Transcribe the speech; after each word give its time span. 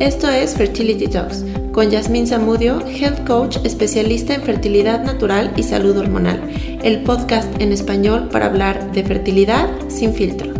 Esto 0.00 0.30
es 0.30 0.56
Fertility 0.56 1.08
Talks 1.08 1.44
con 1.72 1.90
Yasmín 1.90 2.26
Zamudio, 2.26 2.80
Health 2.86 3.26
Coach 3.26 3.58
especialista 3.64 4.32
en 4.32 4.40
fertilidad 4.40 5.04
natural 5.04 5.52
y 5.58 5.62
salud 5.62 5.94
hormonal, 5.98 6.40
el 6.82 7.04
podcast 7.04 7.60
en 7.60 7.70
español 7.70 8.30
para 8.30 8.46
hablar 8.46 8.92
de 8.92 9.04
fertilidad 9.04 9.68
sin 9.90 10.14
filtro. 10.14 10.54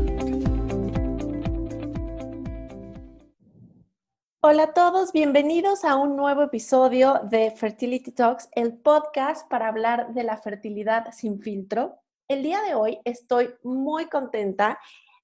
Hola 4.42 4.65
a 4.65 4.72
todos, 4.74 5.11
bienvenidos 5.15 5.87
a 5.87 5.97
un 5.97 6.17
nuevo 6.17 6.43
episodio 6.43 7.22
de 7.31 7.51
Fertility 7.53 8.13
Talks, 8.13 8.51
el 8.53 8.75
podcast 8.75 9.49
para 9.49 9.69
hablar 9.69 10.13
de 10.13 10.22
la 10.22 10.37
fertilidad 10.37 11.13
sin 11.13 11.41
filtro. 11.41 11.95
El 12.29 12.43
día 12.43 12.61
de 12.61 12.75
hoy 12.75 12.99
estoy 13.07 13.49
muy 13.63 14.04
contenta 14.04 14.79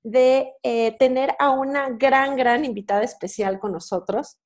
de 0.06 0.52
eh, 0.62 0.96
tener 1.00 1.34
a 1.40 1.50
una 1.50 1.88
gran, 1.90 2.36
gran 2.36 2.64
invitada 2.64 3.02
especial 3.02 3.58
con 3.58 3.72
nosotros 3.72 4.38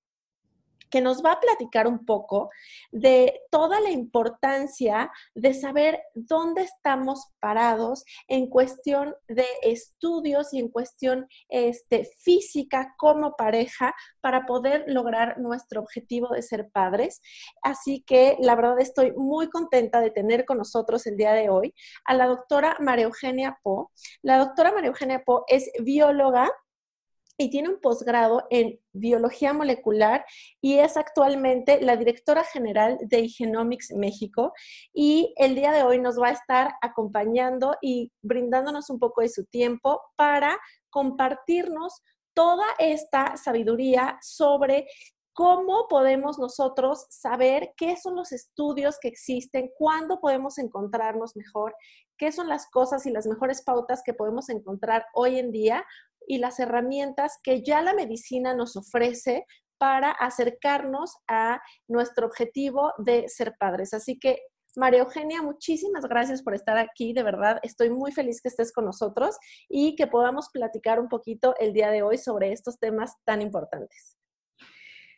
que 0.91 1.01
nos 1.01 1.25
va 1.25 1.33
a 1.33 1.41
platicar 1.41 1.87
un 1.87 2.05
poco 2.05 2.51
de 2.91 3.41
toda 3.51 3.81
la 3.81 3.91
importancia 3.91 5.11
de 5.35 5.55
saber 5.55 6.03
dónde 6.15 6.63
estamos 6.63 7.29
parados 7.41 8.05
en 8.29 8.49
cuestión 8.49 9.15
de 9.29 9.47
estudios 9.63 10.53
y 10.53 10.59
en 10.59 10.69
cuestión 10.69 11.29
este, 11.49 12.05
física 12.19 12.95
como 12.99 13.37
pareja 13.37 13.95
para 14.21 14.47
poder 14.47 14.85
lograr 14.87 15.39
nuestro 15.39 15.81
objetivo 15.81 16.29
de 16.29 16.43
ser 16.43 16.71
padres. 16.71 17.21
Así 17.63 18.03
que 18.07 18.37
la 18.41 18.57
verdad 18.57 18.81
estoy 18.81 19.13
muy 19.13 19.49
contenta 19.49 20.01
de 20.01 20.11
tener 20.11 20.45
con 20.45 20.59
nosotros 20.59 21.07
el 21.07 21.17
día 21.17 21.33
de 21.33 21.49
hoy 21.49 21.75
a 22.05 22.15
la 22.15 22.27
doctora 22.27 22.77
María 22.81 23.05
Eugenia 23.07 23.59
Po. 23.63 23.93
La 24.23 24.39
doctora 24.39 24.73
María 24.73 24.89
Eugenia 24.89 25.23
Po 25.25 25.45
es 25.49 25.71
bióloga 25.83 26.51
y 27.41 27.49
tiene 27.49 27.71
un 27.71 27.81
posgrado 27.81 28.47
en 28.51 28.79
biología 28.93 29.55
molecular 29.55 30.27
y 30.61 30.79
es 30.79 30.99
actualmente 30.99 31.81
la 31.81 31.97
directora 31.97 32.45
general 32.45 32.99
de 33.01 33.31
Genomics 33.31 33.93
México. 33.93 34.53
Y 34.93 35.33
el 35.39 35.55
día 35.55 35.73
de 35.73 35.83
hoy 35.83 35.99
nos 35.99 36.21
va 36.21 36.29
a 36.29 36.33
estar 36.33 36.75
acompañando 36.83 37.77
y 37.81 38.13
brindándonos 38.21 38.91
un 38.91 38.99
poco 38.99 39.23
de 39.23 39.31
su 39.31 39.47
tiempo 39.47 40.03
para 40.17 40.59
compartirnos 40.91 42.03
toda 42.35 42.67
esta 42.79 43.39
sabiduría 43.39 44.19
sobre 44.21 44.87
¿Cómo 45.33 45.87
podemos 45.89 46.39
nosotros 46.39 47.07
saber 47.09 47.73
qué 47.77 47.97
son 47.97 48.17
los 48.17 48.33
estudios 48.33 48.99
que 49.01 49.09
existen? 49.09 49.71
¿Cuándo 49.79 50.21
podemos 50.21 50.59
encontrarnos 50.59 51.35
mejor? 51.35 51.75
¿Qué 52.19 52.33
son 52.33 52.49
las 52.49 52.69
cosas 52.69 53.07
y 53.07 53.11
las 53.11 53.27
mejores 53.27 53.63
pautas 53.63 54.03
que 54.05 54.13
podemos 54.13 54.51
encontrar 54.51 55.07
hoy 55.15 55.39
en 55.39 55.51
día 55.53 55.87
y 56.31 56.39
las 56.39 56.61
herramientas 56.61 57.41
que 57.43 57.65
ya 57.65 57.83
la 57.83 57.93
medicina 57.93 58.55
nos 58.55 58.77
ofrece 58.77 59.47
para 59.79 60.13
acercarnos 60.13 61.17
a 61.27 61.61
nuestro 61.89 62.25
objetivo 62.29 62.93
de 62.99 63.29
ser 63.29 63.57
padres. 63.59 63.93
Así 63.95 64.17
que, 64.17 64.39
María 64.77 65.01
Eugenia, 65.01 65.43
muchísimas 65.43 66.05
gracias 66.05 66.45
por 66.45 66.55
estar 66.55 66.79
aquí. 66.79 67.13
De 67.13 67.25
verdad, 67.25 67.59
estoy 67.65 67.91
muy 67.91 68.13
feliz 68.13 68.41
que 68.41 68.49
estés 68.49 68.73
con 68.73 68.85
nosotros 68.85 69.37
y 69.69 69.97
que 69.97 70.07
podamos 70.07 70.51
platicar 70.53 71.01
un 71.01 71.09
poquito 71.09 71.57
el 71.59 71.73
día 71.73 71.91
de 71.91 72.03
hoy 72.03 72.17
sobre 72.17 72.53
estos 72.53 72.79
temas 72.79 73.13
tan 73.25 73.43
importantes. 73.43 74.20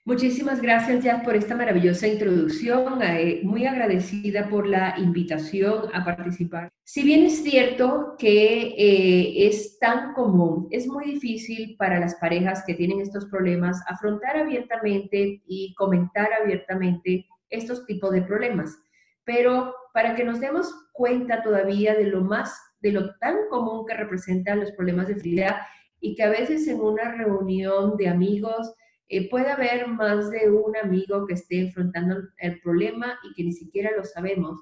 Muchísimas 0.04 0.60
gracias 0.60 1.04
ya 1.04 1.22
por 1.22 1.36
esta 1.36 1.54
maravillosa 1.54 2.08
introducción, 2.08 3.00
eh, 3.02 3.40
muy 3.44 3.66
agradecida 3.66 4.48
por 4.48 4.66
la 4.66 4.96
invitación 4.98 5.94
a 5.94 6.04
participar. 6.04 6.70
Si 6.82 7.04
bien 7.04 7.22
es 7.24 7.44
cierto 7.44 8.16
que 8.18 8.74
eh, 8.76 9.46
es 9.46 9.78
tan 9.78 10.12
común, 10.14 10.66
es 10.72 10.88
muy 10.88 11.04
difícil 11.04 11.76
para 11.78 12.00
las 12.00 12.16
parejas 12.16 12.64
que 12.66 12.74
tienen 12.74 13.00
estos 13.00 13.26
problemas 13.26 13.80
afrontar 13.86 14.36
abiertamente 14.38 15.40
y 15.46 15.72
comentar 15.74 16.30
abiertamente 16.32 17.24
estos 17.48 17.86
tipos 17.86 18.10
de 18.10 18.22
problemas. 18.22 18.76
Pero 19.22 19.72
para 19.94 20.16
que 20.16 20.24
nos 20.24 20.40
demos 20.40 20.74
cuenta 20.92 21.44
todavía 21.44 21.94
de 21.94 22.06
lo 22.06 22.22
más, 22.22 22.60
de 22.80 22.90
lo 22.90 23.14
tan 23.20 23.36
común 23.50 23.86
que 23.86 23.94
representan 23.94 24.58
los 24.58 24.72
problemas 24.72 25.06
de 25.06 25.14
fertilidad 25.14 25.58
y 26.00 26.16
que 26.16 26.24
a 26.24 26.30
veces 26.30 26.66
en 26.66 26.80
una 26.80 27.12
reunión 27.12 27.96
de 27.96 28.08
amigos, 28.08 28.74
eh, 29.14 29.28
puede 29.28 29.50
haber 29.50 29.88
más 29.88 30.30
de 30.30 30.50
un 30.50 30.74
amigo 30.74 31.26
que 31.26 31.34
esté 31.34 31.60
enfrentando 31.60 32.16
el 32.38 32.60
problema 32.62 33.18
y 33.22 33.34
que 33.34 33.44
ni 33.44 33.52
siquiera 33.52 33.90
lo 33.94 34.06
sabemos. 34.06 34.58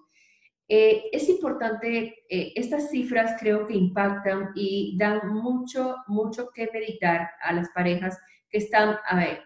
Eh, 0.66 1.04
es 1.12 1.28
importante, 1.28 2.24
eh, 2.28 2.52
estas 2.56 2.90
cifras 2.90 3.36
creo 3.38 3.68
que 3.68 3.74
impactan 3.74 4.50
y 4.56 4.96
dan 4.98 5.20
mucho, 5.28 5.94
mucho 6.08 6.50
que 6.52 6.68
meditar 6.72 7.30
a 7.44 7.52
las 7.52 7.68
parejas 7.70 8.18
que 8.50 8.58
están 8.58 8.96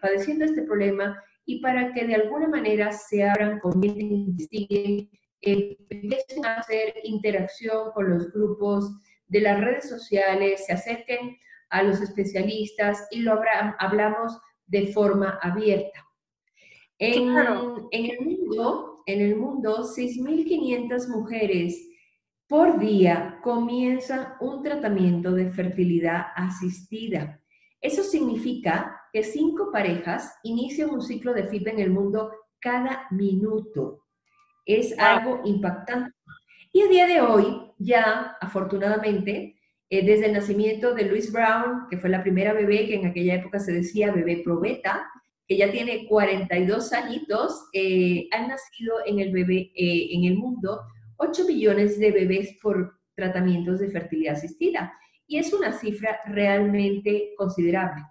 padeciendo 0.01 0.45
este 0.45 0.63
problema 0.63 1.21
y 1.45 1.61
para 1.61 1.93
que 1.93 2.07
de 2.07 2.15
alguna 2.15 2.47
manera 2.47 2.91
se 2.91 3.29
abran, 3.29 3.59
comiencen, 3.59 4.11
investiguen, 4.11 5.07
empiecen 5.41 6.45
a 6.47 6.55
hacer 6.55 6.95
interacción 7.03 7.91
con 7.93 8.09
los 8.09 8.33
grupos 8.33 8.91
de 9.27 9.41
las 9.41 9.61
redes 9.61 9.87
sociales, 9.87 10.65
se 10.65 10.73
acerquen 10.73 11.37
a 11.69 11.83
los 11.83 12.01
especialistas 12.01 13.07
y 13.11 13.19
lo 13.19 13.39
hablamos 13.77 14.35
de 14.67 14.87
forma 14.87 15.39
abierta. 15.41 16.05
En, 16.97 17.35
en 17.91 18.11
el 18.11 18.21
mundo, 18.21 19.03
en 19.05 19.21
el 19.21 19.35
mundo 19.35 19.83
6.500 19.83 21.09
mujeres 21.09 21.89
por 22.47 22.79
día 22.79 23.39
comienzan 23.43 24.33
un 24.39 24.61
tratamiento 24.61 25.31
de 25.31 25.51
fertilidad 25.51 26.27
asistida. 26.35 27.41
Eso 27.81 28.03
significa 28.03 29.01
que 29.11 29.23
cinco 29.23 29.71
parejas 29.71 30.35
inician 30.43 30.89
un 30.89 31.01
ciclo 31.01 31.33
de 31.33 31.47
FIP 31.47 31.67
en 31.67 31.79
el 31.79 31.91
mundo 31.91 32.31
cada 32.59 33.07
minuto. 33.11 34.05
Es 34.65 34.97
algo 34.97 35.41
impactante. 35.45 36.15
Y 36.71 36.81
a 36.81 36.87
día 36.87 37.07
de 37.07 37.21
hoy, 37.21 37.71
ya 37.77 38.37
afortunadamente, 38.41 39.55
eh, 39.89 40.05
desde 40.05 40.27
el 40.27 40.33
nacimiento 40.33 40.95
de 40.95 41.05
Louise 41.05 41.31
Brown, 41.31 41.87
que 41.89 41.97
fue 41.97 42.09
la 42.09 42.23
primera 42.23 42.53
bebé 42.53 42.87
que 42.87 42.95
en 42.95 43.05
aquella 43.05 43.35
época 43.35 43.59
se 43.59 43.71
decía 43.71 44.11
bebé 44.11 44.41
probeta, 44.43 45.07
que 45.47 45.57
ya 45.57 45.71
tiene 45.71 46.07
42 46.07 46.91
añitos, 46.93 47.67
eh, 47.71 48.27
han 48.31 48.47
nacido 48.47 48.95
en 49.05 49.19
el, 49.19 49.31
bebé, 49.31 49.71
eh, 49.75 50.07
en 50.11 50.25
el 50.25 50.37
mundo 50.37 50.81
8 51.17 51.45
millones 51.45 51.99
de 51.99 52.11
bebés 52.11 52.57
por 52.61 52.99
tratamientos 53.15 53.79
de 53.79 53.91
fertilidad 53.91 54.33
asistida. 54.35 54.91
Y 55.27 55.37
es 55.37 55.53
una 55.53 55.71
cifra 55.71 56.19
realmente 56.25 57.33
considerable. 57.37 58.03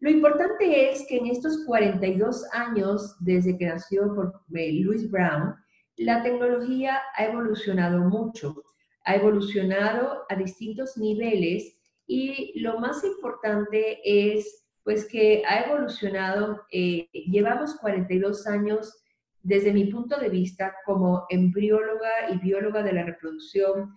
Lo 0.00 0.10
importante 0.10 0.90
es 0.90 1.06
que 1.08 1.16
en 1.16 1.28
estos 1.28 1.64
42 1.64 2.44
años 2.52 3.16
desde 3.20 3.56
que 3.56 3.66
nació 3.66 4.14
por 4.14 4.42
Louise 4.48 5.08
Brown, 5.08 5.54
la 5.96 6.22
tecnología 6.22 6.98
ha 7.16 7.24
evolucionado 7.24 8.00
mucho 8.04 8.63
ha 9.04 9.14
evolucionado 9.14 10.24
a 10.28 10.34
distintos 10.34 10.96
niveles 10.96 11.76
y 12.06 12.58
lo 12.60 12.78
más 12.78 13.04
importante 13.04 14.00
es 14.04 14.64
pues 14.82 15.06
que 15.06 15.42
ha 15.46 15.60
evolucionado, 15.60 16.62
eh, 16.70 17.08
llevamos 17.12 17.76
42 17.76 18.46
años 18.46 19.04
desde 19.42 19.72
mi 19.72 19.86
punto 19.86 20.18
de 20.18 20.28
vista 20.28 20.74
como 20.84 21.24
embrióloga 21.30 22.30
y 22.30 22.38
bióloga 22.38 22.82
de 22.82 22.92
la 22.92 23.04
reproducción, 23.04 23.94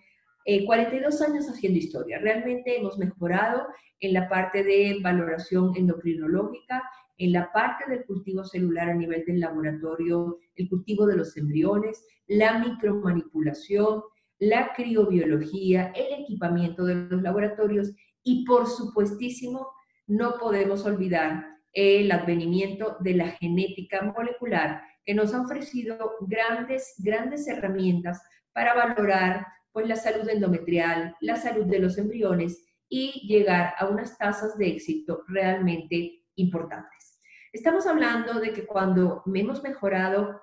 42 0.66 1.22
eh, 1.22 1.26
años 1.26 1.50
haciendo 1.50 1.80
historia. 1.80 2.20
Realmente 2.20 2.78
hemos 2.78 2.98
mejorado 2.98 3.68
en 4.00 4.14
la 4.14 4.30
parte 4.30 4.64
de 4.64 5.00
valoración 5.02 5.74
endocrinológica, 5.76 6.84
en 7.18 7.34
la 7.34 7.52
parte 7.52 7.90
del 7.90 8.06
cultivo 8.06 8.44
celular 8.44 8.90
a 8.90 8.94
nivel 8.94 9.26
del 9.26 9.40
laboratorio, 9.40 10.38
el 10.56 10.70
cultivo 10.70 11.06
de 11.06 11.18
los 11.18 11.36
embriones, 11.36 12.06
la 12.28 12.60
micromanipulación, 12.60 14.04
la 14.40 14.74
criobiología, 14.74 15.92
el 15.96 16.24
equipamiento 16.24 16.86
de 16.86 16.96
los 16.96 17.22
laboratorios 17.22 17.92
y 18.24 18.46
por 18.46 18.68
supuestísimo 18.68 19.72
no 20.06 20.38
podemos 20.40 20.86
olvidar 20.86 21.46
el 21.74 22.12
advenimiento 22.12 22.98
de 23.02 23.14
la 23.14 23.28
genética 23.32 24.02
molecular 24.02 24.82
que 25.06 25.14
nos 25.14 25.34
ha 25.34 25.42
ofrecido 25.42 26.16
grandes, 26.22 26.96
grandes 26.98 27.48
herramientas 27.48 28.22
para 28.54 28.74
valorar 28.74 29.46
pues, 29.72 29.88
la 29.88 29.96
salud 29.96 30.28
endometrial, 30.28 31.16
la 31.22 31.36
salud 31.36 31.66
de 31.66 31.80
los 31.80 31.98
embriones 31.98 32.66
y 32.90 33.28
llegar 33.28 33.74
a 33.78 33.88
unas 33.88 34.18
tasas 34.18 34.58
de 34.58 34.70
éxito 34.70 35.24
realmente 35.28 36.24
importantes. 36.36 37.22
Estamos 37.54 37.86
hablando 37.86 38.40
de 38.40 38.54
que 38.54 38.66
cuando 38.66 39.24
hemos 39.34 39.64
mejorado 39.64 40.42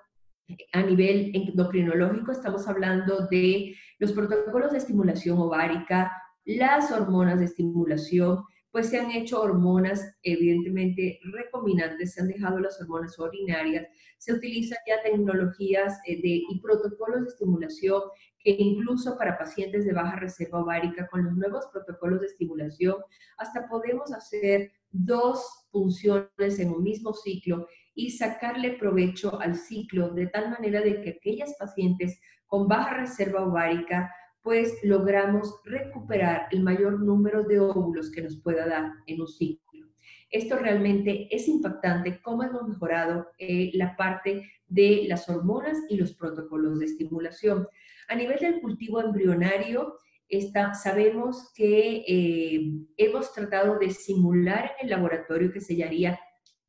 a 0.73 0.83
nivel 0.83 1.31
endocrinológico 1.33 2.31
estamos 2.31 2.67
hablando 2.67 3.27
de 3.27 3.75
los 3.99 4.11
protocolos 4.11 4.71
de 4.71 4.77
estimulación 4.77 5.37
ovárica, 5.39 6.11
las 6.45 6.91
hormonas 6.91 7.39
de 7.39 7.45
estimulación, 7.45 8.43
pues 8.71 8.89
se 8.89 8.99
han 8.99 9.09
hecho 9.11 9.41
hormonas 9.41 10.15
evidentemente 10.21 11.19
recombinantes, 11.31 12.13
se 12.13 12.21
han 12.21 12.27
dejado 12.27 12.59
las 12.59 12.79
hormonas 12.81 13.17
urinarias, 13.17 13.87
se 14.17 14.33
utilizan 14.33 14.77
ya 14.85 15.01
tecnologías 15.01 15.97
eh, 16.05 16.21
de, 16.21 16.43
y 16.49 16.59
protocolos 16.61 17.21
de 17.21 17.29
estimulación 17.29 18.01
que 18.39 18.55
incluso 18.59 19.17
para 19.17 19.37
pacientes 19.37 19.85
de 19.85 19.93
baja 19.93 20.17
reserva 20.17 20.61
ovárica, 20.61 21.07
con 21.07 21.23
los 21.23 21.33
nuevos 21.35 21.65
protocolos 21.71 22.21
de 22.21 22.27
estimulación, 22.27 22.97
hasta 23.37 23.67
podemos 23.67 24.11
hacer 24.11 24.71
dos 24.91 25.67
funciones 25.71 26.59
en 26.59 26.69
un 26.69 26.83
mismo 26.83 27.13
ciclo 27.13 27.67
y 27.95 28.11
sacarle 28.11 28.73
provecho 28.73 29.39
al 29.41 29.55
ciclo 29.55 30.09
de 30.09 30.27
tal 30.27 30.51
manera 30.51 30.81
de 30.81 31.01
que 31.01 31.11
aquellas 31.11 31.55
pacientes 31.57 32.19
con 32.45 32.67
baja 32.67 32.97
reserva 32.97 33.45
ovárica 33.45 34.11
pues 34.43 34.77
logramos 34.83 35.59
recuperar 35.65 36.47
el 36.51 36.61
mayor 36.61 37.01
número 37.01 37.43
de 37.43 37.59
óvulos 37.59 38.11
que 38.11 38.21
nos 38.21 38.39
pueda 38.41 38.67
dar 38.67 38.91
en 39.07 39.21
un 39.21 39.27
ciclo. 39.27 39.87
Esto 40.29 40.57
realmente 40.59 41.27
es 41.31 41.47
impactante, 41.47 42.21
cómo 42.21 42.43
hemos 42.43 42.67
mejorado 42.67 43.27
eh, 43.39 43.71
la 43.73 43.95
parte 43.95 44.51
de 44.67 45.05
las 45.07 45.27
hormonas 45.29 45.77
y 45.89 45.97
los 45.97 46.13
protocolos 46.13 46.79
de 46.79 46.85
estimulación. 46.85 47.67
A 48.07 48.15
nivel 48.15 48.37
del 48.39 48.61
cultivo 48.61 49.01
embrionario, 49.01 49.95
está, 50.29 50.73
sabemos 50.73 51.51
que 51.55 52.03
eh, 52.07 52.71
hemos 52.97 53.33
tratado 53.33 53.79
de 53.79 53.91
simular 53.91 54.71
en 54.79 54.85
el 54.85 54.91
laboratorio 54.91 55.51
que 55.51 55.61
se 55.61 55.75
llamaría, 55.75 56.19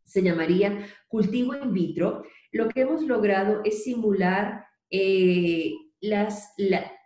se 0.06 0.22
llamaría 0.22 0.86
cultivo 1.08 1.54
in 1.54 1.74
vitro. 1.74 2.22
Lo 2.52 2.68
que 2.68 2.82
hemos 2.82 3.02
logrado 3.02 3.60
es 3.64 3.84
simular 3.84 4.64
eh, 4.90 5.74
las, 6.00 6.54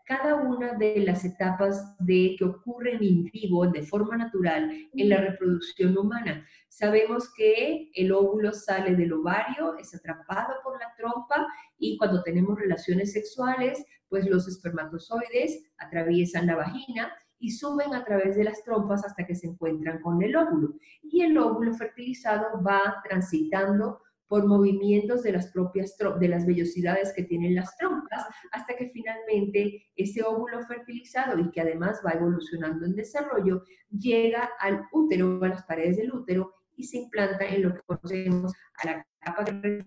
cada 0.06 0.37
una 0.37 0.75
de 0.75 1.00
las 1.00 1.25
etapas 1.25 1.97
de 1.99 2.37
que 2.38 2.44
ocurren 2.44 3.02
en 3.02 3.25
vivo, 3.25 3.67
de 3.67 3.82
forma 3.82 4.17
natural, 4.17 4.70
en 4.93 5.08
la 5.08 5.17
reproducción 5.19 5.97
humana. 5.97 6.47
Sabemos 6.69 7.32
que 7.37 7.91
el 7.94 8.12
óvulo 8.12 8.52
sale 8.52 8.94
del 8.94 9.12
ovario, 9.12 9.76
es 9.79 9.94
atrapado 9.94 10.55
por 10.62 10.79
la 10.79 10.93
trompa 10.97 11.47
y 11.79 11.97
cuando 11.97 12.23
tenemos 12.23 12.58
relaciones 12.58 13.12
sexuales, 13.12 13.85
pues 14.08 14.29
los 14.29 14.47
espermatozoides 14.47 15.64
atraviesan 15.79 16.47
la 16.47 16.56
vagina 16.56 17.12
y 17.41 17.51
suben 17.51 17.95
a 17.95 18.05
través 18.05 18.37
de 18.37 18.45
las 18.45 18.63
trompas 18.63 19.05
hasta 19.05 19.27
que 19.27 19.35
se 19.35 19.49
encuentran 19.49 20.01
con 20.03 20.23
el 20.23 20.37
óvulo. 20.37 20.75
Y 21.03 21.23
el 21.23 21.37
óvulo 21.39 21.75
fertilizado 21.75 22.63
va 22.63 23.03
transitando 23.03 24.01
por 24.29 24.47
movimientos 24.47 25.25
de 25.25 25.33
las 25.33 25.49
propias 25.49 25.97
de 26.21 26.29
las 26.29 26.47
vellosidades 26.47 27.13
que 27.13 27.25
tienen 27.25 27.57
las 27.57 27.77
trompas, 27.77 28.27
hasta 28.53 28.77
que 28.77 28.89
finalmente 28.91 29.91
ese 29.97 30.23
óvulo 30.23 30.65
fertilizado 30.67 31.37
y 31.41 31.51
que 31.51 31.61
además 31.61 32.01
va 32.07 32.13
evolucionando 32.13 32.87
en 32.87 32.95
desarrollo, 32.95 33.65
llega 33.91 34.51
al 34.61 34.87
útero, 34.93 35.43
a 35.43 35.49
las 35.49 35.65
paredes 35.65 35.97
del 35.97 36.13
útero 36.13 36.55
y 36.77 36.85
se 36.85 36.99
implanta 36.99 37.45
en 37.45 37.63
lo 37.63 37.75
que 37.75 37.83
conocemos 37.83 38.53
a 38.83 38.87
la 38.87 39.07
capa 39.19 39.45
del 39.45 39.85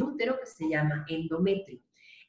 útero 0.00 0.38
que 0.38 0.46
se 0.46 0.68
llama 0.68 1.04
endometrio. 1.08 1.80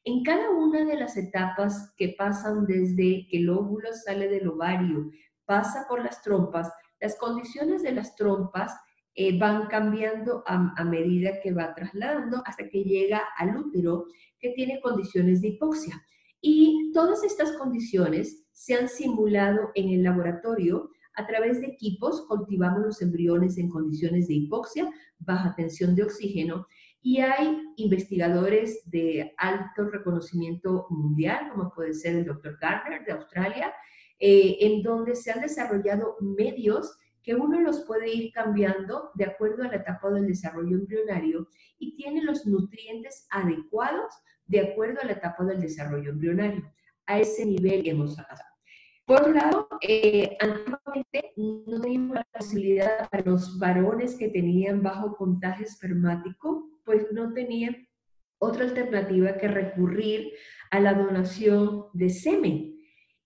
En 0.08 0.24
cada 0.24 0.52
una 0.52 0.86
de 0.86 0.98
las 0.98 1.18
etapas 1.18 1.92
que 1.98 2.16
pasan 2.16 2.68
desde 2.68 3.28
que 3.28 3.38
el 3.38 3.50
óvulo 3.50 3.90
sale 3.92 4.28
del 4.28 4.48
ovario, 4.48 5.10
pasa 5.46 5.88
por 5.90 6.04
las 6.04 6.22
trompas, 6.22 6.72
las 7.02 7.18
condiciones 7.18 7.82
de 7.82 7.92
las 7.92 8.16
trompas 8.16 8.72
eh, 9.16 9.40
van 9.40 9.66
cambiando 9.66 10.44
a, 10.46 10.84
medida 10.84 11.40
que 11.42 11.54
va 11.54 11.74
trasladando 11.74 12.44
hasta 12.46 12.70
que 12.70 12.84
llega 12.84 13.24
al 13.38 13.58
útero 13.58 14.06
que 14.40 14.50
tiene 14.50 14.80
condiciones 14.80 15.42
de 15.42 15.50
hipoxia. 15.50 16.00
Y 16.40 16.92
todas 16.94 17.24
estas 17.24 17.54
condiciones 17.54 18.46
se 18.52 18.76
han 18.76 18.88
simulado 18.88 19.72
en 19.74 19.90
el 19.90 20.04
laboratorio 20.04 20.92
a 21.16 21.26
través 21.26 21.62
de 21.62 21.68
equipos, 21.68 22.28
cultivamos 22.28 22.82
los 22.82 23.02
embriones 23.02 23.58
en 23.58 23.70
condiciones 23.70 24.28
de 24.28 24.36
hipoxia, 24.36 24.92
baja 25.18 25.56
tensión 25.56 25.96
de 25.96 26.04
oxígeno, 26.04 26.68
y 27.06 27.20
hay 27.20 27.62
investigadores 27.76 28.82
de 28.90 29.36
alto 29.38 29.88
reconocimiento 29.92 30.88
mundial, 30.90 31.52
como 31.52 31.72
puede 31.72 31.94
ser 31.94 32.16
el 32.16 32.26
doctor 32.26 32.58
Gardner 32.60 33.06
de 33.06 33.12
Australia, 33.12 33.72
eh, 34.18 34.58
en 34.62 34.82
donde 34.82 35.14
se 35.14 35.30
han 35.30 35.42
desarrollado 35.42 36.18
medios 36.20 36.98
que 37.22 37.36
uno 37.36 37.62
los 37.62 37.82
puede 37.82 38.12
ir 38.12 38.32
cambiando 38.34 39.12
de 39.14 39.26
acuerdo 39.26 39.62
a 39.62 39.68
la 39.68 39.76
etapa 39.76 40.10
del 40.10 40.26
desarrollo 40.26 40.78
embrionario 40.78 41.48
y 41.78 41.96
tiene 41.96 42.24
los 42.24 42.48
nutrientes 42.48 43.28
adecuados 43.30 44.12
de 44.48 44.62
acuerdo 44.62 45.00
a 45.02 45.06
la 45.06 45.12
etapa 45.12 45.46
del 45.46 45.62
desarrollo 45.62 46.10
embrionario. 46.10 46.74
A 47.06 47.20
ese 47.20 47.46
nivel 47.46 47.88
hemos. 47.88 48.18
Por 49.06 49.22
otro 49.22 49.34
lado, 49.34 49.68
eh, 49.82 50.36
antiguamente 50.40 51.34
no 51.38 51.80
teníamos 51.80 52.16
la 52.16 52.24
posibilidad 52.24 53.08
para 53.10 53.24
los 53.24 53.60
varones 53.60 54.16
que 54.16 54.30
tenían 54.30 54.82
bajo 54.82 55.16
contagio 55.16 55.66
espermático, 55.66 56.82
pues 56.84 57.12
no 57.12 57.32
tenían 57.32 57.88
otra 58.40 58.64
alternativa 58.66 59.38
que 59.38 59.48
recurrir 59.48 60.32
a 60.72 60.80
la 60.80 60.96
donación 60.96 61.86
de 61.94 62.10
semen. 62.10 62.80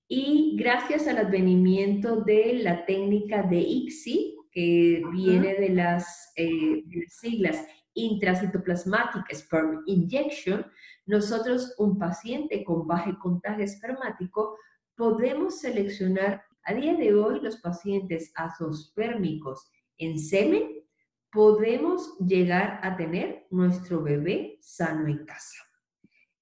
Y 0.10 0.58
gracias 0.58 1.08
al 1.08 1.18
advenimiento 1.18 2.18
de 2.22 2.60
la 2.62 2.86
técnica 2.86 3.44
de 3.44 3.60
ICSI, 3.60 4.36
que 4.52 5.02
viene 5.14 5.54
de 5.56 5.70
las, 5.70 6.34
eh, 6.36 6.84
siglas 7.08 7.66
intracitoplasmatic 7.94 9.32
sperm 9.34 9.84
injection, 9.86 10.66
nosotros, 11.06 11.74
un 11.78 11.98
paciente 11.98 12.64
con 12.64 12.86
bajo 12.86 13.18
contagio 13.20 13.64
espermático, 13.64 14.58
podemos 15.00 15.62
seleccionar 15.62 16.44
a 16.66 16.74
día 16.74 16.94
de 16.94 17.14
hoy 17.14 17.40
los 17.40 17.56
pacientes 17.62 18.34
azospérmicos 18.36 19.72
en 19.98 20.20
semen, 20.20 20.84
podemos 21.32 22.18
llegar 22.20 22.82
a 22.84 22.98
tener 22.98 23.48
nuestro 23.50 24.04
bebé 24.04 24.58
sano 24.60 25.08
en 25.08 25.26
casa. 25.26 25.56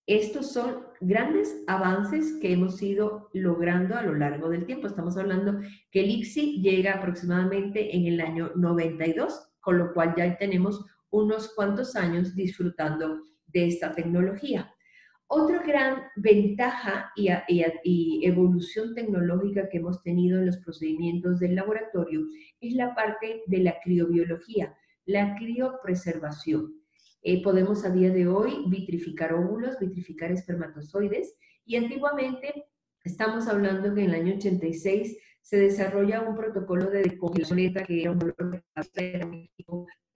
Estos 0.08 0.54
son 0.54 0.88
grandes 1.02 1.56
avances 1.68 2.40
que 2.42 2.52
hemos 2.52 2.82
ido 2.82 3.30
logrando 3.32 3.96
a 3.96 4.02
lo 4.02 4.16
largo 4.16 4.50
del 4.50 4.66
tiempo. 4.66 4.88
Estamos 4.88 5.18
hablando 5.18 5.60
que 5.92 6.00
el 6.00 6.10
ICSI 6.10 6.60
llega 6.60 6.96
aproximadamente 6.96 7.96
en 7.96 8.08
el 8.08 8.20
año 8.22 8.54
92, 8.56 9.52
con 9.60 9.78
lo 9.78 9.94
cual 9.94 10.16
ya 10.18 10.36
tenemos 10.36 10.84
unos 11.12 11.54
cuantos 11.54 11.96
años 11.96 12.34
disfrutando 12.34 13.22
de 13.46 13.68
esta 13.68 13.92
tecnología. 13.92 14.74
Otra 15.30 15.62
gran 15.62 16.04
ventaja 16.16 17.12
y, 17.16 18.26
evolución 18.26 18.96
tecnológica 18.96 19.68
que 19.68 19.80
hemos 19.80 20.02
tenido 20.02 20.40
en 20.40 20.46
los 20.46 20.58
procedimientos 20.58 21.40
del 21.40 21.56
laboratorio 21.56 22.22
es 22.62 22.74
la 22.74 22.96
parte 22.96 23.44
de 23.46 23.58
la 23.60 23.76
criobiología, 23.84 24.74
la 25.06 25.36
criopreservación. 25.36 26.74
Eh, 27.24 27.44
podemos 27.44 27.84
a 27.84 27.90
día 27.90 28.10
de 28.10 28.28
hoy 28.28 28.64
vitrificar 28.68 29.34
óvulos, 29.34 29.78
vitrificar 29.80 30.32
espermatozoides 30.32 31.36
y 31.66 31.76
antiguamente 31.76 32.66
estamos 33.04 33.50
hablando 33.50 33.94
que 33.94 34.04
en 34.04 34.12
el 34.12 34.22
año 34.22 34.36
86 34.36 35.18
se 35.42 35.58
desarrolla 35.58 36.22
un 36.22 36.36
protocolo 36.36 36.90
de 36.90 37.04
decongelación 37.04 37.74
que 37.86 38.02
era 38.02 38.12
un 38.12 38.20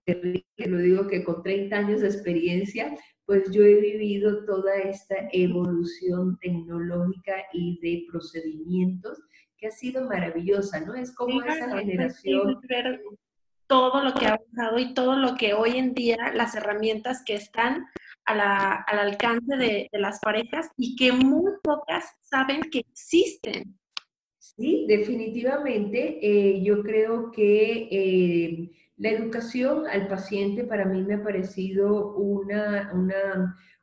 de 0.06 0.44
lo 0.66 0.78
digo 0.78 1.06
que 1.06 1.24
con 1.24 1.42
30 1.42 1.76
años 1.76 2.00
de 2.00 2.08
experiencia, 2.08 2.96
pues 3.24 3.50
yo 3.50 3.62
he 3.62 3.80
vivido 3.80 4.44
toda 4.44 4.76
esta 4.76 5.14
evolución 5.32 6.38
tecnológica 6.40 7.36
y 7.52 7.78
de 7.80 8.06
procedimientos 8.10 9.18
que 9.56 9.68
ha 9.68 9.70
sido 9.70 10.06
maravillosa, 10.06 10.80
¿no? 10.80 10.94
Es 10.94 11.14
como 11.14 11.42
esa 11.42 11.78
generación 11.78 12.60
todo 13.72 14.04
lo 14.04 14.12
que 14.12 14.26
ha 14.26 14.34
avanzado 14.34 14.78
y 14.78 14.92
todo 14.92 15.16
lo 15.16 15.34
que 15.34 15.54
hoy 15.54 15.78
en 15.78 15.94
día, 15.94 16.32
las 16.34 16.54
herramientas 16.54 17.22
que 17.24 17.34
están 17.34 17.86
al 18.26 18.38
alcance 18.98 19.56
de, 19.56 19.88
las 19.92 20.20
parejas 20.20 20.68
y 20.76 20.94
que 20.94 21.10
muy 21.12 21.52
pocas 21.62 22.04
saben 22.20 22.60
que 22.70 22.80
existen. 22.80 23.78
Sí, 24.56 24.84
definitivamente. 24.86 26.18
Eh, 26.22 26.62
yo 26.62 26.82
creo 26.82 27.30
que 27.30 27.88
eh, 27.90 28.70
la 28.96 29.10
educación 29.10 29.86
al 29.86 30.08
paciente 30.08 30.64
para 30.64 30.84
mí 30.84 31.02
me 31.02 31.14
ha 31.14 31.22
parecido 31.22 32.14
una, 32.16 32.92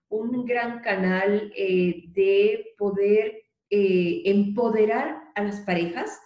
un 0.10 0.46
gran 0.46 0.82
canal 0.82 1.52
eh, 1.56 2.04
de 2.10 2.76
poder 2.78 3.44
empoderar 3.72 5.22
a 5.36 5.44
las 5.44 5.62
parejas, 5.62 6.20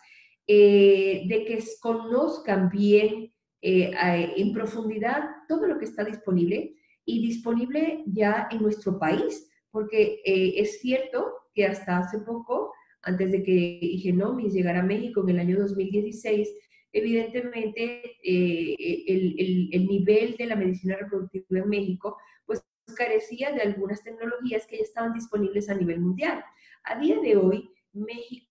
de 0.47 1.43
que 1.45 1.61
conozcan 1.81 2.69
bien 2.69 3.33
en 3.61 4.53
profundidad 4.53 5.23
todo 5.49 5.67
lo 5.67 5.77
que 5.77 5.83
está 5.83 6.05
disponible 6.05 6.73
y 7.03 7.21
disponible 7.27 8.01
ya 8.05 8.47
en 8.49 8.61
nuestro 8.61 8.97
país, 8.97 9.49
porque 9.71 10.21
es 10.25 10.79
cierto 10.79 11.33
que 11.53 11.65
hasta 11.65 11.97
hace 11.97 12.19
poco, 12.19 12.72
antes 13.03 13.31
de 13.31 13.43
que 13.43 13.51
Igenomis 13.51 14.53
llegara 14.53 14.79
a 14.79 14.83
México 14.83 15.21
en 15.21 15.29
el 15.29 15.39
año 15.39 15.59
2016, 15.59 16.49
evidentemente 16.91 18.17
eh, 18.23 18.75
el, 19.07 19.69
el, 19.71 19.87
nivel 19.87 20.35
de 20.37 20.45
la 20.45 20.55
medicina 20.55 20.95
reproductiva 20.95 21.59
en 21.59 21.69
México 21.69 22.17
pues 22.45 22.63
carecía 22.95 23.51
de 23.51 23.61
algunas 23.61 24.03
tecnologías 24.03 24.65
que 24.67 24.77
ya 24.77 24.83
estaban 24.83 25.13
disponibles 25.13 25.69
a 25.69 25.75
nivel 25.75 25.99
mundial. 25.99 26.43
A 26.83 26.99
día 26.99 27.19
de 27.19 27.35
hoy, 27.37 27.69
México 27.93 28.47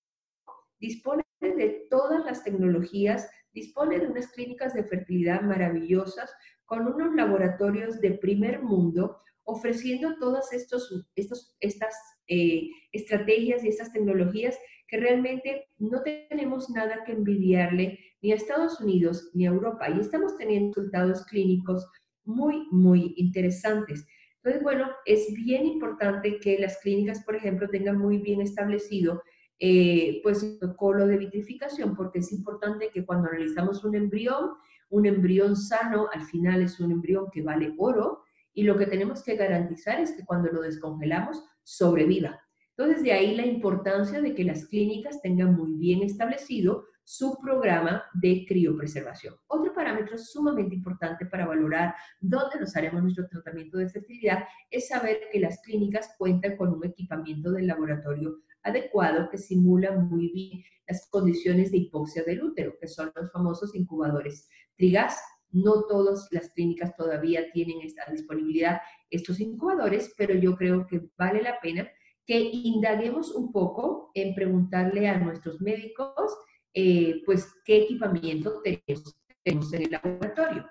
dispone 0.81 1.23
de 1.41 1.87
todas 1.91 2.25
las 2.25 2.45
tecnologías 2.45 3.29
dispone 3.53 3.99
de 3.99 4.07
unas 4.07 4.29
clínicas 4.29 4.75
de 4.75 4.85
fertilidad 4.85 5.43
maravillosas 5.43 6.33
con 6.65 6.87
unos 6.87 7.15
laboratorios 7.15 8.01
de 8.01 8.13
primer 8.13 8.63
mundo 8.63 9.21
ofreciendo 9.45 10.17
todas 10.19 10.53
estos, 10.53 11.07
estos, 11.15 11.57
estas 11.61 11.95
eh, 12.29 12.69
estrategias 12.93 13.65
y 13.65 13.69
estas 13.69 13.93
tecnologías 13.93 14.59
que 14.89 14.99
realmente 14.99 15.69
no 15.79 16.03
tenemos 16.03 16.69
nada 16.71 17.03
que 17.05 17.13
envidiarle 17.13 17.99
ni 18.21 18.33
a 18.33 18.37
Estados 18.37 18.81
Unidos 18.81 19.31
ni 19.35 19.47
a 19.47 19.51
Europa 19.51 19.89
y 19.91 19.99
estamos 19.99 20.37
teniendo 20.37 20.75
resultados 20.75 21.25
clínicos 21.27 21.87
muy, 22.25 22.67
muy 22.71 23.15
interesantes. 23.17 24.07
Entonces, 24.37 24.63
bueno, 24.63 24.91
es 25.07 25.33
bien 25.35 25.67
importante 25.67 26.39
que 26.41 26.59
las 26.59 26.79
clínicas, 26.79 27.25
por 27.25 27.37
ejemplo, 27.37 27.69
tengan 27.69 27.99
muy 27.99 28.19
bien 28.19 28.41
establecido 28.41 29.23
eh, 29.59 30.21
pues 30.25 30.43
el 30.43 30.59
protocolo 30.59 31.07
de 31.07 31.19
vitrificación, 31.19 31.95
porque 31.95 32.19
es 32.19 32.33
importante 32.33 32.91
que 32.93 33.07
cuando 33.07 33.29
analizamos 33.29 33.85
un 33.85 33.95
embrión, 33.95 34.51
un 34.91 35.07
embrión 35.07 35.57
sano 35.57 36.09
al 36.13 36.23
final 36.23 36.63
es 36.63 36.81
un 36.81 36.91
embrión 36.91 37.31
que 37.33 37.43
vale 37.43 37.73
oro 37.79 38.25
y 38.53 38.65
lo 38.65 38.77
que 38.77 38.87
tenemos 38.87 39.23
que 39.23 39.37
garantizar 39.37 40.01
es 40.01 40.13
que 40.13 40.25
cuando 40.25 40.51
lo 40.51 40.61
descongelamos 40.63 41.45
sobreviva. 41.63 42.41
Entonces, 42.77 43.03
de 43.03 43.13
ahí 43.13 43.37
la 43.37 43.47
importancia 43.47 44.21
de 44.21 44.35
que 44.35 44.45
las 44.45 44.67
clínicas 44.67 45.21
tengan 45.21 45.55
muy 45.55 45.75
bien 45.75 46.03
establecido 46.03 46.85
su 47.05 47.39
programa 47.41 48.05
de 48.15 48.45
criopreservación. 48.47 49.35
Otro 49.49 49.75
parámetro 49.75 50.17
sumamente 50.17 50.75
importante 50.75 51.27
para 51.27 51.47
valorar 51.47 51.95
dónde 52.21 52.61
nos 52.61 52.77
haremos 52.77 53.03
nuestro 53.03 53.29
tratamiento 53.29 53.79
de 53.79 53.89
fertilidad 53.89 54.45
es 54.71 54.89
saber 54.89 55.21
que 55.33 55.41
las 55.41 55.61
clínicas 55.63 56.15
cuentan 56.17 56.57
con 56.57 56.73
un 56.73 56.85
equipamiento 56.85 57.53
de 57.53 57.63
laboratorio 57.63 58.39
adecuado 58.63 59.29
que 59.31 59.39
simula 59.39 59.93
muy 59.93 60.31
bien 60.33 60.65
las 60.87 61.09
condiciones 61.11 61.71
de 61.73 61.79
hipoxia 61.79 62.23
del 62.23 62.43
útero, 62.43 62.75
que 62.81 62.89
son 62.89 63.13
los 63.15 63.33
famosos 63.33 63.75
incubadores 63.75 64.49
trigas. 64.77 65.21
No 65.51 65.85
todas 65.85 66.29
las 66.31 66.51
clínicas 66.51 66.97
todavía 66.97 67.51
tienen 67.53 67.81
esta 67.83 68.11
disponibilidad, 68.11 68.81
estos 69.13 69.39
incubadores, 69.39 70.13
pero 70.17 70.35
yo 70.35 70.57
creo 70.57 70.87
que 70.87 71.03
vale 71.17 71.43
la 71.43 71.61
pena 71.61 71.89
que 72.27 72.39
indaguemos 72.39 73.35
un 73.35 73.53
poco 73.53 74.11
en 74.15 74.35
preguntarle 74.35 75.09
a 75.09 75.19
nuestros 75.19 75.61
médicos 75.61 76.37
eh, 76.75 77.23
pues 77.27 77.53
qué 77.65 77.83
equipamiento 77.83 78.63
tenemos, 78.63 79.17
en 79.45 79.83
el 79.83 79.91
laboratorio. 79.91 80.67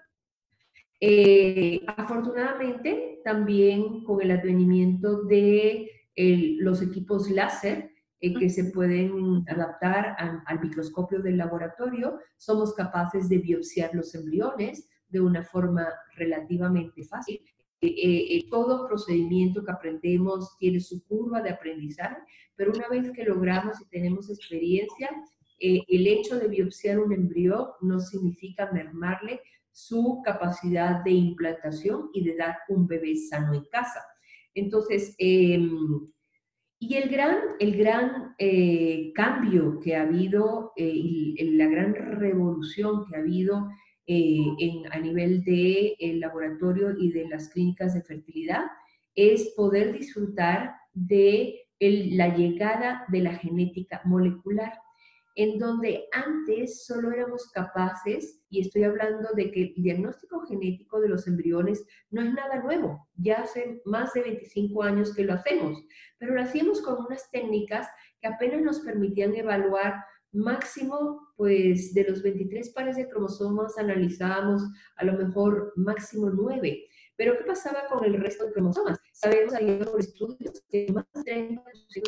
Eh, 0.99 1.81
afortunadamente, 1.87 3.21
también 3.23 4.03
con 4.03 4.21
el 4.21 4.31
advenimiento 4.31 5.23
de 5.23 5.89
los 6.59 6.81
equipos 6.81 7.29
láser 7.29 7.91
eh, 8.23 8.35
que 8.35 8.49
se 8.49 8.65
pueden 8.65 9.43
adaptar 9.47 10.15
al 10.45 10.59
microscopio 10.61 11.21
del 11.21 11.37
laboratorio, 11.37 12.19
somos 12.37 12.75
capaces 12.75 13.27
de 13.29 13.39
biopsiar 13.39 13.95
los 13.95 14.13
embriones 14.13 14.87
de 15.09 15.21
una 15.21 15.43
forma 15.43 15.87
relativamente 16.15 17.03
fácil. 17.03 17.41
Todo 18.49 18.87
procedimiento 18.87 19.63
que 19.63 19.71
aprendemos 19.71 20.55
tiene 20.59 20.79
su 20.79 21.03
curva 21.05 21.41
de 21.41 21.49
aprendizaje, 21.49 22.17
pero 22.55 22.71
una 22.73 22.87
vez 22.89 23.11
que 23.11 23.23
logramos 23.23 23.81
y 23.81 23.89
tenemos 23.89 24.29
experiencia, 24.29 25.09
eh, 25.59 25.83
el 25.87 26.07
hecho 26.07 26.39
de 26.39 26.47
biopsiar 26.47 26.99
un 26.99 27.13
embrión 27.13 27.67
no 27.81 27.99
significa 27.99 28.71
mermarle 28.71 29.41
su 29.71 30.21
capacidad 30.25 31.03
de 31.03 31.11
implantación 31.11 32.09
y 32.13 32.23
de 32.23 32.35
dar 32.35 32.57
un 32.69 32.87
bebé 32.87 33.15
sano 33.15 33.53
en 33.53 33.63
casa. 33.65 34.01
Entonces, 34.53 35.15
em, 35.19 36.07
y 36.79 36.95
el 36.95 37.09
gran, 37.09 37.37
el 37.59 37.77
gran 37.77 38.35
eh, 38.39 39.11
cambio 39.13 39.79
que 39.79 39.95
ha 39.95 40.01
habido, 40.01 40.73
eh, 40.75 41.35
la 41.53 41.67
gran 41.67 41.93
revolución 41.93 43.05
que 43.05 43.15
ha 43.15 43.19
habido 43.19 43.69
en, 44.11 44.91
a 44.91 44.99
nivel 44.99 45.43
del 45.43 45.95
el 45.99 46.19
laboratorio 46.19 46.91
y 46.97 47.11
de 47.11 47.27
las 47.29 47.49
clínicas 47.49 47.93
de 47.93 48.01
fertilidad 48.01 48.65
es 49.15 49.53
poder 49.55 49.93
disfrutar 49.93 50.75
de 50.93 51.61
la 51.79 52.35
llegada 52.35 53.05
de 53.09 53.21
la 53.21 53.35
genética 53.35 54.01
molecular 54.05 54.73
en 55.35 55.57
donde 55.59 56.07
antes 56.11 56.85
solo 56.85 57.11
éramos 57.11 57.49
capaces, 57.51 58.41
y 58.49 58.61
estoy 58.61 58.83
hablando 58.83 59.29
de 59.33 59.51
que 59.51 59.61
el 59.61 59.73
diagnóstico 59.81 60.45
genético 60.45 60.99
de 60.99 61.07
los 61.07 61.25
embriones 61.25 61.85
no 62.09 62.21
es 62.21 62.33
nada 62.33 62.61
nuevo, 62.61 63.07
ya 63.15 63.41
hace 63.41 63.81
más 63.85 64.13
de 64.13 64.23
25 64.23 64.83
años 64.83 65.15
que 65.15 65.23
lo 65.23 65.33
hacemos, 65.33 65.81
pero 66.17 66.33
lo 66.33 66.41
hacíamos 66.41 66.81
con 66.81 67.05
unas 67.05 67.31
técnicas 67.31 67.87
que 68.19 68.27
apenas 68.27 68.61
nos 68.61 68.79
permitían 68.81 69.33
evaluar 69.35 70.03
máximo, 70.31 71.33
pues 71.35 71.93
de 71.93 72.05
los 72.09 72.21
23 72.21 72.69
pares 72.71 72.95
de 72.95 73.09
cromosomas 73.09 73.77
analizábamos 73.77 74.63
a 74.95 75.05
lo 75.05 75.13
mejor 75.13 75.73
máximo 75.75 76.29
9. 76.29 76.85
Pero 77.17 77.37
¿qué 77.37 77.43
pasaba 77.43 77.85
con 77.87 78.03
el 78.05 78.19
resto 78.19 78.45
de 78.45 78.53
cromosomas? 78.53 78.99
Sabemos 79.11 79.53
por 79.91 79.99
estudios 79.99 80.63
que 80.69 80.87
más 80.91 81.05
de 81.13 81.21
30% 81.21 81.63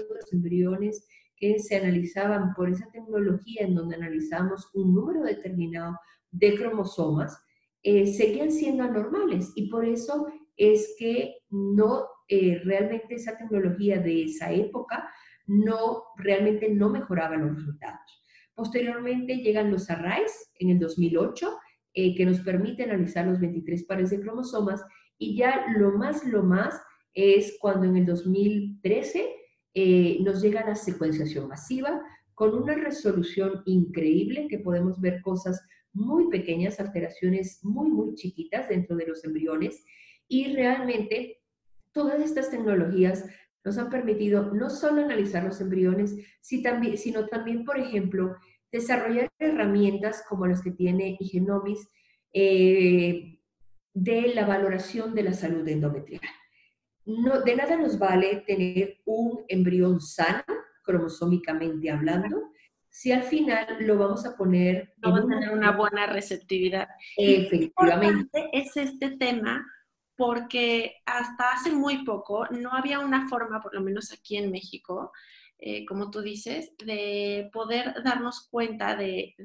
de 0.08 0.16
los 0.16 0.34
embriones 0.34 1.08
que 1.36 1.60
se 1.60 1.76
analizaban 1.76 2.54
por 2.54 2.70
esa 2.70 2.90
tecnología 2.92 3.64
en 3.64 3.76
donde 3.76 3.96
analizamos 3.96 4.70
un 4.74 4.94
número 4.96 5.24
determinado 5.24 5.98
de 6.32 6.56
cromosomas, 6.56 7.38
eh, 7.84 8.08
seguían 8.08 8.52
siendo 8.52 8.84
anormales 8.84 9.52
y 9.56 9.70
por 9.70 9.86
eso 9.86 10.28
es 10.56 10.96
que 10.98 11.36
no, 11.50 12.08
eh, 12.28 12.62
realmente 12.64 13.16
esa 13.16 13.38
tecnología 13.38 14.00
de 14.00 14.24
esa 14.24 14.52
época 14.52 15.10
no, 15.46 16.04
realmente 16.18 16.70
no 16.70 16.90
mejoraba 16.90 17.38
los 17.38 17.56
resultados. 17.56 18.24
Posteriormente 18.56 19.38
llegan 19.38 19.72
los 19.72 19.90
arrays 19.90 20.52
en 20.60 20.70
el 20.70 20.80
2008, 20.80 21.58
eh, 21.96 22.16
que 22.16 22.26
nos 22.26 22.40
permite 22.40 22.84
analizar 22.84 23.26
los 23.28 23.40
23 23.40 23.84
pares 23.86 24.10
de 24.10 24.22
cromosomas 24.22 24.84
y 25.18 25.38
ya 25.38 25.66
lo 25.78 25.92
más, 25.92 26.26
lo 26.26 26.44
más 26.44 26.82
es 27.14 27.58
cuando 27.60 27.86
en 27.86 27.98
el 27.98 28.06
2013 28.06 29.30
eh, 29.76 30.18
nos 30.22 30.42
llega 30.42 30.66
la 30.66 30.76
secuenciación 30.76 31.48
masiva 31.48 32.02
con 32.34 32.56
una 32.56 32.76
resolución 32.76 33.62
increíble 33.66 34.48
que 34.48 34.60
podemos 34.60 35.00
ver 35.00 35.22
cosas 35.22 35.62
muy 35.94 36.30
pequeñas, 36.30 36.80
alteraciones 36.80 37.64
muy, 37.64 37.90
muy 37.90 38.16
chiquitas 38.16 38.68
dentro 38.70 38.96
de 38.96 39.08
los 39.08 39.24
embriones 39.24 39.84
y 40.28 40.54
realmente 40.54 41.42
todas 41.92 42.20
estas 42.22 42.50
tecnologías 42.50 43.26
nos 43.64 43.78
han 43.78 43.90
permitido 43.90 44.54
no 44.54 44.70
solo 44.70 45.04
analizar 45.04 45.44
los 45.44 45.62
embriones, 45.62 46.16
sino 46.42 47.28
también, 47.28 47.64
por 47.64 47.80
ejemplo, 47.80 48.36
desarrollar 48.72 49.30
herramientas 49.40 50.24
como 50.28 50.48
las 50.48 50.62
que 50.62 50.72
tiene 50.72 51.18
Igenomis 51.20 51.88
eh, 52.34 53.40
de 53.94 54.34
la 54.34 54.46
valoración 54.46 55.14
de 55.14 55.24
la 55.24 55.34
salud 55.34 55.68
endometrial 55.68 56.22
no, 57.06 57.42
de 57.42 57.56
nada 57.56 57.78
nos 57.78 58.00
vale 58.00 58.44
tener 58.48 59.00
un 59.06 59.44
embrión 59.48 60.00
sano, 60.00 60.44
cromosómicamente 60.84 61.90
hablando, 61.90 62.52
si 62.90 63.12
al 63.12 63.24
final 63.24 63.78
lo 63.80 63.98
vamos 63.98 64.26
a 64.26 64.36
poner... 64.38 64.94
No 64.98 65.12
va 65.12 65.20
a 65.20 65.28
tener 65.28 65.52
una 65.52 65.72
buena 65.72 66.06
receptividad. 66.08 66.88
Efectivamente. 67.18 68.50
Es 68.54 68.78
este 68.78 69.18
tema 69.18 69.66
porque 70.16 71.02
hasta 71.06 71.52
hace 71.52 71.72
muy 71.72 72.04
poco 72.04 72.46
no 72.48 72.74
había 72.74 73.00
una 73.00 73.28
forma, 73.28 73.62
por 73.62 73.74
lo 73.74 73.82
menos 73.82 74.12
aquí 74.12 74.38
en 74.38 74.52
México, 74.52 75.12
eh, 75.58 75.86
como 75.86 76.12
tú 76.12 76.22
dices, 76.22 76.74
de 76.78 77.50
poder 77.54 78.04
darnos 78.04 78.48
cuenta 78.50 78.96
de 78.96 79.36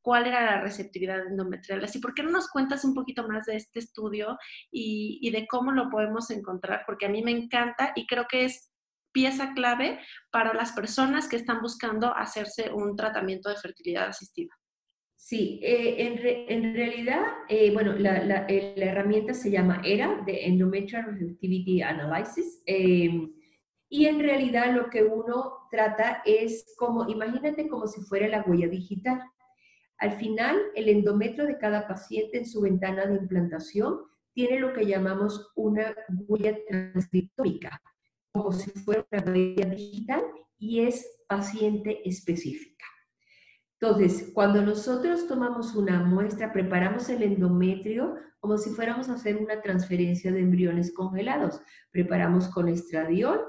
cuál 0.00 0.26
era 0.26 0.44
la 0.44 0.60
receptividad 0.60 1.26
endometrial. 1.26 1.84
Así, 1.84 1.98
¿por 1.98 2.14
qué 2.14 2.22
no 2.22 2.30
nos 2.30 2.48
cuentas 2.48 2.84
un 2.84 2.94
poquito 2.94 3.26
más 3.28 3.46
de 3.46 3.56
este 3.56 3.78
estudio 3.78 4.38
y, 4.70 5.30
de 5.30 5.46
cómo 5.46 5.72
lo 5.72 5.90
podemos 5.90 6.30
encontrar? 6.30 6.84
Porque 6.86 7.06
a 7.06 7.08
mí 7.08 7.22
me 7.22 7.30
encanta 7.30 7.92
y 7.94 8.06
creo 8.06 8.26
que 8.28 8.44
es 8.44 8.70
pieza 9.12 9.52
clave 9.54 10.00
para 10.30 10.54
las 10.54 10.72
personas 10.72 11.28
que 11.28 11.36
están 11.36 11.60
buscando 11.60 12.14
hacerse 12.14 12.72
un 12.72 12.96
tratamiento 12.96 13.48
de 13.48 13.56
fertilidad 13.56 14.08
asistida. 14.08 14.54
Sí, 15.24 15.60
eh, 15.62 16.48
en, 16.48 16.74
realidad, 16.74 17.22
eh, 17.48 17.72
bueno, 17.72 17.92
la, 17.92 18.24
la, 18.24 18.44
herramienta 18.48 19.32
se 19.32 19.52
llama 19.52 19.80
ERA, 19.84 20.20
de 20.26 20.46
Endometrial 20.46 21.04
Receptivity 21.04 21.80
Analysis, 21.80 22.60
em, 22.66 23.32
y 23.88 24.06
en 24.06 24.18
realidad 24.18 24.74
lo 24.74 24.90
que 24.90 25.04
uno 25.04 25.68
trata 25.70 26.22
es 26.26 26.74
como, 26.76 27.08
imagínate 27.08 27.68
como 27.68 27.86
si 27.86 28.00
fuera 28.00 28.26
la 28.26 28.42
huella 28.42 28.66
digital. 28.66 29.22
Al 29.98 30.10
final, 30.18 30.60
el 30.74 30.88
endometrio 30.88 31.46
de 31.46 31.56
cada 31.56 31.86
paciente 31.86 32.38
en 32.38 32.46
su 32.46 32.60
ventana 32.60 33.06
de 33.06 33.14
implantación 33.14 34.00
tiene 34.34 34.58
lo 34.58 34.72
que 34.72 34.86
llamamos 34.86 35.52
una 35.54 35.94
huella 36.26 36.58
transcriptómica, 36.66 37.80
como 38.32 38.50
si 38.50 38.72
fuera 38.72 39.06
una 39.12 39.32
huella 39.32 39.66
digital 39.66 40.24
y 40.58 40.80
es 40.80 41.06
paciente 41.28 42.00
específica. 42.04 42.91
Entonces, 43.82 44.30
cuando 44.32 44.62
nosotros 44.62 45.26
tomamos 45.26 45.74
una 45.74 46.04
muestra, 46.04 46.52
preparamos 46.52 47.08
el 47.08 47.24
endometrio 47.24 48.14
como 48.38 48.56
si 48.56 48.70
fuéramos 48.70 49.08
a 49.08 49.14
hacer 49.14 49.36
una 49.36 49.60
transferencia 49.60 50.30
de 50.30 50.38
embriones 50.38 50.94
congelados. 50.94 51.60
Preparamos 51.90 52.46
con 52.46 52.68
estradiol, 52.68 53.40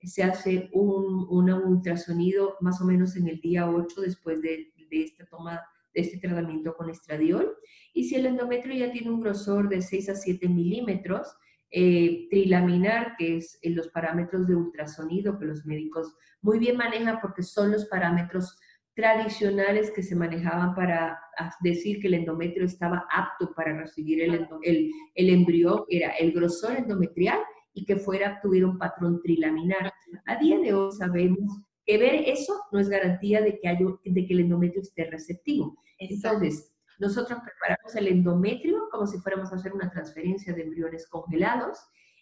se 0.00 0.22
hace 0.22 0.70
un, 0.72 1.26
ultrasonido 1.28 2.56
más 2.60 2.80
o 2.80 2.84
menos 2.84 3.16
en 3.16 3.26
el 3.26 3.40
día 3.40 3.68
8 3.68 4.02
después 4.02 4.40
de, 4.42 4.72
de 4.76 5.02
esta 5.02 5.26
toma 5.26 5.60
de 5.92 6.02
este 6.02 6.18
tratamiento 6.18 6.76
con 6.76 6.88
estradiol. 6.88 7.52
Y 7.92 8.04
si 8.04 8.14
el 8.14 8.26
endometrio 8.26 8.76
ya 8.76 8.92
tiene 8.92 9.10
un 9.10 9.20
grosor 9.20 9.68
de 9.68 9.82
6 9.82 10.10
a 10.10 10.14
7 10.14 10.48
milímetros, 10.48 11.36
eh, 11.72 12.28
trilaminar, 12.30 13.16
que 13.18 13.38
es 13.38 13.58
en 13.62 13.74
los 13.74 13.88
parámetros 13.88 14.46
de 14.46 14.54
ultrasonido 14.54 15.36
que 15.36 15.46
los 15.46 15.66
médicos 15.66 16.14
muy 16.42 16.60
bien 16.60 16.76
manejan 16.76 17.18
porque 17.20 17.42
son 17.42 17.72
los 17.72 17.86
parámetros 17.86 18.56
tradicionales 18.94 19.90
que 19.90 20.02
se 20.02 20.16
manejaban 20.16 20.74
para 20.74 21.18
decir 21.60 22.00
que 22.00 22.08
el 22.08 22.14
endometrio 22.14 22.64
estaba 22.64 23.06
apto 23.10 23.52
para 23.54 23.76
recibir 23.76 24.22
el, 24.22 24.48
el, 24.62 24.90
el 25.14 25.30
embrión, 25.30 25.84
era 25.88 26.10
el 26.12 26.32
grosor 26.32 26.76
endometrial 26.76 27.38
y 27.72 27.84
que 27.84 27.96
fuera, 27.96 28.40
tuviera 28.42 28.66
un 28.66 28.78
patrón 28.78 29.20
trilaminar. 29.22 29.92
A 30.26 30.36
día 30.36 30.58
de 30.58 30.74
hoy 30.74 30.92
sabemos 30.92 31.62
que 31.86 31.98
ver 31.98 32.14
eso 32.26 32.60
no 32.72 32.78
es 32.78 32.88
garantía 32.88 33.40
de 33.40 33.58
que, 33.58 33.68
haya, 33.68 33.86
de 34.04 34.26
que 34.26 34.32
el 34.32 34.40
endometrio 34.40 34.82
esté 34.82 35.04
receptivo. 35.04 35.76
Entonces, 35.98 36.72
nosotros 36.98 37.38
preparamos 37.42 37.94
el 37.96 38.08
endometrio 38.08 38.88
como 38.90 39.06
si 39.06 39.18
fuéramos 39.18 39.52
a 39.52 39.56
hacer 39.56 39.72
una 39.72 39.90
transferencia 39.90 40.52
de 40.52 40.62
embriones 40.62 41.08
congelados 41.08 41.78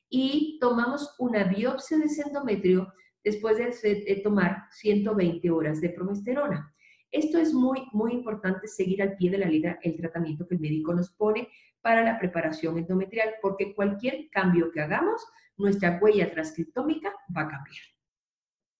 y 0.08 0.58
tomamos 0.60 1.14
una 1.18 1.44
biopsia 1.44 1.98
de 1.98 2.04
ese 2.04 2.22
endometrio 2.22 2.92
después 3.24 3.58
de, 3.58 4.20
tomar 4.22 4.64
120 4.72 5.50
horas 5.50 5.80
de 5.80 5.90
progesterona. 5.90 6.74
Esto 7.10 7.38
es 7.38 7.54
muy, 7.54 7.88
muy 7.92 8.12
importante 8.12 8.68
seguir 8.68 9.02
al 9.02 9.16
pie 9.16 9.30
de 9.30 9.38
la 9.38 9.48
letra 9.48 9.78
el 9.82 9.96
tratamiento 9.96 10.46
que 10.46 10.56
el 10.56 10.60
médico 10.60 10.94
nos 10.94 11.10
pone 11.10 11.48
para 11.80 12.04
la 12.04 12.18
preparación 12.18 12.76
endometrial, 12.78 13.34
porque 13.40 13.74
cualquier 13.74 14.28
cambio 14.30 14.70
que 14.72 14.80
hagamos, 14.80 15.24
nuestra 15.56 15.98
huella 16.00 16.30
transcriptómica 16.30 17.12
va 17.34 17.42
a 17.42 17.48
cambiar. 17.48 17.82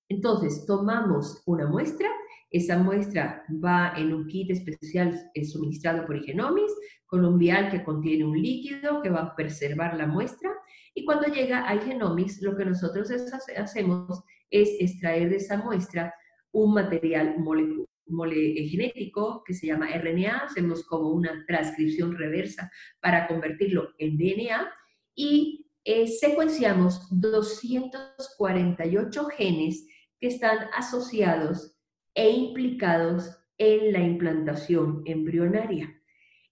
Entonces, 0.08 0.64
tomamos 0.66 1.42
una 1.46 1.66
muestra, 1.66 2.08
esa 2.50 2.78
muestra 2.78 3.44
va 3.62 3.94
en 3.96 4.12
un 4.12 4.26
kit 4.26 4.50
especial 4.50 5.30
eh, 5.34 5.44
suministrado 5.44 6.06
por 6.06 6.16
Igenomis, 6.16 6.72
con 7.06 7.24
un 7.24 7.38
que 7.38 7.84
contiene 7.84 8.24
un 8.24 8.40
líquido 8.40 9.02
que 9.02 9.10
va 9.10 9.20
a 9.20 9.36
preservar 9.36 9.96
la 9.96 10.06
muestra, 10.06 10.50
y 10.94 11.04
cuando 11.04 11.28
llega 11.28 11.68
a 11.68 11.74
Igenomis, 11.74 12.42
lo 12.42 12.56
que 12.56 12.64
nosotros 12.64 13.10
hacemos 13.56 14.22
es 14.50 14.70
extraer 14.80 15.30
de 15.30 15.36
esa 15.36 15.58
muestra 15.58 16.14
un 16.52 16.74
material 16.74 17.38
molecular 17.38 17.88
mole 18.08 18.68
genético 18.68 19.42
que 19.44 19.54
se 19.54 19.66
llama 19.66 19.88
RNA, 19.88 20.44
hacemos 20.44 20.84
como 20.84 21.10
una 21.10 21.44
transcripción 21.46 22.16
reversa 22.16 22.70
para 23.00 23.26
convertirlo 23.26 23.90
en 23.98 24.16
DNA 24.16 24.72
y 25.14 25.66
eh, 25.84 26.06
secuenciamos 26.06 27.06
248 27.10 29.26
genes 29.26 29.86
que 30.20 30.28
están 30.28 30.68
asociados 30.74 31.77
e 32.18 32.30
implicados 32.30 33.30
en 33.58 33.92
la 33.92 34.00
implantación 34.00 35.02
embrionaria. 35.04 35.94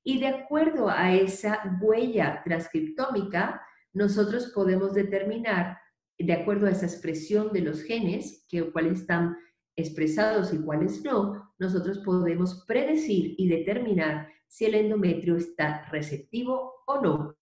Y 0.04 0.20
de 0.20 0.28
acuerdo 0.28 0.88
a 0.88 1.12
esa 1.12 1.61
huella 1.80 2.40
transcriptómica, 2.44 3.61
nosotros 3.92 4.52
podemos 4.54 4.94
determinar, 4.94 5.76
de 6.16 6.32
acuerdo 6.32 6.68
a 6.68 6.70
esa 6.70 6.87
expresión 6.87 7.52
de 7.52 7.62
los 7.62 7.82
genes, 7.82 8.46
que 8.49 8.70
cuáles 8.70 9.00
están 9.00 9.37
expresados 9.75 10.54
y 10.54 10.58
cuáles 10.58 11.02
no, 11.02 11.52
nosotros 11.58 11.99
podemos 11.99 12.64
predecir 12.68 13.35
y 13.37 13.49
determinar 13.49 14.28
si 14.46 14.66
el 14.66 14.76
endometrio 14.76 15.37
está 15.37 15.85
receptivo 15.90 16.75
o 16.87 17.00
no. 17.00 17.37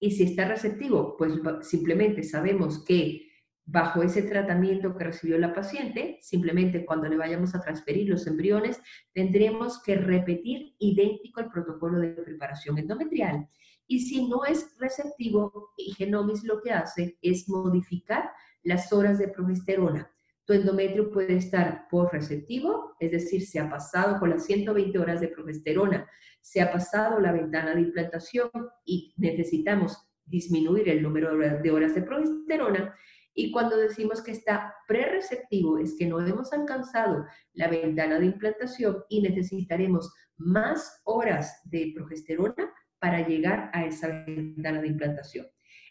Y 0.00 0.10
si 0.10 0.24
está 0.24 0.48
receptivo, 0.48 1.16
pues 1.16 1.34
simplemente 1.60 2.24
sabemos 2.24 2.84
que 2.84 3.27
bajo 3.70 4.02
ese 4.02 4.22
tratamiento 4.22 4.96
que 4.96 5.04
recibió 5.04 5.36
la 5.36 5.52
paciente, 5.52 6.18
simplemente 6.22 6.86
cuando 6.86 7.06
le 7.06 7.18
vayamos 7.18 7.54
a 7.54 7.60
transferir 7.60 8.08
los 8.08 8.26
embriones, 8.26 8.80
tendremos 9.12 9.82
que 9.82 9.94
repetir 9.94 10.74
idéntico 10.78 11.40
el 11.40 11.50
protocolo 11.50 11.98
de 11.98 12.08
preparación 12.12 12.78
endometrial. 12.78 13.46
Y 13.86 14.00
si 14.00 14.26
no 14.26 14.46
es 14.46 14.74
receptivo, 14.78 15.74
Genomis 15.98 16.44
lo 16.44 16.62
que 16.62 16.72
hace 16.72 17.18
es 17.20 17.46
modificar 17.46 18.30
las 18.62 18.90
horas 18.90 19.18
de 19.18 19.28
progesterona. 19.28 20.10
Tu 20.46 20.54
endometrio 20.54 21.10
puede 21.10 21.36
estar 21.36 21.88
por 21.90 22.10
receptivo, 22.10 22.96
es 22.98 23.10
decir, 23.10 23.46
se 23.46 23.60
ha 23.60 23.68
pasado 23.68 24.18
con 24.18 24.30
las 24.30 24.46
120 24.46 24.98
horas 24.98 25.20
de 25.20 25.28
progesterona, 25.28 26.08
se 26.40 26.62
ha 26.62 26.72
pasado 26.72 27.20
la 27.20 27.32
ventana 27.32 27.74
de 27.74 27.82
implantación 27.82 28.50
y 28.86 29.12
necesitamos 29.18 30.08
disminuir 30.24 30.88
el 30.88 31.02
número 31.02 31.36
de 31.36 31.70
horas 31.70 31.94
de 31.94 32.00
progesterona 32.00 32.94
y 33.38 33.52
cuando 33.52 33.76
decimos 33.76 34.20
que 34.20 34.32
está 34.32 34.74
prereceptivo 34.88 35.78
es 35.78 35.94
que 35.96 36.06
no 36.06 36.18
hemos 36.18 36.52
alcanzado 36.52 37.24
la 37.52 37.68
ventana 37.68 38.18
de 38.18 38.26
implantación 38.26 39.04
y 39.08 39.22
necesitaremos 39.22 40.12
más 40.38 41.00
horas 41.04 41.60
de 41.64 41.92
progesterona 41.94 42.74
para 42.98 43.24
llegar 43.28 43.70
a 43.72 43.86
esa 43.86 44.08
ventana 44.24 44.80
de 44.80 44.88
implantación. 44.88 45.46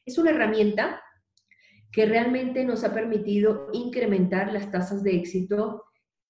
Es 0.06 0.18
una 0.18 0.32
herramienta 0.32 1.02
que 1.90 2.06
realmente 2.06 2.66
nos 2.66 2.84
ha 2.84 2.94
permitido 2.94 3.70
incrementar 3.72 4.52
las 4.52 4.70
tasas 4.70 5.02
de 5.02 5.16
éxito 5.16 5.86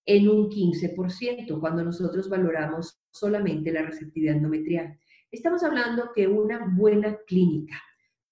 en 0.05 0.29
un 0.29 0.51
15% 0.51 1.59
cuando 1.59 1.83
nosotros 1.83 2.29
valoramos 2.29 3.01
solamente 3.09 3.71
la 3.71 3.81
receptividad 3.81 4.35
endometrial. 4.35 4.99
Estamos 5.31 5.63
hablando 5.63 6.11
que 6.13 6.27
una 6.27 6.71
buena 6.75 7.17
clínica 7.25 7.81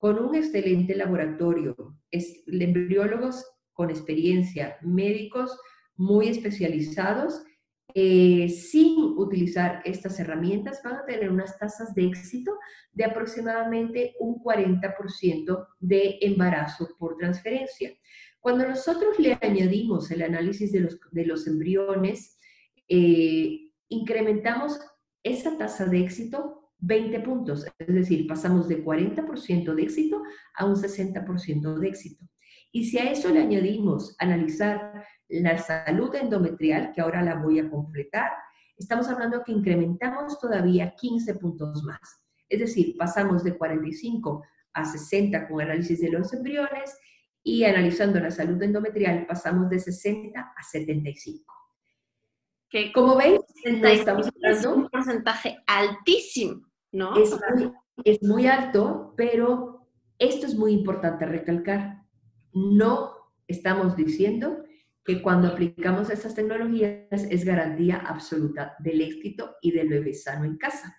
con 0.06 0.20
un 0.20 0.36
excelente 0.36 0.94
laboratorio, 0.94 1.76
embriólogos 2.12 3.44
con 3.74 3.90
experiencia, 3.90 4.78
médicos 4.84 5.60
muy 5.96 6.28
especializados, 6.28 7.42
eh, 7.96 8.48
sin 8.50 9.00
utilizar 9.18 9.82
estas 9.84 10.20
herramientas, 10.20 10.82
van 10.84 10.98
a 10.98 11.06
tener 11.06 11.32
unas 11.32 11.58
tasas 11.58 11.96
de 11.96 12.06
éxito 12.06 12.56
de 12.92 13.04
aproximadamente 13.04 14.14
un 14.20 14.36
40% 14.44 15.70
de 15.80 16.20
embarazo 16.22 16.88
por 17.00 17.18
transferencia. 17.18 17.92
Cuando 18.40 18.68
nosotros 18.68 19.18
le 19.18 19.40
añadimos 19.42 20.12
el 20.12 20.22
análisis 20.22 20.72
de 20.72 20.82
los, 20.82 21.00
de 21.14 21.26
los 21.26 21.48
embriones, 21.48 22.38
eh, 22.88 23.72
incrementamos 23.90 24.80
esa 25.24 25.58
tasa 25.58 25.88
de 25.88 26.02
éxito 26.02 26.65
20 26.86 27.20
puntos, 27.22 27.66
es 27.80 27.88
decir, 27.88 28.28
pasamos 28.28 28.68
de 28.68 28.84
40% 28.84 29.74
de 29.74 29.84
éxito 29.84 30.22
a 30.56 30.66
un 30.66 30.76
60% 30.76 31.80
de 31.80 31.88
éxito. 31.88 32.26
Y 32.72 32.86
si 32.86 32.98
a 33.00 33.10
eso 33.10 33.30
le 33.30 33.42
añadimos 33.42 34.16
analizar 34.20 35.06
la 35.30 35.58
salud 35.58 36.14
endometrial, 36.14 36.92
que 36.94 37.02
ahora 37.02 37.24
la 37.24 37.36
voy 37.36 37.60
a 37.60 37.70
completar, 37.70 38.32
estamos 38.78 39.08
hablando 39.08 39.44
que 39.44 39.52
incrementamos 39.52 40.40
todavía 40.40 40.94
15 40.96 41.36
puntos 41.36 41.84
más. 41.84 42.22
Es 42.48 42.60
decir, 42.60 42.96
pasamos 42.98 43.44
de 43.44 43.58
45 43.58 44.44
a 44.74 44.86
60 44.86 45.48
con 45.48 45.62
análisis 45.62 46.02
de 46.02 46.12
los 46.12 46.32
embriones 46.34 46.96
y 47.42 47.64
analizando 47.64 48.20
la 48.20 48.30
salud 48.30 48.62
endometrial 48.62 49.26
pasamos 49.26 49.70
de 49.70 49.80
60 49.80 50.40
a 50.40 50.64
75. 50.64 51.52
Que 52.70 52.92
como 52.92 53.16
veis, 53.16 53.40
estamos 53.64 54.30
es 54.42 54.66
un 54.66 54.90
porcentaje 54.90 55.58
altísimo, 55.66 56.68
¿no? 56.96 57.16
Es 57.16 57.32
muy, 57.32 57.72
es 58.04 58.24
muy 58.24 58.48
alto, 58.48 59.14
pero 59.18 59.88
esto 60.18 60.48
es 60.48 60.56
muy 60.56 60.72
importante 60.72 61.26
recalcar. 61.26 62.04
No 62.54 63.12
estamos 63.48 63.96
diciendo 63.96 64.64
que 65.04 65.22
cuando 65.22 65.50
aplicamos 65.50 66.10
estas 66.10 66.34
tecnologías 66.34 67.24
es 67.30 67.46
garantía 67.46 67.98
absoluta 67.98 68.76
del 68.80 69.02
éxito 69.02 69.56
y 69.62 69.72
del 69.72 69.90
bebé 69.90 70.14
sano 70.14 70.46
en 70.46 70.58
casa. 70.58 70.98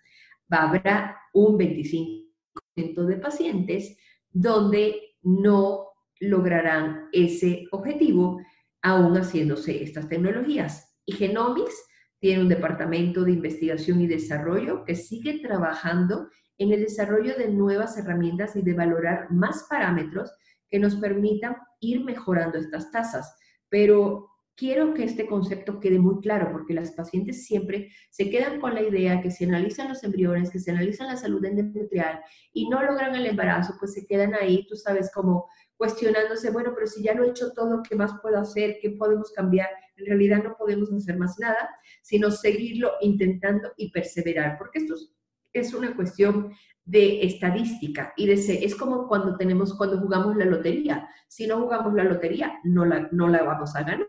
Habrá 0.48 1.18
un 1.32 1.58
25% 1.58 3.04
de 3.06 3.16
pacientes 3.16 3.98
donde 4.30 5.16
no 5.22 5.88
lograrán 6.20 7.08
ese 7.12 7.66
objetivo 7.72 8.40
aún 8.82 9.16
haciéndose 9.16 9.82
estas 9.82 10.08
tecnologías. 10.08 10.94
Y 11.04 11.12
Genomics 11.12 11.74
tiene 12.18 12.42
un 12.42 12.48
departamento 12.48 13.24
de 13.24 13.32
investigación 13.32 14.00
y 14.00 14.06
desarrollo 14.06 14.84
que 14.84 14.94
sigue 14.94 15.40
trabajando 15.40 16.28
en 16.58 16.72
el 16.72 16.80
desarrollo 16.80 17.36
de 17.36 17.48
nuevas 17.48 17.98
herramientas 17.98 18.56
y 18.56 18.62
de 18.62 18.74
valorar 18.74 19.30
más 19.30 19.66
parámetros 19.68 20.32
que 20.68 20.78
nos 20.78 20.96
permitan 20.96 21.56
ir 21.80 22.02
mejorando 22.04 22.58
estas 22.58 22.90
tasas. 22.90 23.36
Pero 23.68 24.30
quiero 24.56 24.94
que 24.94 25.04
este 25.04 25.26
concepto 25.26 25.80
quede 25.80 25.98
muy 25.98 26.20
claro 26.20 26.50
porque 26.50 26.74
las 26.74 26.92
pacientes 26.92 27.44
siempre 27.44 27.92
se 28.10 28.30
quedan 28.30 28.60
con 28.60 28.74
la 28.74 28.82
idea 28.82 29.20
que 29.20 29.30
si 29.30 29.44
analizan 29.44 29.88
los 29.88 30.02
embriones, 30.02 30.50
que 30.50 30.58
se 30.58 30.70
analizan 30.70 31.08
la 31.08 31.16
salud 31.16 31.44
endometrial 31.44 32.20
y 32.52 32.68
no 32.68 32.82
logran 32.82 33.14
el 33.14 33.26
embarazo, 33.26 33.74
pues 33.78 33.92
se 33.92 34.06
quedan 34.06 34.34
ahí, 34.34 34.66
tú 34.66 34.76
sabes, 34.76 35.10
como 35.12 35.46
cuestionándose, 35.76 36.50
bueno, 36.50 36.72
pero 36.74 36.86
si 36.86 37.02
ya 37.02 37.14
lo 37.14 37.24
he 37.24 37.30
hecho 37.30 37.52
todo, 37.52 37.82
¿qué 37.86 37.94
más 37.94 38.12
puedo 38.22 38.38
hacer? 38.38 38.78
¿Qué 38.80 38.90
podemos 38.90 39.30
cambiar? 39.32 39.68
En 39.96 40.06
realidad 40.06 40.42
no 40.42 40.56
podemos 40.56 40.92
hacer 40.92 41.16
más 41.18 41.38
nada, 41.38 41.70
sino 42.02 42.30
seguirlo 42.30 42.92
intentando 43.00 43.72
y 43.76 43.90
perseverar, 43.90 44.58
porque 44.58 44.80
esto 44.80 44.94
es 45.52 45.74
una 45.74 45.94
cuestión 45.96 46.52
de 46.84 47.22
estadística 47.22 48.12
y 48.16 48.26
de 48.26 48.34
es 48.34 48.74
como 48.76 49.08
cuando 49.08 49.36
tenemos 49.36 49.74
cuando 49.76 49.98
jugamos 49.98 50.36
la 50.36 50.44
lotería. 50.44 51.08
Si 51.26 51.46
no 51.46 51.60
jugamos 51.60 51.94
la 51.94 52.04
lotería, 52.04 52.60
no 52.62 52.84
la, 52.84 53.08
no 53.10 53.28
la 53.28 53.42
vamos 53.42 53.74
a 53.74 53.82
ganar. 53.82 54.06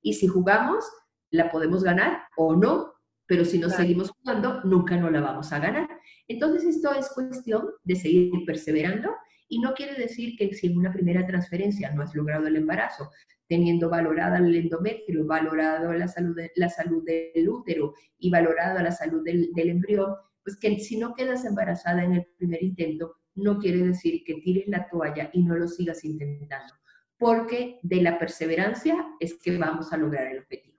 Y 0.00 0.14
si 0.14 0.28
jugamos, 0.28 0.84
la 1.30 1.50
podemos 1.50 1.82
ganar 1.82 2.22
o 2.36 2.54
no, 2.54 2.94
pero 3.26 3.44
si 3.44 3.58
no 3.58 3.68
seguimos 3.68 4.10
jugando, 4.10 4.60
nunca 4.64 4.96
no 4.96 5.10
la 5.10 5.20
vamos 5.20 5.52
a 5.52 5.58
ganar. 5.58 5.88
Entonces 6.28 6.64
esto 6.64 6.92
es 6.94 7.10
cuestión 7.12 7.70
de 7.82 7.96
seguir 7.96 8.32
perseverando 8.46 9.14
Y 9.50 9.58
no 9.58 9.74
quiere 9.74 9.94
decir 9.94 10.36
que 10.38 10.54
si 10.54 10.68
en 10.68 10.78
una 10.78 10.92
primera 10.92 11.26
transferencia 11.26 11.92
no 11.92 12.02
has 12.02 12.14
logrado 12.14 12.46
el 12.46 12.56
embarazo, 12.56 13.10
teniendo 13.48 13.90
valorada 13.90 14.38
el 14.38 14.54
endometrio, 14.54 15.26
valorado 15.26 15.92
la 15.92 16.06
salud, 16.06 16.38
la 16.54 16.68
salud 16.68 17.04
del 17.04 17.48
útero 17.48 17.94
y 18.16 18.30
valorado 18.30 18.80
la 18.80 18.92
salud 18.92 19.24
del, 19.24 19.52
del 19.52 19.70
embrión, 19.70 20.14
pues 20.44 20.56
que 20.56 20.78
si 20.78 20.96
no 20.96 21.14
quedas 21.14 21.44
embarazada 21.44 22.04
en 22.04 22.12
el 22.12 22.26
primer 22.38 22.62
intento, 22.62 23.16
no 23.34 23.58
quiere 23.58 23.78
decir 23.78 24.22
que 24.24 24.34
tires 24.34 24.68
la 24.68 24.88
toalla 24.88 25.30
y 25.32 25.42
no 25.42 25.56
lo 25.56 25.66
sigas 25.66 26.04
intentando, 26.04 26.72
porque 27.18 27.80
de 27.82 28.02
la 28.02 28.20
perseverancia 28.20 29.04
es 29.18 29.34
que 29.34 29.58
vamos 29.58 29.92
a 29.92 29.96
lograr 29.96 30.28
el 30.28 30.38
objetivo. 30.38 30.69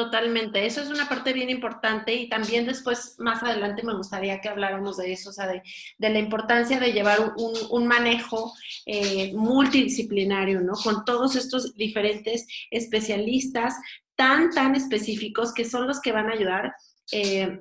Totalmente, 0.00 0.64
eso 0.64 0.80
es 0.80 0.88
una 0.88 1.06
parte 1.10 1.34
bien 1.34 1.50
importante 1.50 2.14
y 2.14 2.26
también 2.26 2.64
después, 2.64 3.16
más 3.18 3.42
adelante, 3.42 3.82
me 3.82 3.94
gustaría 3.94 4.40
que 4.40 4.48
habláramos 4.48 4.96
de 4.96 5.12
eso, 5.12 5.28
o 5.28 5.32
sea, 5.34 5.46
de, 5.46 5.62
la 5.98 6.18
importancia 6.18 6.80
de 6.80 6.94
llevar 6.94 7.34
un, 7.36 7.86
manejo 7.86 8.54
eh, 8.86 9.30
multidisciplinario, 9.34 10.62
¿no? 10.62 10.72
Con 10.72 11.04
todos 11.04 11.36
estos 11.36 11.74
diferentes 11.74 12.46
especialistas 12.70 13.74
tan, 14.16 14.48
tan 14.52 14.74
específicos 14.74 15.52
que 15.52 15.66
son 15.66 15.86
los 15.86 16.00
que 16.00 16.12
van 16.12 16.30
a 16.30 16.32
ayudar 16.32 16.72
eh, 17.12 17.60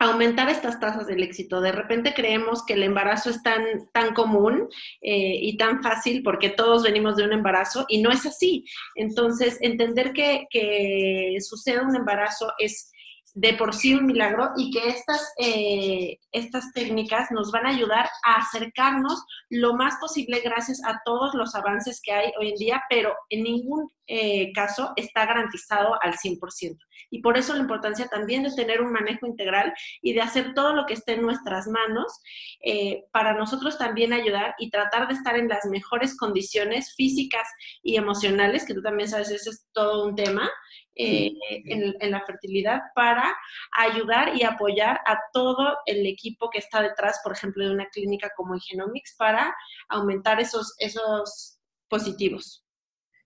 aumentar 0.00 0.48
estas 0.48 0.80
tasas 0.80 1.06
del 1.06 1.22
éxito. 1.22 1.60
De 1.60 1.72
repente 1.72 2.14
creemos 2.14 2.64
que 2.64 2.72
el 2.72 2.82
embarazo 2.82 3.28
es 3.30 3.42
tan, 3.42 3.62
tan 3.92 4.14
común 4.14 4.68
eh, 5.02 5.38
y 5.40 5.58
tan 5.58 5.82
fácil 5.82 6.22
porque 6.22 6.48
todos 6.48 6.82
venimos 6.82 7.16
de 7.16 7.24
un 7.24 7.32
embarazo 7.32 7.84
y 7.88 8.00
no 8.02 8.10
es 8.10 8.24
así. 8.24 8.64
Entonces, 8.94 9.58
entender 9.60 10.12
que, 10.12 10.46
que 10.50 11.36
suceda 11.40 11.82
un 11.82 11.94
embarazo 11.94 12.50
es 12.58 12.90
de 13.34 13.54
por 13.54 13.74
sí 13.74 13.94
un 13.94 14.06
milagro 14.06 14.50
y 14.56 14.70
que 14.70 14.88
estas, 14.88 15.32
eh, 15.38 16.18
estas 16.32 16.72
técnicas 16.72 17.30
nos 17.30 17.52
van 17.52 17.66
a 17.66 17.70
ayudar 17.70 18.08
a 18.24 18.36
acercarnos 18.36 19.24
lo 19.48 19.74
más 19.74 19.96
posible 20.00 20.40
gracias 20.40 20.80
a 20.84 21.00
todos 21.04 21.34
los 21.34 21.54
avances 21.54 22.00
que 22.02 22.12
hay 22.12 22.32
hoy 22.38 22.50
en 22.50 22.56
día, 22.56 22.82
pero 22.88 23.14
en 23.28 23.44
ningún 23.44 23.90
eh, 24.06 24.52
caso 24.52 24.92
está 24.96 25.24
garantizado 25.24 25.96
al 26.02 26.14
100%. 26.14 26.76
Y 27.10 27.22
por 27.22 27.38
eso 27.38 27.54
la 27.54 27.60
importancia 27.60 28.08
también 28.08 28.42
de 28.42 28.54
tener 28.54 28.80
un 28.80 28.92
manejo 28.92 29.26
integral 29.26 29.72
y 30.02 30.12
de 30.12 30.20
hacer 30.20 30.54
todo 30.54 30.74
lo 30.74 30.86
que 30.86 30.94
esté 30.94 31.12
en 31.12 31.22
nuestras 31.22 31.66
manos 31.68 32.20
eh, 32.64 33.04
para 33.12 33.34
nosotros 33.34 33.78
también 33.78 34.12
ayudar 34.12 34.54
y 34.58 34.70
tratar 34.70 35.08
de 35.08 35.14
estar 35.14 35.36
en 35.36 35.48
las 35.48 35.64
mejores 35.66 36.16
condiciones 36.16 36.94
físicas 36.94 37.46
y 37.82 37.96
emocionales, 37.96 38.64
que 38.64 38.74
tú 38.74 38.82
también 38.82 39.08
sabes, 39.08 39.30
eso 39.30 39.50
es 39.50 39.66
todo 39.72 40.06
un 40.06 40.14
tema, 40.14 40.48
eh, 40.96 41.32
en, 41.66 42.10
la 42.10 42.20
fertilidad 42.26 42.80
para 42.94 43.34
ayudar 43.76 44.36
y 44.36 44.42
apoyar 44.42 45.00
a 45.06 45.18
todo 45.32 45.78
el 45.86 46.06
equipo 46.06 46.50
que 46.50 46.58
está 46.58 46.82
detrás, 46.82 47.20
por 47.22 47.32
ejemplo, 47.32 47.64
de 47.64 47.72
una 47.72 47.86
clínica 47.86 48.30
como 48.36 48.58
Genomics 48.58 49.14
para 49.16 49.54
aumentar 49.88 50.40
esos, 50.40 50.74
esos 50.78 51.58
positivos. 51.88 52.64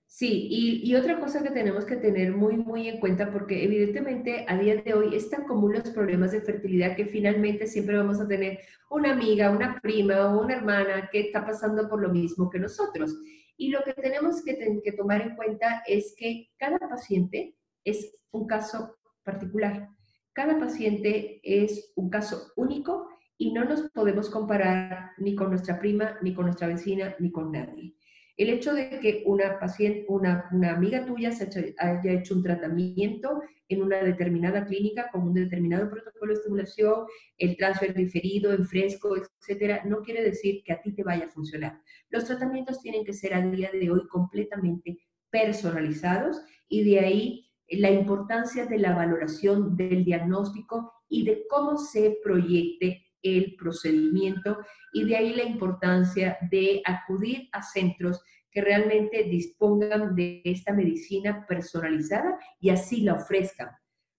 Sí, 0.07 0.46
y, 0.48 0.88
y, 0.88 0.94
otra 0.94 1.18
cosa 1.18 1.42
que 1.42 1.50
tenemos 1.50 1.85
que 1.85 1.96
tener 1.96 2.31
muy, 2.31 2.57
muy 2.57 2.88
en 2.88 3.00
cuenta, 3.00 3.33
porque 3.33 3.64
evidentemente 3.64 4.44
a 4.46 4.57
día 4.57 4.77
de 4.77 4.94
hoy 4.94 5.16
es 5.16 5.29
tan 5.29 5.42
común 5.42 5.72
los 5.72 5.90
problemas 5.90 6.31
de 6.31 6.40
fertilidad 6.40 6.94
que 6.94 7.07
finalmente 7.07 7.66
siempre 7.66 7.96
vamos 7.96 8.20
a 8.20 8.29
tener 8.29 8.61
una 8.90 9.11
amiga, 9.11 9.50
una 9.50 9.81
prima 9.81 10.29
o 10.29 10.42
una 10.42 10.55
hermana 10.55 11.09
que 11.11 11.18
está 11.18 11.44
pasando 11.44 11.88
por 11.88 12.00
lo 12.00 12.11
mismo 12.11 12.48
que 12.48 12.61
nosotros. 12.61 13.12
Y 13.57 13.69
lo 13.71 13.83
que 13.85 13.95
tenemos 13.95 14.43
que, 14.45 14.81
que 14.83 14.93
tomar 14.93 15.23
en 15.23 15.37
cuenta 15.37 15.83
es 15.87 16.14
que 16.17 16.51
cada 16.57 16.79
paciente 16.79 17.57
es 17.85 18.17
un 18.31 18.47
caso 18.47 18.97
particular. 19.23 19.88
Cada 20.33 20.59
paciente 20.59 21.40
es 21.43 21.93
un 21.95 22.11
caso 22.11 22.53
único 22.57 23.09
y 23.38 23.53
no 23.53 23.64
nos 23.64 23.83
podemos 23.90 24.31
comparar 24.31 25.12
ni 25.19 25.35
con 25.35 25.51
nuestra 25.51 25.79
prima, 25.79 26.19
ni 26.23 26.35
con 26.35 26.47
nuestra 26.47 26.67
vecina, 26.67 27.14
ni 27.19 27.31
con 27.31 27.53
nadie. 27.53 27.95
El 28.37 28.51
hecho 28.51 28.75
de 28.75 28.99
que 29.01 29.23
una 29.27 29.61
paciente, 29.61 30.07
una, 30.09 30.49
amiga 30.51 31.07
tuya 31.07 31.31
se 31.31 31.75
haya 31.79 32.12
hecho 32.12 32.35
un 32.35 32.42
tratamiento 32.42 33.42
en 33.68 33.83
una 33.83 34.03
determinada 34.03 34.64
clínica 34.66 35.09
con 35.12 35.23
un 35.23 35.35
determinado 35.35 35.88
protocolo 35.88 36.33
de 36.33 36.40
estimulación, 36.40 37.07
el 37.38 37.57
transfer 37.57 37.94
diferido, 37.94 38.53
en 38.53 38.66
fresco, 38.66 39.16
etcétera, 39.16 39.83
no 39.85 40.03
quiere 40.03 40.23
decir 40.23 40.62
que 40.64 40.73
a 40.73 40.83
ti 40.83 40.92
te 40.92 41.05
vaya 41.05 41.27
a 41.27 41.31
funcionar. 41.31 41.81
Los 42.11 42.25
tratamientos 42.25 42.81
tienen 42.81 43.05
que 43.05 43.12
ser 43.12 43.35
a 43.35 43.40
día 43.40 43.70
de 43.73 43.90
hoy 43.90 44.07
completamente 44.09 44.99
personalizados 45.31 46.42
y 46.68 46.85
de 46.85 47.01
ahí 47.01 47.51
la 47.68 47.90
importancia 47.90 48.66
de 48.66 48.79
la 48.79 48.94
valoración 48.94 49.77
del 49.77 50.05
diagnóstico 50.05 50.92
y 51.09 51.25
de 51.25 51.47
cómo 51.49 51.79
se 51.79 52.18
proyecte 52.23 53.04
el 53.24 53.56
procedimiento 53.56 54.58
y 54.92 55.04
de 55.04 55.16
ahí 55.16 55.34
la 55.34 55.42
importancia 55.42 56.38
de 56.50 56.80
acudir 56.84 57.48
a 57.52 57.62
centros 57.62 58.22
que 58.52 58.60
realmente 58.60 59.24
dispongan 59.24 60.14
de 60.14 60.40
esta 60.44 60.72
medicina 60.72 61.44
personalizada 61.48 62.38
y 62.60 62.70
así 62.70 63.00
la 63.00 63.14
ofrezcan. 63.14 63.70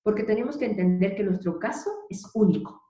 Porque 0.03 0.23
tenemos 0.23 0.57
que 0.57 0.65
entender 0.65 1.15
que 1.15 1.23
nuestro 1.23 1.57
caso 1.57 1.89
es 2.09 2.29
único. 2.33 2.84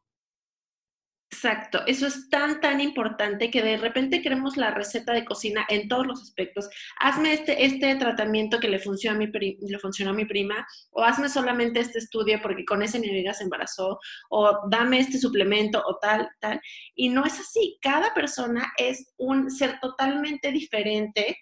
Exacto, 1.36 1.82
eso 1.86 2.08
es 2.08 2.30
tan, 2.30 2.62
tan 2.62 2.80
importante 2.80 3.52
que 3.52 3.62
de 3.62 3.76
repente 3.76 4.22
queremos 4.22 4.56
la 4.56 4.72
receta 4.72 5.12
de 5.12 5.26
cocina 5.26 5.66
en 5.68 5.90
todos 5.90 6.08
los 6.08 6.22
aspectos. 6.22 6.70
Hazme 6.98 7.34
este, 7.34 7.66
este 7.66 7.94
tratamiento 7.98 8.58
que 8.58 8.70
le 8.70 8.80
funcionó, 8.80 9.18
a 9.18 9.20
mi 9.20 9.28
le 9.28 9.80
funcionó 9.80 10.12
a 10.12 10.14
mi 10.14 10.24
prima, 10.24 10.66
o 10.92 11.04
hazme 11.04 11.28
solamente 11.28 11.82
este 11.82 12.00
estudio 12.00 12.40
porque 12.42 12.64
con 12.64 12.82
ese 12.82 13.00
mi 13.00 13.10
amiga 13.10 13.34
se 13.34 13.44
embarazó, 13.44 14.00
o 14.30 14.70
dame 14.72 15.00
este 15.00 15.20
suplemento, 15.20 15.84
o 15.86 15.98
tal, 15.98 16.30
tal. 16.40 16.62
Y 16.96 17.10
no 17.10 17.26
es 17.26 17.38
así, 17.38 17.78
cada 17.82 18.14
persona 18.14 18.72
es 18.78 19.14
un 19.18 19.52
ser 19.52 19.78
totalmente 19.82 20.54
diferente 20.54 21.38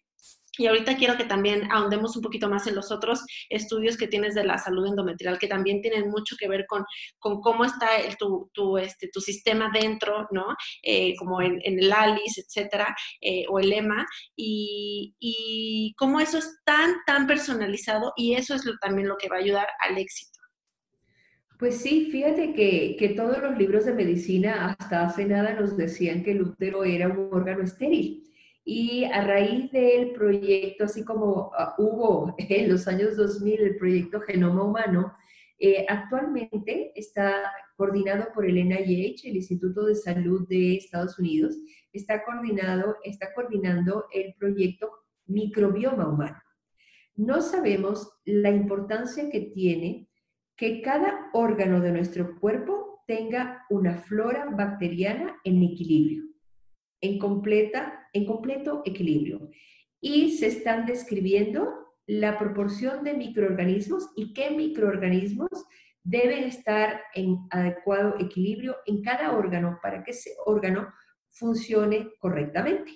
y 0.58 0.68
ahorita 0.68 0.98
quiero 0.98 1.18
que 1.18 1.24
también 1.24 1.72
ahondemos 1.72 2.16
un 2.16 2.22
poquito 2.22 2.48
más 2.48 2.68
en 2.68 2.76
los 2.76 2.92
otros 2.92 3.26
estudios 3.50 3.98
que 3.98 4.08
tienes 4.08 4.36
de 4.36 4.44
la 4.44 4.58
salud 4.58 4.86
endometrial, 4.88 5.40
que 5.40 5.48
también 5.48 5.82
tienen 5.82 6.10
mucho 6.10 6.36
que 6.38 6.48
ver 6.48 6.66
con, 6.68 6.86
con 7.18 7.42
cómo 7.42 7.66
está 7.66 7.88
tu, 8.20 8.52
tu, 8.54 8.78
este, 8.78 9.10
tu 9.12 9.20
sistema 9.20 9.72
dentro, 9.74 10.28
¿no? 10.32 10.46
Eh, 10.84 11.16
como 11.18 11.42
en, 11.42 11.60
el 11.64 11.92
ALICE, 11.92 12.42
etcétera, 12.42 12.96
eh, 13.22 13.46
o 13.50 13.60
el 13.60 13.74
EMA, 13.74 14.06
y, 14.36 15.16
y, 15.20 15.94
cómo 15.98 16.20
eso 16.20 16.38
es 16.38 16.60
tan, 16.66 16.98
tan 17.06 17.26
personalizado 17.26 18.14
y 18.16 18.36
eso 18.36 18.54
es 18.54 18.66
lo, 18.66 18.74
también 18.78 19.08
lo 19.08 19.18
que 19.18 19.30
va 19.30 19.38
a 19.38 19.40
ayudar 19.40 19.68
al 19.80 19.98
éxito. 19.98 20.40
Pues 21.58 21.82
sí, 21.82 22.10
fíjate 22.12 22.54
que, 22.54 22.96
que 23.00 23.10
todos 23.10 23.42
los 23.42 23.58
libros 23.58 23.86
de 23.86 23.94
medicina 23.94 24.76
hasta 24.80 25.06
hace 25.06 25.26
nada 25.26 25.54
nos 25.54 25.78
decían 25.78 26.24
que 26.24 26.32
el 26.32 26.42
útero 26.42 26.84
era 26.84 27.08
un 27.08 27.30
órgano 27.32 27.64
estéril 27.64 28.24
y 28.66 29.04
a 29.06 29.22
raíz 29.26 29.72
del 29.72 30.14
proyecto, 30.14 30.86
así 30.86 31.04
como 31.04 31.52
ah, 31.58 31.76
hubo 31.78 32.36
en 32.38 32.70
los 32.70 32.88
años 32.88 33.18
2000 33.18 33.62
el 33.62 33.78
proyecto 33.78 34.22
Genoma 34.22 34.64
Humano, 34.64 35.14
eh, 35.60 35.86
actualmente 35.88 36.92
está 36.96 37.52
coordinado 37.76 38.28
por 38.34 38.46
el 38.46 38.56
NIH, 38.56 39.30
el 39.30 39.38
Instituto 39.38 39.86
de 39.86 39.96
Salud 39.96 40.48
de 40.48 40.78
Estados 40.78 41.18
Unidos, 41.20 41.56
está, 41.92 42.24
coordinado, 42.24 42.98
está 43.04 43.34
coordinando 43.34 44.06
el 44.14 44.34
proyecto 44.36 44.92
Microbioma 45.28 46.08
Humano. 46.08 46.38
No 47.16 47.42
sabemos 47.42 48.12
la 48.26 48.50
importancia 48.50 49.30
que 49.30 49.42
tiene 49.42 50.10
que 50.56 50.82
cada 50.82 51.30
órgano 51.34 51.80
de 51.80 51.92
nuestro 51.92 52.40
cuerpo 52.40 53.04
tenga 53.08 53.66
una 53.70 53.98
flora 53.98 54.50
bacteriana 54.50 55.38
en 55.44 55.62
equilibrio 55.64 56.33
en, 57.04 57.20
completa, 57.20 58.08
en 58.14 58.26
completo 58.26 58.82
equilibrio. 58.86 59.50
Y 60.00 60.32
se 60.38 60.48
están 60.48 60.86
describiendo 60.86 61.70
la 62.08 62.40
proporción 62.40 63.04
de 63.04 63.14
microorganismos 63.14 64.10
y 64.16 64.34
qué 64.34 64.52
microorganismos 64.52 65.50
deben 66.04 66.46
estar 66.46 67.02
en 67.14 67.40
adecuado 67.50 68.16
equilibrio 68.20 68.78
en 68.86 69.02
cada 69.02 69.38
órgano 69.38 69.80
para 69.82 70.04
que 70.04 70.12
ese 70.12 70.32
órgano 70.46 70.88
funcione 71.30 72.10
correctamente. 72.20 72.92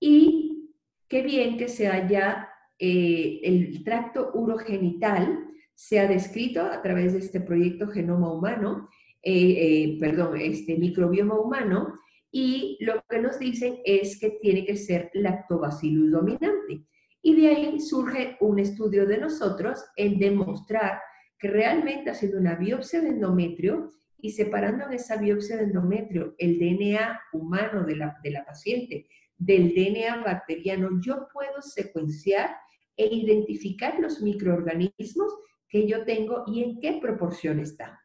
Y 0.00 0.70
qué 1.08 1.22
bien 1.22 1.58
que 1.58 1.68
se 1.68 1.88
haya 1.88 2.48
eh, 2.78 3.40
el 3.42 3.84
tracto 3.84 4.32
urogenital 4.34 5.46
se 5.74 5.98
ha 6.00 6.06
descrito 6.06 6.62
a 6.62 6.80
través 6.80 7.12
de 7.12 7.18
este 7.18 7.40
proyecto 7.40 7.88
Genoma 7.88 8.32
Humano, 8.32 8.88
eh, 9.22 9.32
eh, 9.34 9.98
perdón, 10.00 10.38
este 10.40 10.76
microbioma 10.76 11.38
humano, 11.38 12.00
y 12.38 12.76
lo 12.80 13.02
que 13.08 13.18
nos 13.18 13.38
dicen 13.38 13.78
es 13.82 14.20
que 14.20 14.28
tiene 14.42 14.66
que 14.66 14.76
ser 14.76 15.10
lactobacillus 15.14 16.10
dominante. 16.10 16.84
Y 17.22 17.34
de 17.34 17.48
ahí 17.48 17.80
surge 17.80 18.36
un 18.40 18.58
estudio 18.58 19.06
de 19.06 19.16
nosotros 19.16 19.82
en 19.96 20.18
demostrar 20.18 21.00
que 21.38 21.48
realmente 21.48 22.10
haciendo 22.10 22.36
una 22.36 22.54
biopsia 22.56 23.00
de 23.00 23.08
endometrio 23.08 23.90
y 24.18 24.32
separando 24.32 24.84
en 24.84 24.92
esa 24.92 25.16
biopsia 25.16 25.56
de 25.56 25.62
endometrio 25.62 26.34
el 26.36 26.58
DNA 26.58 27.18
humano 27.32 27.84
de 27.84 27.96
la, 27.96 28.18
de 28.22 28.30
la 28.30 28.44
paciente 28.44 29.08
del 29.38 29.74
DNA 29.74 30.22
bacteriano, 30.22 30.90
yo 31.00 31.28
puedo 31.32 31.62
secuenciar 31.62 32.50
e 32.98 33.06
identificar 33.06 33.98
los 33.98 34.20
microorganismos 34.20 35.34
que 35.70 35.88
yo 35.88 36.04
tengo 36.04 36.44
y 36.46 36.62
en 36.62 36.80
qué 36.80 36.98
proporción 37.00 37.60
están. 37.60 37.96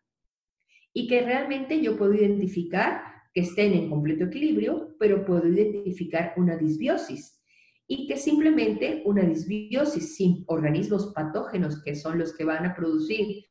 Y 0.94 1.10
que 1.10 1.22
realmente 1.22 1.82
yo 1.82 1.98
puedo 1.98 2.14
identificar 2.14 3.12
que 3.34 3.42
estén 3.42 3.74
en 3.74 3.90
completo 3.90 4.26
equilibrio, 4.26 4.96
pero 5.00 5.26
puedo 5.26 5.48
identificar 5.48 6.34
una 6.38 6.58
disbiosis 6.58 7.42
y 7.88 8.08
que 8.08 8.18
simplemente 8.18 9.02
una 9.06 9.24
disbiosis 9.24 10.16
sin 10.16 10.44
organismos 10.48 11.12
patógenos 11.14 11.82
que 11.84 11.96
son 11.96 12.20
los 12.20 12.36
que 12.36 12.46
van 12.46 12.66
a 12.66 12.76
producir 12.76 13.46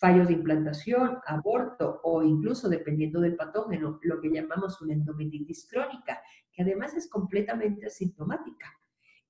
fallos 0.00 0.28
de 0.28 0.34
implantación, 0.34 1.18
aborto 1.26 2.00
o 2.02 2.22
incluso 2.22 2.68
dependiendo 2.68 3.20
del 3.20 3.36
patógeno, 3.36 3.98
lo 4.02 4.20
que 4.20 4.30
llamamos 4.30 4.80
una 4.82 4.94
endometritis 4.94 5.68
crónica, 5.70 6.20
que 6.52 6.62
además 6.62 6.94
es 6.94 7.08
completamente 7.08 7.86
asintomática. 7.86 8.66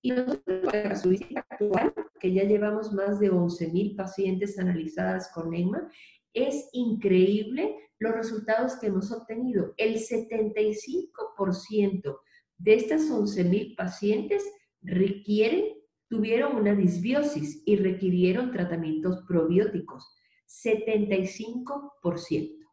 Y 0.00 0.10
nosotros, 0.10 0.64
la 0.64 0.82
casuística 0.82 1.46
actual, 1.48 1.94
que 2.18 2.32
ya 2.32 2.44
llevamos 2.44 2.92
más 2.92 3.20
de 3.20 3.30
11.000 3.30 3.96
pacientes 3.96 4.58
analizadas 4.58 5.30
con 5.32 5.54
EMA, 5.54 5.88
es 6.34 6.68
increíble 6.72 7.76
los 7.98 8.12
resultados 8.12 8.76
que 8.76 8.88
hemos 8.88 9.10
obtenido. 9.12 9.72
El 9.76 9.96
75% 9.96 12.18
de 12.58 12.74
estas 12.74 13.10
11.000 13.10 13.76
pacientes 13.76 14.44
requieren, 14.82 15.72
tuvieron 16.08 16.56
una 16.56 16.74
disbiosis 16.74 17.62
y 17.64 17.76
requirieron 17.76 18.52
tratamientos 18.52 19.22
probióticos. 19.26 20.14
75%. 20.46 22.63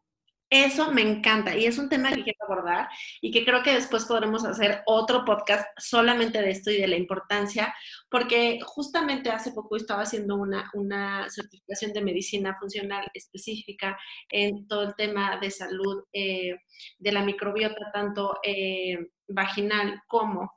Eso 0.54 0.92
me 0.92 1.00
encanta 1.00 1.56
y 1.56 1.64
es 1.64 1.78
un 1.78 1.88
tema 1.88 2.10
que 2.10 2.24
quiero 2.24 2.38
abordar 2.42 2.90
y 3.22 3.30
que 3.30 3.42
creo 3.42 3.62
que 3.62 3.72
después 3.72 4.04
podremos 4.04 4.44
hacer 4.44 4.82
otro 4.84 5.24
podcast 5.24 5.66
solamente 5.78 6.42
de 6.42 6.50
esto 6.50 6.70
y 6.70 6.78
de 6.78 6.88
la 6.88 6.98
importancia, 6.98 7.74
porque 8.10 8.58
justamente 8.62 9.30
hace 9.30 9.52
poco 9.52 9.76
estaba 9.76 10.02
haciendo 10.02 10.36
una, 10.36 10.70
una 10.74 11.26
certificación 11.30 11.94
de 11.94 12.02
medicina 12.02 12.54
funcional 12.60 13.10
específica 13.14 13.98
en 14.28 14.68
todo 14.68 14.82
el 14.82 14.94
tema 14.94 15.38
de 15.40 15.50
salud 15.50 16.04
eh, 16.12 16.58
de 16.98 17.12
la 17.12 17.24
microbiota, 17.24 17.90
tanto 17.90 18.38
eh, 18.42 18.98
vaginal 19.28 20.02
como 20.06 20.52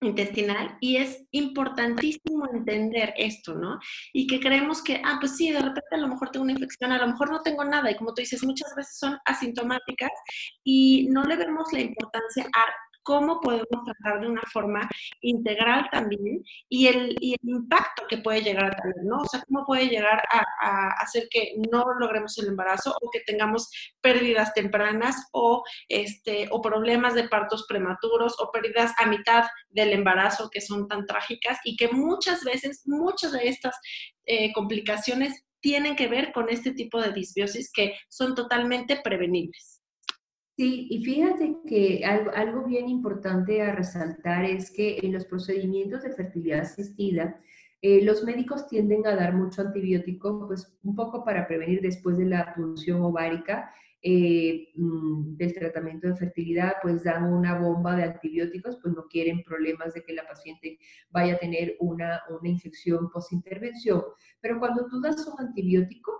intestinal 0.00 0.76
y 0.80 0.96
es 0.96 1.24
importantísimo 1.30 2.46
entender 2.52 3.14
esto, 3.16 3.54
¿no? 3.54 3.78
Y 4.12 4.26
que 4.26 4.40
creemos 4.40 4.82
que, 4.82 5.00
ah, 5.04 5.18
pues 5.20 5.36
sí, 5.36 5.50
de 5.50 5.60
repente 5.60 5.94
a 5.94 5.98
lo 5.98 6.08
mejor 6.08 6.30
tengo 6.30 6.44
una 6.44 6.52
infección, 6.52 6.92
a 6.92 6.98
lo 6.98 7.06
mejor 7.06 7.30
no 7.30 7.42
tengo 7.42 7.64
nada 7.64 7.90
y 7.90 7.96
como 7.96 8.14
tú 8.14 8.20
dices, 8.20 8.44
muchas 8.44 8.74
veces 8.76 8.98
son 8.98 9.18
asintomáticas 9.24 10.10
y 10.62 11.08
no 11.10 11.24
le 11.24 11.36
vemos 11.36 11.72
la 11.72 11.80
importancia 11.80 12.44
a 12.44 12.66
cómo 13.04 13.40
podemos 13.40 13.84
tratar 13.84 14.20
de 14.20 14.28
una 14.28 14.42
forma 14.52 14.88
integral 15.20 15.88
también 15.92 16.42
y 16.68 16.88
el, 16.88 17.16
impacto 17.20 18.04
que 18.08 18.18
puede 18.18 18.42
llegar 18.42 18.66
a 18.66 18.76
tener, 18.76 19.04
¿no? 19.04 19.18
O 19.18 19.26
sea, 19.26 19.42
cómo 19.46 19.64
puede 19.66 19.88
llegar 19.88 20.22
a, 20.30 20.44
a, 20.60 20.90
hacer 21.02 21.28
que 21.30 21.54
no 21.70 21.84
logremos 21.98 22.36
el 22.38 22.48
embarazo 22.48 22.96
o 23.00 23.10
que 23.10 23.20
tengamos 23.20 23.70
pérdidas 24.00 24.54
tempranas 24.54 25.28
o, 25.32 25.62
este, 25.88 26.48
o 26.50 26.60
problemas 26.60 27.14
de 27.14 27.28
partos 27.28 27.66
prematuros 27.68 28.34
o 28.40 28.50
pérdidas 28.50 28.92
a 28.98 29.06
mitad 29.06 29.44
del 29.70 29.92
embarazo 29.92 30.50
que 30.50 30.60
son 30.60 30.88
tan 30.88 31.06
trágicas 31.06 31.58
y 31.64 31.76
que 31.76 31.88
muchas 31.88 32.42
veces, 32.44 32.82
muchas 32.86 33.32
de 33.32 33.48
estas 33.48 33.76
eh, 34.26 34.52
complicaciones 34.52 35.44
tienen 35.60 35.96
que 35.96 36.08
ver 36.08 36.32
con 36.32 36.48
este 36.50 36.72
tipo 36.72 37.00
de 37.00 37.12
disbiosis 37.12 37.70
que 37.72 37.96
son 38.08 38.34
totalmente 38.34 39.00
prevenibles. 39.02 39.73
Sí, 40.56 40.86
y 40.88 41.04
fíjate 41.04 41.56
que 41.66 42.04
algo, 42.04 42.64
bien 42.64 42.88
importante 42.88 43.60
a 43.60 43.74
resaltar 43.74 44.44
es 44.44 44.70
que 44.70 45.00
en 45.02 45.12
los 45.12 45.24
procedimientos 45.24 46.02
de 46.04 46.12
fertilidad 46.12 46.60
asistida, 46.60 47.40
eh, 47.82 48.04
los 48.04 48.22
médicos 48.22 48.68
tienden 48.68 49.04
a 49.06 49.16
dar 49.16 49.34
mucho 49.34 49.62
antibiótico, 49.62 50.46
pues 50.46 50.78
un 50.84 50.94
poco 50.94 51.24
para 51.24 51.48
prevenir 51.48 51.80
después 51.80 52.16
de 52.18 52.26
la 52.26 52.54
punción 52.54 53.02
ovárica 53.02 53.74
eh, 54.00 54.68
mm, 54.76 55.36
del 55.36 55.54
tratamiento 55.54 56.06
de 56.06 56.16
fertilidad, 56.16 56.74
pues 56.82 57.02
dan 57.02 57.32
una 57.32 57.58
bomba 57.58 57.96
de 57.96 58.04
antibióticos, 58.04 58.78
pues 58.80 58.94
no 58.94 59.08
quieren 59.08 59.42
problemas 59.42 59.92
de 59.92 60.04
que 60.04 60.12
la 60.12 60.26
paciente 60.26 60.78
vaya 61.10 61.34
a 61.34 61.38
tener 61.38 61.76
una, 61.80 62.22
una 62.30 62.48
infección 62.48 63.10
post-intervención. 63.10 64.04
Pero 64.40 64.60
cuando 64.60 64.86
tú 64.86 65.00
das 65.00 65.26
un 65.26 65.44
antibiótico, 65.44 66.12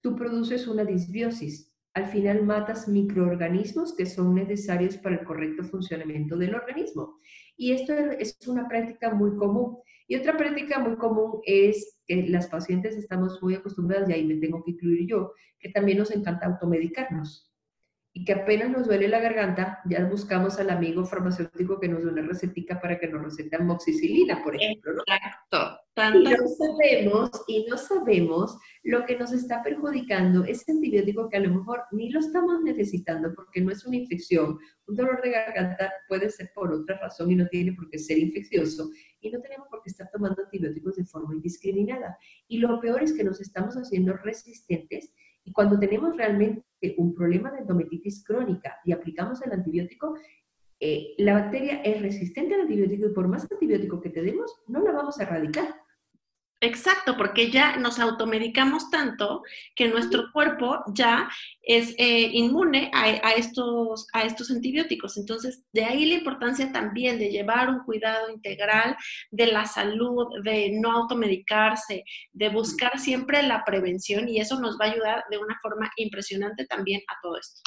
tú 0.00 0.14
produces 0.14 0.68
una 0.68 0.84
disbiosis, 0.84 1.73
al 1.94 2.06
final 2.06 2.42
matas 2.42 2.88
microorganismos 2.88 3.94
que 3.96 4.04
son 4.04 4.34
necesarios 4.34 4.96
para 4.96 5.16
el 5.16 5.24
correcto 5.24 5.62
funcionamiento 5.64 6.36
del 6.36 6.54
organismo. 6.54 7.20
Y 7.56 7.72
esto 7.72 7.94
es 7.94 8.36
una 8.46 8.68
práctica 8.68 9.14
muy 9.14 9.36
común. 9.36 9.78
Y 10.08 10.16
otra 10.16 10.36
práctica 10.36 10.80
muy 10.80 10.96
común 10.96 11.40
es 11.44 12.00
que 12.06 12.26
las 12.28 12.48
pacientes 12.48 12.96
estamos 12.96 13.40
muy 13.40 13.54
acostumbradas, 13.54 14.10
y 14.10 14.12
ahí 14.12 14.24
me 14.26 14.36
tengo 14.36 14.62
que 14.62 14.72
incluir 14.72 15.08
yo, 15.08 15.32
que 15.58 15.70
también 15.70 15.98
nos 15.98 16.10
encanta 16.10 16.46
automedicarnos 16.46 17.53
y 18.16 18.24
que 18.24 18.32
apenas 18.32 18.70
nos 18.70 18.86
duele 18.86 19.08
la 19.08 19.18
garganta, 19.18 19.80
ya 19.86 20.04
buscamos 20.04 20.56
al 20.60 20.70
amigo 20.70 21.04
farmacéutico 21.04 21.80
que 21.80 21.88
nos 21.88 22.04
dé 22.04 22.10
una 22.10 22.22
recetica 22.22 22.80
para 22.80 22.96
que 22.96 23.08
nos 23.08 23.24
receta 23.24 23.58
moxicilina, 23.58 24.40
por 24.44 24.54
ejemplo. 24.54 24.92
¿no? 24.92 25.02
Exacto. 25.04 25.80
Y 26.14 26.22
no 26.22 26.46
sabemos, 26.46 27.30
y 27.48 27.66
no 27.68 27.76
sabemos 27.76 28.56
lo 28.84 29.04
que 29.04 29.18
nos 29.18 29.32
está 29.32 29.64
perjudicando 29.64 30.44
ese 30.44 30.70
antibiótico 30.70 31.28
que 31.28 31.38
a 31.38 31.40
lo 31.40 31.54
mejor 31.54 31.82
ni 31.90 32.10
lo 32.10 32.20
estamos 32.20 32.62
necesitando 32.62 33.34
porque 33.34 33.60
no 33.60 33.72
es 33.72 33.84
una 33.84 33.96
infección. 33.96 34.58
Un 34.86 34.94
dolor 34.94 35.20
de 35.20 35.30
garganta 35.30 35.92
puede 36.08 36.30
ser 36.30 36.52
por 36.54 36.72
otra 36.72 36.96
razón 37.00 37.32
y 37.32 37.34
no 37.34 37.48
tiene 37.48 37.72
por 37.72 37.90
qué 37.90 37.98
ser 37.98 38.18
infeccioso. 38.18 38.90
Y 39.20 39.30
no 39.32 39.40
tenemos 39.40 39.66
por 39.68 39.82
qué 39.82 39.90
estar 39.90 40.08
tomando 40.12 40.40
antibióticos 40.40 40.94
de 40.94 41.04
forma 41.04 41.34
indiscriminada. 41.34 42.16
Y 42.46 42.58
lo 42.58 42.80
peor 42.80 43.02
es 43.02 43.12
que 43.12 43.24
nos 43.24 43.40
estamos 43.40 43.74
haciendo 43.74 44.12
resistentes 44.12 45.12
y 45.44 45.52
cuando 45.52 45.78
tenemos 45.78 46.16
realmente 46.16 46.64
un 46.98 47.14
problema 47.14 47.50
de 47.50 47.60
endometritis 47.60 48.24
crónica 48.24 48.76
y 48.84 48.92
aplicamos 48.92 49.40
el 49.42 49.52
antibiótico, 49.52 50.16
eh, 50.80 51.14
la 51.18 51.34
bacteria 51.34 51.82
es 51.82 52.02
resistente 52.02 52.54
al 52.54 52.62
antibiótico 52.62 53.06
y 53.06 53.14
por 53.14 53.28
más 53.28 53.46
antibiótico 53.50 54.00
que 54.00 54.10
te 54.10 54.22
demos, 54.22 54.62
no 54.66 54.82
la 54.82 54.92
vamos 54.92 55.18
a 55.18 55.22
erradicar. 55.22 55.83
Exacto, 56.64 57.14
porque 57.18 57.50
ya 57.50 57.76
nos 57.76 57.98
automedicamos 57.98 58.88
tanto 58.88 59.42
que 59.76 59.86
nuestro 59.88 60.32
cuerpo 60.32 60.82
ya 60.94 61.28
es 61.60 61.94
eh, 61.98 62.30
inmune 62.32 62.90
a, 62.94 63.32
estos, 63.32 64.06
a 64.14 64.22
estos 64.22 64.50
antibióticos. 64.50 65.18
Entonces, 65.18 65.62
de 65.74 65.84
ahí 65.84 66.06
la 66.06 66.14
importancia 66.14 66.72
también 66.72 67.18
de 67.18 67.28
llevar 67.28 67.68
un 67.68 67.80
cuidado 67.80 68.30
integral 68.30 68.96
de 69.30 69.48
la 69.48 69.66
salud, 69.66 70.26
de 70.42 70.70
no 70.80 70.90
automedicarse, 70.92 72.02
de 72.32 72.48
buscar 72.48 72.98
siempre 72.98 73.42
la 73.42 73.62
prevención 73.62 74.26
y 74.26 74.40
eso 74.40 74.58
nos 74.58 74.78
va 74.80 74.86
a 74.86 74.92
ayudar 74.92 75.24
de 75.30 75.36
una 75.36 75.58
forma 75.60 75.90
impresionante 75.96 76.64
también 76.64 77.02
a 77.08 77.20
todo 77.22 77.36
esto. 77.36 77.60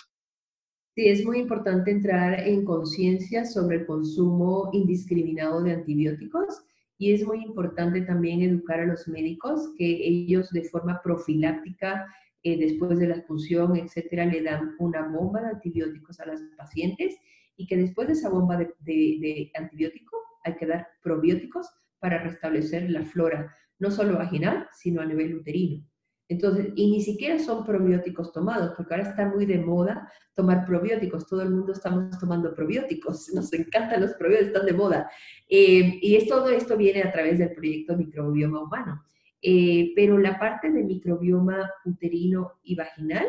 Sí, 0.95 1.07
es 1.07 1.23
muy 1.23 1.38
importante 1.38 1.91
entrar 1.91 2.39
en 2.39 2.65
conciencia 2.65 3.45
sobre 3.45 3.77
el 3.77 3.86
consumo 3.86 4.71
indiscriminado 4.73 5.62
de 5.62 5.73
antibióticos 5.73 6.63
y 6.97 7.13
es 7.13 7.25
muy 7.25 7.43
importante 7.43 8.01
también 8.01 8.41
educar 8.41 8.79
a 8.79 8.86
los 8.86 9.07
médicos 9.07 9.73
que 9.77 9.86
ellos 9.86 10.49
de 10.51 10.63
forma 10.63 11.01
profiláctica, 11.01 12.07
eh, 12.43 12.57
después 12.57 12.97
de 12.97 13.07
la 13.07 13.15
expulsión, 13.15 13.75
etcétera, 13.77 14.25
le 14.25 14.41
dan 14.41 14.75
una 14.79 15.07
bomba 15.07 15.41
de 15.41 15.49
antibióticos 15.49 16.19
a 16.19 16.25
las 16.25 16.41
pacientes 16.57 17.17
y 17.55 17.67
que 17.67 17.77
después 17.77 18.07
de 18.07 18.13
esa 18.13 18.29
bomba 18.29 18.57
de, 18.57 18.73
de 18.86 19.51
antibiótico 19.55 20.17
hay 20.43 20.55
que 20.55 20.65
dar 20.65 20.88
probióticos 21.03 21.67
para 21.99 22.23
restablecer 22.23 22.89
la 22.89 23.03
flora, 23.03 23.55
no 23.79 23.91
solo 23.91 24.17
vaginal, 24.17 24.67
sino 24.73 25.01
a 25.01 25.05
nivel 25.05 25.36
uterino. 25.36 25.83
Entonces, 26.30 26.74
y 26.76 26.92
ni 26.92 27.02
siquiera 27.02 27.40
son 27.40 27.63
probióticos 27.63 28.34
tomados, 28.34 28.74
porque 28.76 28.94
ahora 28.94 29.10
está 29.10 29.26
muy 29.28 29.46
de 29.46 29.60
moda 29.60 30.12
tomar 30.36 30.66
probióticos. 30.66 31.26
Todo 31.26 31.42
el 31.42 31.52
mundo 31.52 31.72
estamos 31.72 32.18
tomando 32.20 32.54
probióticos. 32.54 33.30
Nos 33.34 33.52
encantan 33.54 34.02
los 34.02 34.13
probióticos, 34.13 34.48
están 34.54 34.66
de 34.66 34.74
moda. 34.74 35.10
Eh, 35.50 36.00
y 36.02 36.16
es, 36.16 36.28
todo 36.28 36.50
esto 36.50 36.76
viene 36.76 37.02
a 37.02 37.12
través 37.12 37.40
del 37.40 37.54
proyecto 37.54 37.96
Microbioma 37.96 38.62
Humano. 38.62 39.04
Eh, 39.42 39.94
pero 39.96 40.18
la 40.18 40.38
parte 40.40 40.72
de 40.72 40.84
microbioma 40.84 41.70
uterino 41.86 42.54
y 42.63 42.76
vaginal, 42.76 43.26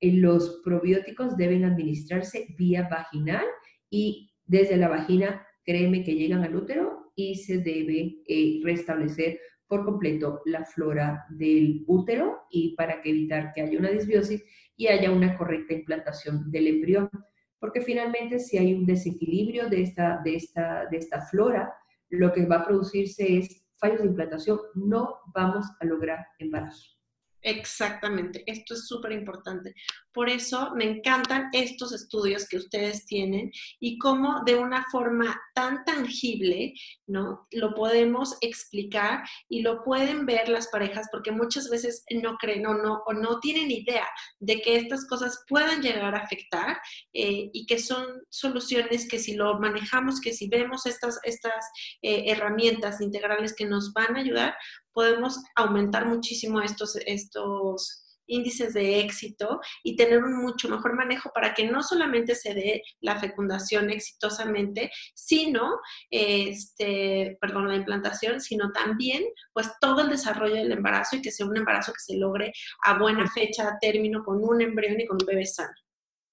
eh, 0.00 0.12
los 0.12 0.60
probióticos 0.62 1.36
deben 1.36 1.64
administrarse 1.64 2.54
vía 2.58 2.86
vaginal 2.90 3.44
y 3.90 4.30
desde 4.44 4.76
la 4.76 4.88
vagina, 4.88 5.44
créeme 5.64 6.04
que 6.04 6.14
llegan 6.14 6.44
al 6.44 6.54
útero 6.54 7.10
y 7.16 7.36
se 7.36 7.58
debe 7.58 8.18
restablecer 8.62 9.40
por 9.68 9.84
completo 9.84 10.42
la 10.44 10.64
flora 10.64 11.26
del 11.30 11.84
útero 11.86 12.42
y 12.50 12.74
para 12.76 13.00
que 13.00 13.10
evitar 13.10 13.52
que 13.52 13.62
haya 13.62 13.78
una 13.78 13.90
disbiosis 13.90 14.44
y 14.76 14.88
haya 14.88 15.10
una 15.10 15.36
correcta 15.36 15.74
implantación 15.74 16.50
del 16.50 16.68
embrión. 16.68 17.10
Porque 17.58 17.80
finalmente 17.80 18.38
si 18.38 18.58
hay 18.58 18.74
un 18.74 18.86
desequilibrio 18.86 19.68
de 19.68 19.82
esta, 19.82 20.20
de 20.22 20.36
esta, 20.36 20.86
de 20.90 20.98
esta 20.98 21.22
flora, 21.22 21.72
lo 22.10 22.32
que 22.32 22.46
va 22.46 22.56
a 22.56 22.66
producirse 22.66 23.38
es 23.38 23.66
fallos 23.78 24.02
de 24.02 24.08
implantación, 24.08 24.58
no 24.74 25.16
vamos 25.34 25.66
a 25.80 25.84
lograr 25.84 26.26
embarazo. 26.38 26.95
Exactamente, 27.42 28.42
esto 28.46 28.74
es 28.74 28.86
súper 28.86 29.12
importante. 29.12 29.74
Por 30.12 30.28
eso 30.28 30.72
me 30.74 30.84
encantan 30.84 31.50
estos 31.52 31.92
estudios 31.92 32.48
que 32.48 32.56
ustedes 32.56 33.06
tienen 33.06 33.52
y 33.78 33.98
cómo 33.98 34.42
de 34.44 34.56
una 34.56 34.84
forma 34.90 35.40
tan 35.54 35.84
tangible, 35.84 36.72
¿no? 37.06 37.46
Lo 37.52 37.74
podemos 37.74 38.36
explicar 38.40 39.22
y 39.48 39.62
lo 39.62 39.84
pueden 39.84 40.26
ver 40.26 40.48
las 40.48 40.68
parejas 40.68 41.06
porque 41.12 41.30
muchas 41.30 41.68
veces 41.68 42.04
no 42.10 42.36
creen 42.36 42.66
o 42.66 42.74
no, 42.74 43.02
o 43.06 43.12
no 43.12 43.38
tienen 43.40 43.70
idea 43.70 44.08
de 44.40 44.60
que 44.60 44.76
estas 44.76 45.06
cosas 45.06 45.44
puedan 45.48 45.82
llegar 45.82 46.14
a 46.14 46.20
afectar 46.20 46.78
eh, 47.12 47.50
y 47.52 47.66
que 47.66 47.78
son 47.78 48.06
soluciones 48.30 49.06
que 49.06 49.18
si 49.18 49.34
lo 49.34 49.60
manejamos, 49.60 50.20
que 50.20 50.32
si 50.32 50.48
vemos 50.48 50.86
estas, 50.86 51.20
estas 51.22 51.64
eh, 52.02 52.24
herramientas 52.26 53.00
integrales 53.00 53.54
que 53.54 53.66
nos 53.66 53.92
van 53.92 54.16
a 54.16 54.20
ayudar, 54.20 54.56
podemos 54.96 55.42
aumentar 55.54 56.06
muchísimo 56.06 56.62
estos, 56.62 56.96
estos 57.04 58.02
índices 58.26 58.72
de 58.72 59.00
éxito 59.00 59.60
y 59.84 59.94
tener 59.94 60.24
un 60.24 60.38
mucho 60.42 60.70
mejor 60.70 60.96
manejo 60.96 61.30
para 61.34 61.52
que 61.52 61.70
no 61.70 61.82
solamente 61.82 62.34
se 62.34 62.54
dé 62.54 62.82
la 63.00 63.20
fecundación 63.20 63.90
exitosamente, 63.90 64.90
sino, 65.14 65.78
este, 66.10 67.36
perdón, 67.42 67.68
la 67.68 67.76
implantación, 67.76 68.40
sino 68.40 68.72
también 68.72 69.22
pues 69.52 69.70
todo 69.82 70.00
el 70.00 70.08
desarrollo 70.08 70.54
del 70.54 70.72
embarazo 70.72 71.16
y 71.16 71.22
que 71.22 71.30
sea 71.30 71.44
un 71.44 71.58
embarazo 71.58 71.92
que 71.92 72.00
se 72.14 72.16
logre 72.16 72.54
a 72.82 72.98
buena 72.98 73.30
fecha, 73.30 73.68
a 73.68 73.78
término, 73.78 74.24
con 74.24 74.42
un 74.42 74.62
embrión 74.62 74.98
y 74.98 75.06
con 75.06 75.18
un 75.20 75.26
bebé 75.26 75.44
sano. 75.44 75.74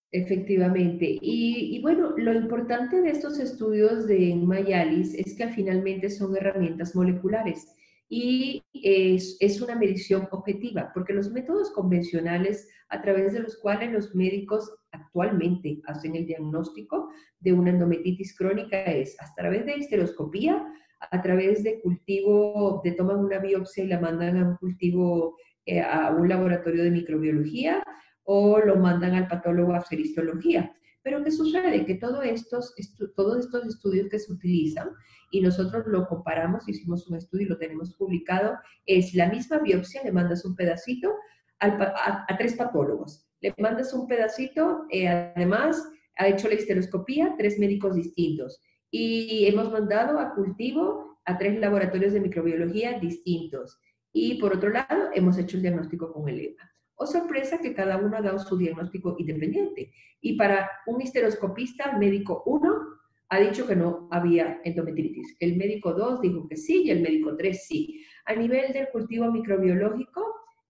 Efectivamente. 0.10 1.17
Y, 1.21 1.76
y, 1.76 1.82
bueno, 1.82 2.13
lo 2.15 2.34
importante 2.34 3.02
de 3.02 3.10
estos 3.10 3.39
estudios 3.39 4.08
de 4.08 4.36
Mayalis 4.36 5.15
es 5.15 5.36
que 5.36 5.49
finalmente 5.49 6.10
son 6.10 6.38
herramientas 6.38 6.95
moleculares 6.95 7.67
y 8.09 8.63
es, 8.73 9.61
una 9.61 9.75
medición 9.75 10.27
objetiva, 10.31 10.91
porque 10.93 11.13
los 11.13 11.31
métodos 11.31 11.71
convencionales 11.71 12.69
a 12.89 13.01
través 13.01 13.33
de 13.33 13.39
los 13.39 13.57
cuales 13.57 13.91
los 13.91 14.13
médicos 14.13 14.71
actualmente 14.91 15.81
hacen 15.85 16.15
el 16.15 16.25
diagnóstico 16.25 17.09
de 17.39 17.53
una 17.53 17.71
endometritis 17.71 18.37
crónica 18.37 18.83
es 18.83 19.15
a 19.19 19.33
través 19.35 19.65
de 19.65 19.77
histeroscopía, 19.77 20.63
a 21.11 21.21
través 21.21 21.63
de 21.63 21.81
cultivo, 21.81 22.81
de 22.83 22.91
toman 22.91 23.19
una 23.19 23.39
biopsia 23.39 23.83
y 23.83 23.87
la 23.87 23.99
mandan 23.99 24.37
a 24.37 24.47
un 24.49 24.57
cultivo, 24.57 25.37
eh, 25.65 25.81
a 25.81 26.11
un 26.11 26.29
laboratorio 26.29 26.83
de 26.83 26.91
microbiología 26.91 27.83
o 28.23 28.59
lo 28.59 28.77
mandan 28.77 29.15
al 29.15 29.27
patólogo 29.27 29.73
a 29.73 29.77
hacer 29.77 29.99
histología. 29.99 30.73
Pero 31.03 31.23
¿qué 31.23 31.31
sucede? 31.31 31.85
Que 31.85 31.95
todo 31.95 32.21
estos, 32.21 32.73
todos 33.15 33.45
estos 33.45 33.65
estudios 33.65 34.09
que 34.09 34.19
se 34.19 34.31
utilizan, 34.31 34.89
y 35.31 35.41
nosotros 35.41 35.85
lo 35.87 36.07
comparamos, 36.07 36.69
hicimos 36.69 37.07
un 37.07 37.17
estudio 37.17 37.47
y 37.47 37.49
lo 37.49 37.57
tenemos 37.57 37.95
publicado, 37.95 38.55
es 38.85 39.13
la 39.15 39.29
misma 39.29 39.59
biopsia, 39.59 40.03
le 40.03 40.11
mandas 40.11 40.45
un 40.45 40.55
pedacito 40.55 41.11
a, 41.59 42.37
tres 42.37 42.53
patólogos. 42.53 43.27
Le 43.41 43.53
mandas 43.57 43.93
un 43.93 44.07
pedacito, 44.07 44.85
eh, 44.91 45.07
además 45.07 45.83
ha 46.17 46.27
hecho 46.27 46.47
la 46.47 46.55
histeroscopía, 46.55 47.33
tres 47.37 47.57
médicos 47.57 47.95
distintos. 47.95 48.61
Y 48.91 49.45
hemos 49.47 49.71
mandado 49.71 50.19
a 50.19 50.35
cultivo 50.35 51.19
a 51.25 51.37
tres 51.37 51.59
laboratorios 51.59 52.13
de 52.13 52.21
microbiología 52.21 52.99
distintos. 52.99 53.79
Y 54.11 54.39
por 54.39 54.55
otro 54.55 54.69
lado, 54.69 55.09
hemos 55.15 55.37
hecho 55.39 55.57
el 55.57 55.63
diagnóstico 55.63 56.13
con 56.13 56.29
el 56.29 56.39
EMA. 56.39 56.72
O 56.95 57.06
sorpresa 57.06 57.58
que 57.58 57.73
cada 57.73 57.97
uno 57.97 58.17
ha 58.17 58.21
dado 58.21 58.39
su 58.39 58.58
diagnóstico 58.58 59.15
independiente. 59.17 59.91
Y 60.21 60.38
para 60.38 60.69
un 60.86 61.01
histeroscopista, 61.01 61.97
médico 61.97 62.43
1 62.45 62.93
ha 63.29 63.39
dicho 63.39 63.65
que 63.65 63.75
no 63.75 64.08
había 64.12 64.62
endometritis. 64.63 65.36
El 65.39 65.58
médico 65.58 65.93
2 65.93 66.21
dijo 66.21 66.47
que 66.47 66.56
sí 66.56 66.84
y 66.84 66.91
el 66.91 67.01
médico 67.01 67.36
3 67.36 67.65
sí. 67.65 68.06
A 68.25 68.36
nivel 68.36 68.71
del 68.73 68.89
cultivo 68.89 69.32
microbiológico, 69.32 70.23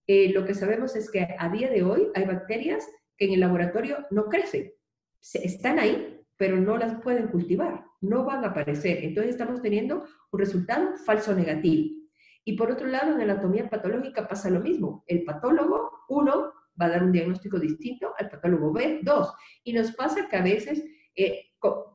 eh, 0.06 0.32
lo 0.32 0.44
que 0.44 0.54
sabemos 0.54 0.96
es 0.96 1.10
que 1.10 1.26
a 1.38 1.48
día 1.50 1.70
de 1.70 1.82
hoy 1.82 2.08
hay 2.14 2.24
bacterias 2.24 2.88
que 3.16 3.26
en 3.26 3.34
el 3.34 3.40
laboratorio 3.40 3.98
no 4.10 4.28
crecen. 4.28 4.72
Están 5.20 5.78
ahí, 5.78 6.20
pero 6.36 6.56
no 6.56 6.76
las 6.76 7.00
pueden 7.00 7.28
cultivar, 7.28 7.84
no 8.00 8.24
van 8.24 8.44
a 8.44 8.48
aparecer. 8.48 9.04
Entonces 9.04 9.32
estamos 9.32 9.62
teniendo 9.62 10.04
un 10.30 10.38
resultado 10.38 10.96
falso 11.04 11.34
negativo. 11.34 12.03
Y 12.44 12.56
por 12.56 12.70
otro 12.70 12.86
lado, 12.86 13.14
en 13.14 13.22
anatomía 13.22 13.70
patológica 13.70 14.28
pasa 14.28 14.50
lo 14.50 14.60
mismo. 14.60 15.02
El 15.06 15.24
patólogo, 15.24 15.90
uno, 16.08 16.52
va 16.80 16.86
a 16.86 16.90
dar 16.90 17.02
un 17.02 17.12
diagnóstico 17.12 17.58
distinto 17.58 18.12
al 18.18 18.28
patólogo 18.28 18.72
B, 18.72 19.00
dos. 19.02 19.32
Y 19.62 19.72
nos 19.72 19.92
pasa 19.92 20.28
que 20.28 20.36
a 20.36 20.42
veces 20.42 20.84
eh, 21.16 21.46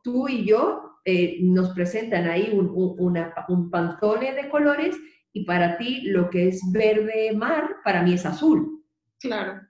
tú 0.04 0.28
y 0.28 0.46
yo 0.46 1.00
eh, 1.06 1.38
nos 1.42 1.70
presentan 1.72 2.28
ahí 2.28 2.50
un, 2.52 2.72
un, 2.74 3.70
pantone 3.70 4.34
de 4.34 4.50
colores 4.50 4.96
y 5.34 5.46
para 5.46 5.78
ti 5.78 6.02
lo 6.10 6.30
que 6.30 6.48
es 6.48 6.62
verde 6.72 7.32
mar, 7.36 7.78
para 7.84 8.02
mí 8.02 8.14
es 8.14 8.26
azul. 8.26 8.84
Claro. 9.20 9.62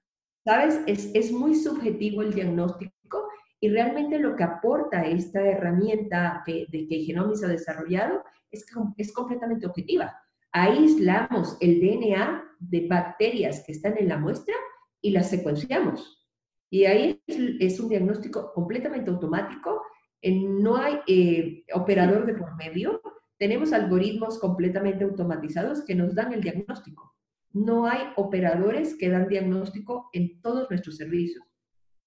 ¿Sabes? 0.45 0.79
Es, 0.87 1.11
es 1.13 1.31
muy 1.33 1.55
subjetivo 1.55 2.21
el 2.21 2.33
diagnóstico 2.33 3.27
y 3.59 3.69
realmente 3.69 4.17
lo 4.19 4.37
que 4.37 4.43
aporta 4.43 5.05
esta 5.05 5.45
herramienta 5.45 6.41
que, 6.45 6.65
de 6.69 6.87
que 6.87 7.03
Genomics 7.03 7.43
ha 7.43 7.47
desarrollado 7.47 8.23
es, 8.49 8.65
es 8.97 9.13
completamente 9.13 9.65
objetiva 9.65 10.15
aislamos 10.51 11.57
el 11.59 11.79
DNA 11.79 12.43
de 12.59 12.87
bacterias 12.87 13.63
que 13.65 13.71
están 13.71 13.97
en 13.97 14.09
la 14.09 14.17
muestra 14.17 14.55
y 15.01 15.11
las 15.11 15.29
secuenciamos. 15.29 16.27
Y 16.69 16.85
ahí 16.85 17.21
es, 17.27 17.79
un 17.79 17.89
diagnóstico 17.89 18.53
completamente 18.53 19.09
automático, 19.09 19.81
no 20.23 20.75
hay 20.75 20.99
eh, 21.07 21.63
operador 21.73 22.25
de 22.25 22.35
por 22.35 22.55
medio, 22.55 23.01
tenemos 23.37 23.71
algoritmos 23.73 24.37
completamente 24.37 25.03
automatizados 25.03 25.83
que 25.85 25.95
nos 25.95 26.13
dan 26.13 26.33
el 26.33 26.41
diagnóstico. 26.41 27.15
No 27.51 27.87
hay 27.87 28.01
operadores 28.17 28.95
que 28.95 29.09
dan 29.09 29.27
diagnóstico 29.27 30.09
en 30.13 30.41
todos 30.41 30.69
nuestros 30.69 30.97
servicios. 30.97 31.48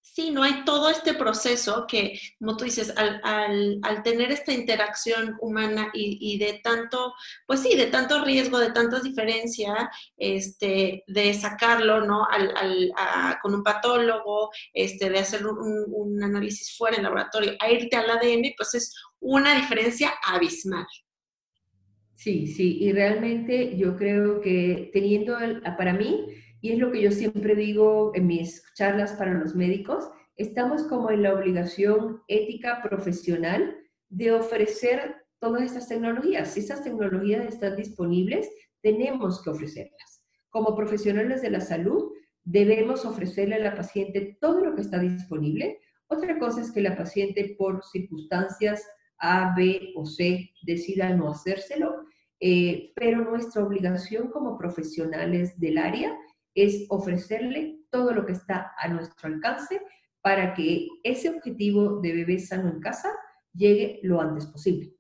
Sí, 0.05 0.31
no 0.31 0.43
hay 0.43 0.65
todo 0.65 0.91
este 0.91 1.15
proceso 1.15 1.87
que, 1.89 2.19
como 2.39 2.57
tú 2.57 2.65
dices, 2.65 2.93
al, 2.97 4.03
tener 4.03 4.33
esta 4.33 4.53
interacción 4.53 5.37
humana 5.41 5.91
y, 5.95 6.37
de 6.39 6.61
tanto, 6.63 7.15
pues 7.47 7.61
sí, 7.61 7.77
de 7.77 7.87
tanto 7.87 8.23
riesgo, 8.25 8.59
de 8.59 8.73
tanta 8.73 9.01
diferencia, 9.01 9.91
este, 10.17 11.05
de 11.07 11.33
sacarlo, 11.33 12.05
¿no? 12.05 12.27
Al, 12.27 12.93
con 13.41 13.55
un 13.55 13.63
patólogo, 13.63 14.51
este, 14.75 15.09
de 15.09 15.21
hacer 15.21 15.47
un, 15.47 15.85
un 15.89 16.23
análisis 16.23 16.77
fuera 16.77 16.97
en 16.97 17.05
laboratorio, 17.05 17.55
a 17.61 17.71
irte 17.71 17.97
al 17.97 18.11
ADN, 18.11 18.55
pues 18.57 18.75
es 18.75 18.95
una 19.21 19.55
diferencia 19.55 20.13
abismal. 20.27 20.87
Sí, 22.17 22.47
sí, 22.47 22.79
y 22.81 22.93
realmente 22.93 23.77
yo 23.77 23.97
creo 23.97 24.41
que 24.41 24.91
teniendo, 24.93 25.37
para 25.77 25.93
mí, 25.93 26.27
y 26.63 26.71
es 26.71 26.79
lo 26.79 26.93
que 26.93 27.03
yo 27.03 27.11
siempre 27.11 27.57
digo 27.57 28.13
en 28.15 28.29
mis 28.29 28.63
charlas 28.75 29.13
para 29.15 29.35
los 29.35 29.57
médicos, 29.57 30.09
estamos 30.37 30.85
como 30.85 31.11
en 31.11 31.25
la 31.25 31.35
obligación 31.35 32.23
ética 32.29 32.81
profesional 32.83 33.77
de 34.09 34.31
ofrecer 34.33 35.17
todas 35.41 35.63
estas 35.63 35.89
tecnologías. 35.89 36.53
Si 36.55 36.61
estas 36.61 36.85
tecnologías 36.85 37.47
están 37.47 37.75
disponibles, 37.75 38.49
tenemos 38.81 39.43
que 39.43 39.51
ofrecerlas. 39.51 40.25
Como 40.51 40.77
profesionales 40.77 41.43
de 41.43 41.51
la 41.51 41.61
salud, 41.61 42.13
debemos 42.45 43.05
ofrecerle 43.05 43.57
a 43.57 43.71
la 43.71 43.75
paciente 43.75 44.39
todo 44.41 44.65
lo 44.65 44.77
que 44.77 44.83
está 44.83 45.01
disponible. 45.01 45.81
Otra 46.07 46.39
cosa 46.39 46.61
es 46.61 46.71
que 46.71 46.81
la 46.81 46.97
paciente 46.97 47.57
por 47.59 47.83
circunstancias 47.85 48.87
A, 49.19 49.53
B 49.57 49.93
o 49.97 50.07
C 50.07 50.53
decida 50.63 51.11
no 51.17 51.33
hacérselo, 51.33 52.05
eh, 52.39 52.93
pero 52.95 53.25
nuestra 53.25 53.65
obligación 53.65 54.29
como 54.31 54.57
profesionales 54.57 55.59
del 55.59 55.79
área 55.79 56.17
es 56.55 56.87
ofrecerle 56.89 57.81
todo 57.91 58.13
lo 58.13 58.27
que 58.27 58.33
está 58.33 58.73
a 58.79 58.89
nuestro 58.89 59.29
alcance 59.29 59.81
para 60.23 60.55
que 60.55 60.89
ese 61.03 61.29
objetivo 61.31 62.01
de 62.01 62.13
bebé 62.13 62.39
sano 62.39 62.71
en 62.71 62.81
casa 62.81 63.11
llegue 63.53 64.01
lo 64.03 64.21
antes 64.21 64.47
posible. 64.47 64.95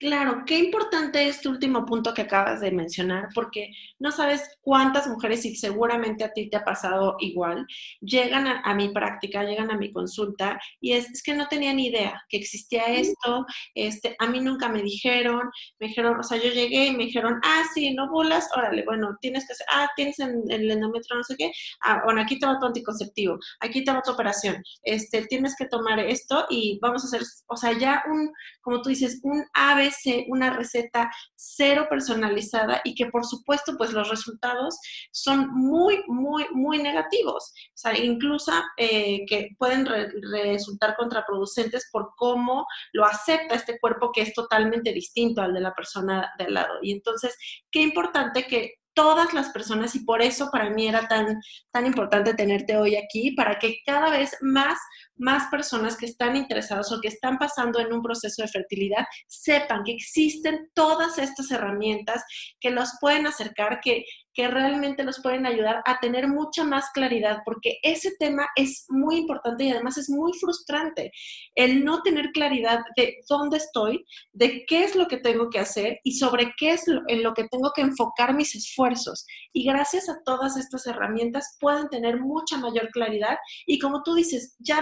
Claro, 0.00 0.44
qué 0.46 0.58
importante 0.58 1.28
este 1.28 1.46
último 1.50 1.84
punto 1.84 2.14
que 2.14 2.22
acabas 2.22 2.62
de 2.62 2.70
mencionar, 2.70 3.28
porque 3.34 3.70
no 3.98 4.10
sabes 4.10 4.56
cuántas 4.62 5.06
mujeres, 5.06 5.44
y 5.44 5.54
seguramente 5.56 6.24
a 6.24 6.32
ti 6.32 6.48
te 6.48 6.56
ha 6.56 6.64
pasado 6.64 7.16
igual, 7.18 7.66
llegan 8.00 8.46
a, 8.48 8.74
mi 8.74 8.88
práctica, 8.94 9.44
llegan 9.44 9.70
a 9.70 9.76
mi 9.76 9.92
consulta, 9.92 10.58
y 10.80 10.92
es, 10.92 11.22
que 11.22 11.34
no 11.34 11.48
tenían 11.48 11.76
ni 11.76 11.88
idea 11.88 12.22
que 12.30 12.38
existía 12.38 12.86
esto, 12.86 13.44
este, 13.74 14.16
a 14.18 14.26
mí 14.26 14.40
nunca 14.40 14.70
me 14.70 14.80
dijeron, 14.80 15.50
me 15.78 15.88
dijeron, 15.88 16.18
o 16.18 16.22
sea, 16.22 16.38
yo 16.38 16.50
llegué 16.50 16.86
y 16.86 16.96
me 16.96 17.04
dijeron, 17.04 17.38
ah, 17.44 17.64
sí, 17.74 17.92
no 17.92 18.08
bulas, 18.08 18.48
órale, 18.56 18.86
bueno, 18.86 19.18
tienes 19.20 19.46
que 19.46 19.52
hacer, 19.52 19.66
ah, 19.70 19.86
tienes 19.96 20.18
en, 20.18 20.44
el 20.48 20.70
endometrio 20.70 21.18
no 21.18 21.24
sé 21.24 21.36
qué, 21.36 21.52
ah, 21.82 22.00
bueno, 22.06 22.22
aquí 22.22 22.38
te 22.38 22.46
va 22.46 22.58
tu 22.58 22.64
anticonceptivo, 22.64 23.38
aquí 23.60 23.84
te 23.84 23.92
va 23.92 24.00
tu 24.00 24.12
operación, 24.12 24.62
este, 24.82 25.26
tienes 25.26 25.54
que 25.58 25.66
tomar 25.66 26.00
esto 26.00 26.46
y 26.48 26.78
vamos 26.80 27.04
a 27.04 27.06
hacer, 27.08 27.20
o 27.48 27.56
sea, 27.58 27.76
ya 27.78 28.02
un, 28.10 28.32
como 28.62 28.80
tú 28.80 28.88
dices, 28.88 29.20
un 29.24 29.44
ave 29.52 29.89
una 30.28 30.50
receta 30.50 31.10
cero 31.34 31.86
personalizada 31.88 32.80
y 32.84 32.94
que 32.94 33.06
por 33.06 33.24
supuesto 33.24 33.76
pues 33.76 33.92
los 33.92 34.08
resultados 34.08 34.78
son 35.10 35.48
muy, 35.52 36.02
muy, 36.06 36.46
muy 36.52 36.78
negativos. 36.78 37.52
O 37.68 37.76
sea, 37.76 37.96
incluso 37.96 38.52
eh, 38.76 39.24
que 39.26 39.50
pueden 39.58 39.86
resultar 39.86 40.96
contraproducentes 40.96 41.88
por 41.92 42.12
cómo 42.16 42.66
lo 42.92 43.04
acepta 43.04 43.54
este 43.54 43.78
cuerpo 43.78 44.12
que 44.12 44.22
es 44.22 44.34
totalmente 44.34 44.92
distinto 44.92 45.42
al 45.42 45.54
de 45.54 45.60
la 45.60 45.74
persona 45.74 46.30
de 46.38 46.44
al 46.44 46.54
lado. 46.54 46.74
Y 46.82 46.92
entonces, 46.92 47.36
qué 47.70 47.80
importante 47.80 48.46
que 48.46 48.74
todas 48.94 49.32
las 49.32 49.50
personas 49.50 49.94
y 49.94 50.00
por 50.00 50.20
eso 50.20 50.50
para 50.50 50.70
mí 50.70 50.86
era 50.86 51.08
tan, 51.08 51.40
tan 51.70 51.86
importante 51.86 52.34
tenerte 52.34 52.76
hoy 52.76 52.96
aquí, 52.96 53.32
para 53.32 53.58
que 53.58 53.78
cada 53.86 54.10
vez 54.10 54.36
más, 54.40 54.78
más 55.20 55.48
personas 55.50 55.96
que 55.96 56.06
están 56.06 56.34
interesadas 56.34 56.90
o 56.90 57.00
que 57.00 57.08
están 57.08 57.38
pasando 57.38 57.78
en 57.78 57.92
un 57.92 58.02
proceso 58.02 58.42
de 58.42 58.48
fertilidad 58.48 59.04
sepan 59.28 59.84
que 59.84 59.92
existen 59.92 60.70
todas 60.74 61.18
estas 61.18 61.50
herramientas 61.50 62.24
que 62.58 62.70
los 62.70 62.90
pueden 63.00 63.26
acercar, 63.26 63.80
que, 63.80 64.04
que 64.32 64.48
realmente 64.48 65.04
los 65.04 65.20
pueden 65.20 65.44
ayudar 65.44 65.82
a 65.84 66.00
tener 66.00 66.28
mucha 66.28 66.64
más 66.64 66.90
claridad, 66.94 67.38
porque 67.44 67.78
ese 67.82 68.12
tema 68.18 68.46
es 68.56 68.86
muy 68.88 69.16
importante 69.16 69.64
y 69.64 69.70
además 69.70 69.98
es 69.98 70.08
muy 70.08 70.32
frustrante. 70.38 71.12
El 71.54 71.84
no 71.84 72.02
tener 72.02 72.30
claridad 72.32 72.80
de 72.96 73.18
dónde 73.28 73.58
estoy, 73.58 74.04
de 74.32 74.64
qué 74.66 74.84
es 74.84 74.96
lo 74.96 75.06
que 75.06 75.18
tengo 75.18 75.50
que 75.50 75.58
hacer 75.58 75.98
y 76.02 76.12
sobre 76.12 76.54
qué 76.56 76.72
es 76.72 76.86
lo, 76.86 77.02
en 77.08 77.22
lo 77.22 77.34
que 77.34 77.48
tengo 77.48 77.72
que 77.74 77.82
enfocar 77.82 78.34
mis 78.34 78.54
esfuerzos. 78.54 79.26
Y 79.52 79.64
gracias 79.64 80.08
a 80.08 80.22
todas 80.24 80.56
estas 80.56 80.86
herramientas 80.86 81.56
pueden 81.60 81.88
tener 81.88 82.20
mucha 82.20 82.56
mayor 82.56 82.88
claridad 82.90 83.36
y 83.66 83.78
como 83.78 84.02
tú 84.02 84.14
dices, 84.14 84.56
ya 84.58 84.80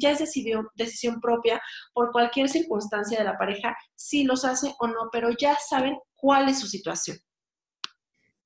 ya 0.00 0.12
es 0.12 0.18
decisión, 0.18 0.66
decisión 0.74 1.20
propia 1.20 1.60
por 1.92 2.12
cualquier 2.12 2.48
circunstancia 2.48 3.18
de 3.18 3.24
la 3.24 3.38
pareja, 3.38 3.76
si 3.94 4.24
los 4.24 4.44
hace 4.44 4.74
o 4.78 4.86
no, 4.86 5.08
pero 5.12 5.30
ya 5.38 5.56
saben 5.68 5.96
cuál 6.14 6.48
es 6.48 6.60
su 6.60 6.66
situación. 6.66 7.16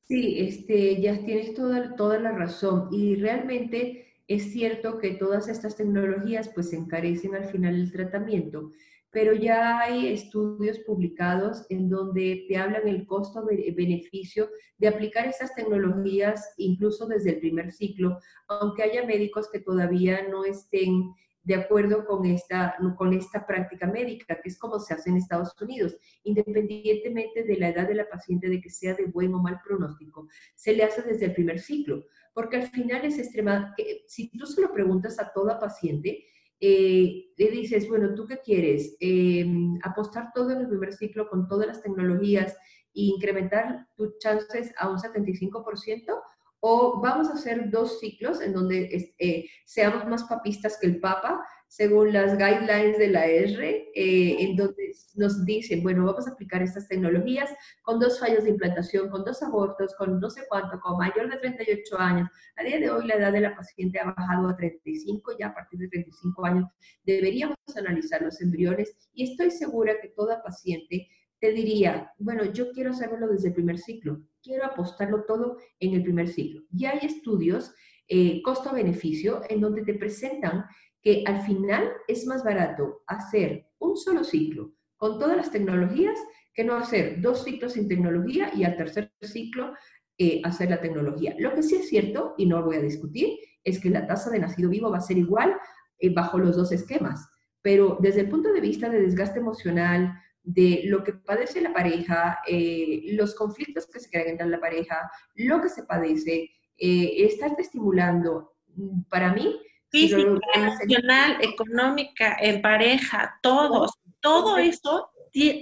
Sí, 0.09 0.39
este, 0.39 1.01
ya 1.01 1.23
tienes 1.25 1.55
toda, 1.55 1.95
toda 1.95 2.19
la 2.19 2.33
razón 2.33 2.89
y 2.93 3.17
realmente 3.17 4.07
es 4.27 4.53
cierto 4.53 4.99
que 4.99 5.13
todas 5.13 5.49
estas 5.49 5.77
tecnologías 5.77 6.51
pues 6.55 6.73
encarecen 6.73 7.35
al 7.35 7.47
final 7.47 7.75
el 7.75 7.93
tratamiento, 7.93 8.71
pero 9.11 9.33
ya 9.33 9.81
hay 9.81 10.09
estudios 10.09 10.79
publicados 10.81 11.65
en 11.71 11.89
donde 11.89 12.45
te 12.49 12.57
hablan 12.57 12.87
el 12.87 13.07
costo-beneficio 13.07 14.51
de 14.77 14.89
aplicar 14.89 15.27
estas 15.27 15.55
tecnologías 15.55 16.53
incluso 16.59 17.07
desde 17.07 17.31
el 17.31 17.41
primer 17.41 17.73
ciclo, 17.73 18.19
aunque 18.49 18.83
haya 18.83 19.07
médicos 19.07 19.49
que 19.51 19.61
todavía 19.61 20.29
no 20.29 20.45
estén 20.45 21.15
de 21.49 21.55
acuerdo 21.55 22.05
con 22.05 22.27
esta, 22.27 22.77
con 22.99 23.15
esta 23.15 23.47
práctica 23.47 23.87
médica, 23.87 24.39
que 24.43 24.51
es 24.51 24.59
como 24.59 24.79
se 24.79 24.93
hace 24.93 25.09
en 25.09 25.17
Estados 25.17 25.55
Unidos, 25.59 25.97
independientemente 26.25 27.43
de 27.43 27.57
la 27.57 27.71
edad 27.71 27.89
de 27.89 27.95
la 27.95 28.07
paciente, 28.07 28.51
de 28.51 28.61
que 28.61 28.69
sea 28.69 28.93
de 28.93 29.07
buen 29.07 29.33
o 29.33 29.39
mal 29.39 29.59
pronóstico, 29.67 30.29
se 30.55 30.75
le 30.75 30.85
hace 30.85 31.01
desde 31.01 31.27
el 31.27 31.33
primer 31.33 31.59
ciclo, 31.59 32.05
porque 32.35 32.57
al 32.59 32.67
final 32.67 33.03
es 33.07 33.19
extrema, 33.19 33.75
si 34.07 34.29
tú 34.37 34.45
se 34.45 34.61
lo 34.61 34.75
preguntas 34.75 35.19
a 35.19 35.33
toda 35.33 35.59
paciente, 35.59 36.23
eh, 36.61 37.27
le 37.37 37.51
dices, 37.51 37.89
bueno, 37.89 38.15
¿tú 38.15 38.27
qué 38.27 38.39
quieres? 38.39 38.97
Em, 39.01 39.79
¿Apostar 39.83 40.31
todo 40.35 40.51
en 40.51 40.61
el 40.61 40.69
primer 40.69 40.93
ciclo 40.93 41.29
con 41.29 41.47
todas 41.47 41.67
las 41.67 41.83
tecnologías 41.83 42.55
e 42.95 43.03
incrementar 43.03 43.87
tus 43.97 44.19
chances 44.19 44.73
a 44.79 44.89
un 44.91 44.99
75%? 44.99 46.21
o 46.61 47.01
vamos 47.01 47.29
a 47.29 47.35
hacer 47.35 47.71
dos 47.71 48.01
ciclos 48.01 48.41
en 48.41 48.53
donde 48.53 49.15
eh, 49.19 49.45
seamos 49.65 50.05
más 50.07 50.25
papistas 50.25 50.79
que 50.81 50.89
el 50.89 51.01
Papa, 51.01 51.45
según 51.69 52.13
las 52.15 52.37
guidelines 52.37 52.99
de 52.99 53.09
la 53.09 53.27
R, 53.27 53.91
eh, 53.95 54.37
en 54.41 54.57
donde 54.57 54.93
nos 55.15 55.45
dicen, 55.45 55.83
bueno, 55.83 56.07
vamos 56.07 56.27
a 56.27 56.33
aplicar 56.33 56.63
estas 56.63 56.89
tecnologías 56.89 57.51
con 57.83 58.01
dos 58.01 58.19
fallos 58.19 58.45
de 58.45 58.51
implantación, 58.51 59.11
con 59.11 59.23
dos 59.25 59.43
abortos, 59.43 59.95
con 59.97 60.19
no 60.19 60.31
sé 60.31 60.43
cuánto, 60.49 60.81
con 60.81 60.97
mayor 60.97 61.31
de 61.31 61.37
38 61.37 61.99
años. 61.99 62.29
A 62.57 62.65
día 62.65 62.81
de 62.81 62.91
hoy 62.91 63.07
la 63.07 63.17
edad 63.17 63.33
de 63.33 63.43
la 63.43 63.55
paciente 63.55 64.01
ha 64.01 64.07
bajado 64.07 64.49
a 64.49 64.57
35, 64.57 65.37
ya 65.39 65.49
a 65.49 65.55
partir 65.55 65.79
de 65.79 65.89
35 65.89 66.47
años 66.47 66.69
deberíamos 67.05 67.57
analizar 67.77 68.23
los 68.23 68.41
embriones 68.41 68.97
y 69.13 69.31
estoy 69.31 69.51
segura 69.51 70.01
que 70.01 70.09
toda 70.09 70.43
paciente 70.43 71.09
te 71.39 71.53
diría, 71.53 72.13
bueno, 72.19 72.45
yo 72.47 72.73
quiero 72.73 72.91
hacerlo 72.91 73.29
desde 73.29 73.49
el 73.49 73.55
primer 73.55 73.79
ciclo, 73.79 74.21
quiero 74.43 74.65
apostarlo 74.65 75.25
todo 75.25 75.59
en 75.79 75.95
el 75.95 76.03
primer 76.03 76.29
ciclo. 76.29 76.63
Ya 76.71 76.91
hay 76.91 77.07
estudios 77.07 77.75
eh, 78.09 78.41
costo-beneficio 78.43 79.43
en 79.51 79.61
donde 79.61 79.85
te 79.85 79.93
presentan 79.93 80.65
que 81.03 81.25
al 81.27 81.43
final 81.43 81.91
es 82.07 82.27
más 82.27 82.43
barato 82.45 83.03
hacer 83.07 83.67
un 83.79 83.97
solo 83.97 84.25
ciclo 84.25 84.73
con 84.97 85.19
todas 85.19 85.37
las 85.37 85.51
tecnologías 85.51 86.19
que 86.53 86.65
no 86.65 86.75
hacer 86.75 87.21
dos 87.21 87.45
ciclos 87.45 87.75
sin 87.75 87.89
tecnología 87.89 88.51
y 88.55 88.65
al 88.65 88.77
tercer 88.77 89.13
ciclo 89.23 89.75
eh, 90.19 90.41
hacer 90.45 90.71
la 90.71 90.81
tecnología. 90.81 91.37
Lo 91.39 91.55
que 91.55 91.63
sí 91.63 91.77
es 91.77 91.89
cierto, 91.89 92.35
y 92.37 92.47
no 92.47 92.65
voy 92.65 92.77
a 92.77 92.81
discutir, 92.81 93.39
es 93.63 93.79
que 93.79 93.91
la 93.91 94.07
tasa 94.07 94.31
de 94.31 94.41
nacido 94.41 94.69
vivo 94.69 94.91
va 94.91 94.99
a 94.99 95.03
ser 95.03 95.19
igual 95.19 95.57
eh, 95.99 96.13
bajo 96.13 96.39
los 96.39 96.57
dos 96.57 96.73
esquemas. 96.73 97.29
Pero 97.63 97.99
desde 98.01 98.23
el 98.23 98.29
punto 98.29 98.53
de 98.53 98.61
vista 98.61 98.89
de 98.89 99.01
desgaste 99.01 99.39
emocional, 99.39 100.21
de 100.43 100.83
lo 100.85 101.05
que 101.05 101.13
padece 101.13 101.61
la 101.61 101.73
pareja, 101.73 102.39
eh, 102.47 103.13
los 103.13 103.35
conflictos 103.35 103.87
que 103.87 104.01
se 104.01 104.09
crean 104.11 104.29
entre 104.29 104.49
la 104.49 104.61
pareja, 104.61 105.11
lo 105.35 105.61
que 105.61 105.69
se 105.69 105.83
padece, 105.83 106.51
eh, 106.79 107.25
estarte 107.25 107.63
estimulando, 107.63 108.55
mm, 108.75 109.03
para 109.11 109.33
mí... 109.33 109.61
Física, 109.91 110.39
emocional, 110.55 111.39
económica, 111.41 112.37
en 112.41 112.61
pareja, 112.61 113.39
todos, 113.43 113.93
todo 114.21 114.59
eso 114.59 115.11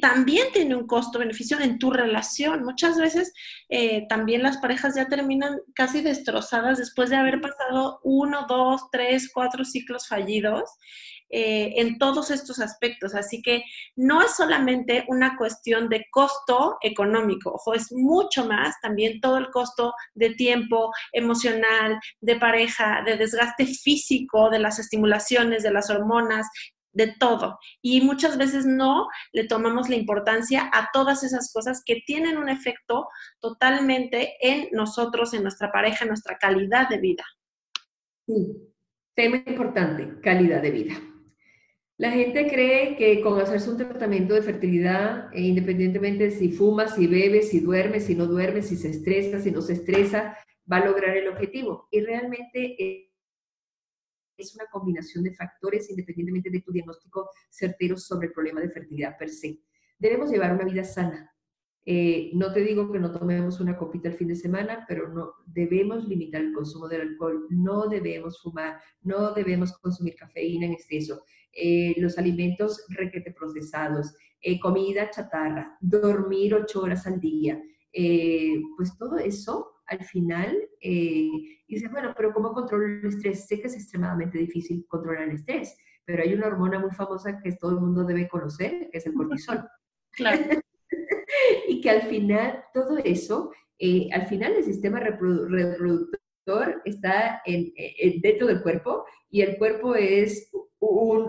también 0.01 0.49
tiene 0.53 0.77
un 0.77 0.87
costo-beneficio 0.87 1.61
en 1.61 1.79
tu 1.79 1.91
relación. 1.91 2.65
Muchas 2.65 2.99
veces 2.99 3.33
eh, 3.69 4.07
también 4.09 4.43
las 4.43 4.59
parejas 4.59 4.95
ya 4.95 5.07
terminan 5.09 5.59
casi 5.75 6.01
destrozadas 6.01 6.79
después 6.79 7.11
de 7.11 7.17
haber 7.17 7.41
pasado 7.41 8.01
uno, 8.03 8.47
dos, 8.49 8.83
tres, 8.91 9.31
cuatro 9.33 9.65
ciclos 9.65 10.09
fallidos 10.09 10.71
eh, 11.29 11.73
en 11.77 11.99
todos 11.99 12.31
estos 12.31 12.61
aspectos. 12.61 13.15
Así 13.15 13.43
que 13.43 13.65
no 13.97 14.23
es 14.23 14.37
solamente 14.37 15.05
una 15.09 15.37
cuestión 15.37 15.89
de 15.89 16.05
costo 16.11 16.77
económico, 16.83 17.53
ojo, 17.53 17.75
es 17.75 17.93
mucho 17.93 18.47
más 18.47 18.75
también 18.81 19.21
todo 19.21 19.39
el 19.39 19.51
costo 19.51 19.95
de 20.15 20.31
tiempo 20.31 20.93
emocional, 21.13 21.99
de 22.21 22.37
pareja, 22.37 23.03
de 23.05 23.17
desgaste 23.17 23.67
físico, 23.67 24.51
de 24.51 24.59
las 24.59 24.79
estimulaciones, 24.79 25.63
de 25.63 25.73
las 25.73 25.91
hormonas, 25.91 26.47
de 26.93 27.15
todo. 27.19 27.59
Y 27.83 28.01
muchas 28.01 28.39
veces 28.39 28.65
no 28.65 29.07
le 29.33 29.47
tomamos 29.47 29.89
la 29.89 29.97
importancia 29.97 30.71
a 30.73 30.89
todas 30.93 31.23
esas 31.25 31.53
cosas 31.53 31.83
que 31.85 32.03
tienen 32.07 32.39
un 32.39 32.49
efecto 32.49 33.09
totalmente 33.39 34.35
en 34.41 34.69
nosotros, 34.73 35.35
en 35.35 35.43
nuestra 35.43 35.71
pareja, 35.71 36.05
en 36.05 36.09
nuestra 36.09 36.39
calidad 36.39 36.89
de 36.89 36.99
vida. 36.99 37.25
Sí, 38.27 38.73
tema 39.15 39.43
importante, 39.47 40.21
calidad 40.23 40.63
de 40.63 40.71
vida. 40.71 40.95
La 41.99 42.11
gente 42.11 42.47
cree 42.47 42.95
que 42.97 43.23
con 43.23 43.41
hacerse 43.41 43.71
un 43.71 43.79
tratamiento 43.79 44.35
de 44.35 44.43
fertilidad, 44.43 45.31
e 45.33 45.41
independientemente 45.41 46.25
de 46.25 46.31
si 46.31 46.53
fuma, 46.53 46.89
si 46.89 47.07
bebe, 47.07 47.41
si 47.41 47.61
duerme, 47.61 48.01
si 48.01 48.15
no 48.15 48.27
duerme, 48.27 48.61
si 48.61 48.77
se 48.77 48.91
estresa, 48.91 49.41
si 49.41 49.51
no 49.51 49.63
se 49.63 49.73
estresa, 49.73 50.37
va 50.71 50.77
a 50.77 50.85
lograr 50.85 51.17
el 51.17 51.29
objetivo. 51.29 51.89
Y 51.91 52.01
realmente 52.03 53.07
es 54.37 54.55
una 54.55 54.67
combinación 54.71 55.25
de 55.25 55.35
factores 55.35 55.89
independientemente 55.89 56.51
de 56.51 56.61
tu 56.61 56.71
diagnóstico 56.71 57.31
certero 57.49 57.97
sobre 57.97 58.27
el 58.27 58.35
problema 58.35 58.61
de 58.61 58.71
fertilidad 58.71 59.17
per 59.17 59.31
se. 59.31 59.61
Debemos 59.99 60.31
llevar 60.31 60.53
una 60.55 60.65
vida 60.65 60.85
sana. 60.85 61.33
Eh, 61.89 62.33
no 62.35 62.53
te 62.53 62.61
digo 62.61 62.91
que 62.91 62.99
no 62.99 63.13
tomemos 63.13 63.61
una 63.61 63.79
copita 63.79 64.09
el 64.09 64.17
fin 64.17 64.29
de 64.29 64.35
semana, 64.35 64.85
pero 64.89 65.09
no 65.09 65.35
debemos 65.47 66.07
limitar 66.07 66.43
el 66.43 66.53
consumo 66.53 66.89
del 66.89 67.03
alcohol, 67.03 67.47
no 67.49 67.87
debemos 67.87 68.43
fumar, 68.43 68.81
no 69.03 69.33
debemos 69.33 69.73
consumir 69.79 70.17
cafeína 70.17 70.67
en 70.67 70.73
exceso. 70.73 71.25
Eh, 71.59 71.95
los 71.97 72.19
alimentos 72.19 72.85
requete 72.91 73.33
procesados, 73.33 74.15
eh, 74.43 74.61
comida 74.61 75.09
chatarra, 75.09 75.79
dormir 75.81 76.55
ocho 76.55 76.83
horas 76.83 77.07
al 77.07 77.19
día, 77.19 77.59
eh, 77.95 78.61
pues 78.77 78.95
todo 78.99 79.17
eso 79.17 79.73
al 79.87 80.05
final, 80.05 80.55
y 80.81 81.63
dice, 81.67 81.89
bueno, 81.89 82.13
pero 82.15 82.35
¿cómo 82.35 82.53
controlo 82.53 82.85
el 82.85 83.07
estrés? 83.07 83.47
Sé 83.47 83.59
que 83.59 83.69
es 83.69 83.75
extremadamente 83.75 84.37
difícil 84.37 84.85
controlar 84.87 85.29
el 85.29 85.37
estrés, 85.37 85.75
pero 86.05 86.23
hay 86.23 86.35
una 86.35 86.49
hormona 86.49 86.79
muy 86.79 86.91
famosa 86.91 87.41
que 87.41 87.53
todo 87.53 87.71
el 87.71 87.81
mundo 87.81 88.05
debe 88.05 88.29
conocer, 88.29 88.91
que 88.91 88.99
es 88.99 89.07
el 89.07 89.15
cortisol. 89.15 89.67
Claro. 90.11 90.43
y 91.69 91.81
que 91.81 91.89
al 91.89 92.03
final, 92.03 92.65
todo 92.75 92.99
eso, 92.99 93.53
al 94.13 94.27
final 94.27 94.55
el 94.55 94.65
sistema 94.65 94.99
reproductor 95.01 96.83
está 96.85 97.41
en, 97.47 97.73
dentro 98.21 98.49
del 98.49 98.63
cuerpo 98.63 99.07
y 99.31 99.43
el 99.43 99.57
cuerpo 99.57 99.95
es 99.95 100.51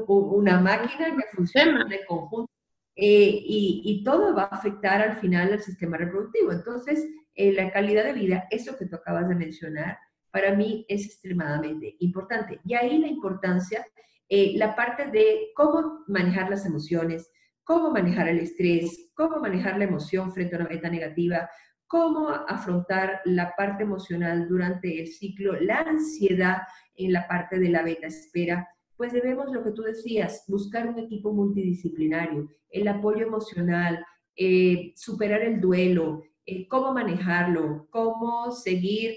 una 0.08 0.60
máquina 0.60 1.16
que 1.16 1.36
funciona 1.36 1.88
en 1.90 2.06
conjunto 2.08 2.52
eh, 3.00 3.44
y, 3.44 4.04
todo 4.04 4.34
va 4.34 4.44
a 4.44 4.56
afectar 4.56 5.02
al 5.02 5.18
final 5.18 5.54
al 5.54 5.62
sistema 5.62 5.98
reproductivo. 5.98 6.52
Entonces, 6.52 7.06
eh, 7.36 7.54
la 7.54 7.72
calidad 7.72 8.04
de 8.04 8.14
vida, 8.14 8.48
eso 8.50 8.76
que 8.76 8.88
tú 8.88 8.96
acabas 8.96 9.30
de 9.30 9.36
mencionar, 9.36 10.00
para 10.32 10.56
mí 10.56 10.86
es 10.90 11.06
extremadamente 11.06 11.96
importante. 12.00 12.60
Y 12.66 12.74
ahí 12.74 12.98
la 12.98 13.08
importancia, 13.08 13.86
eh, 14.30 14.54
la 14.58 14.76
parte 14.76 15.12
de 15.12 15.52
cómo 15.56 16.04
manejar 16.08 16.50
las 16.50 16.66
emociones, 16.66 17.32
cómo 17.64 17.92
manejar 17.92 18.30
el 18.30 18.40
estrés, 18.40 19.12
cómo 19.14 19.40
manejar 19.40 19.78
la 19.78 19.86
emoción 19.86 20.32
frente 20.32 20.56
a 20.56 20.60
una 20.60 20.70
beta 20.70 20.90
negativa, 20.90 21.50
cómo 21.86 22.30
afrontar 22.30 23.22
la 23.26 23.56
parte 23.56 23.84
emocional 23.84 24.48
durante 24.48 25.00
el 25.00 25.08
ciclo, 25.08 25.60
la 25.60 25.82
ansiedad 25.82 26.64
en 26.96 27.14
la 27.14 27.28
parte 27.28 27.60
de 27.60 27.70
la 27.70 27.84
beta 27.84 28.08
espera 28.08 28.68
pues 28.98 29.14
debemos, 29.14 29.52
lo 29.52 29.64
que 29.64 29.72
tú 29.72 29.84
decías, 29.84 30.44
buscar 30.48 30.88
un 30.88 31.00
equipo 31.00 31.32
multidisciplinario, 31.32 32.50
el 32.70 32.88
apoyo 32.88 33.26
emocional, 33.26 34.04
eh, 34.36 34.94
superar 34.96 35.42
el 35.42 35.62
duelo, 35.62 36.24
eh, 36.46 36.68
cómo 36.68 36.94
manejarlo, 36.94 37.88
cómo 37.92 38.52
seguir. 38.52 39.16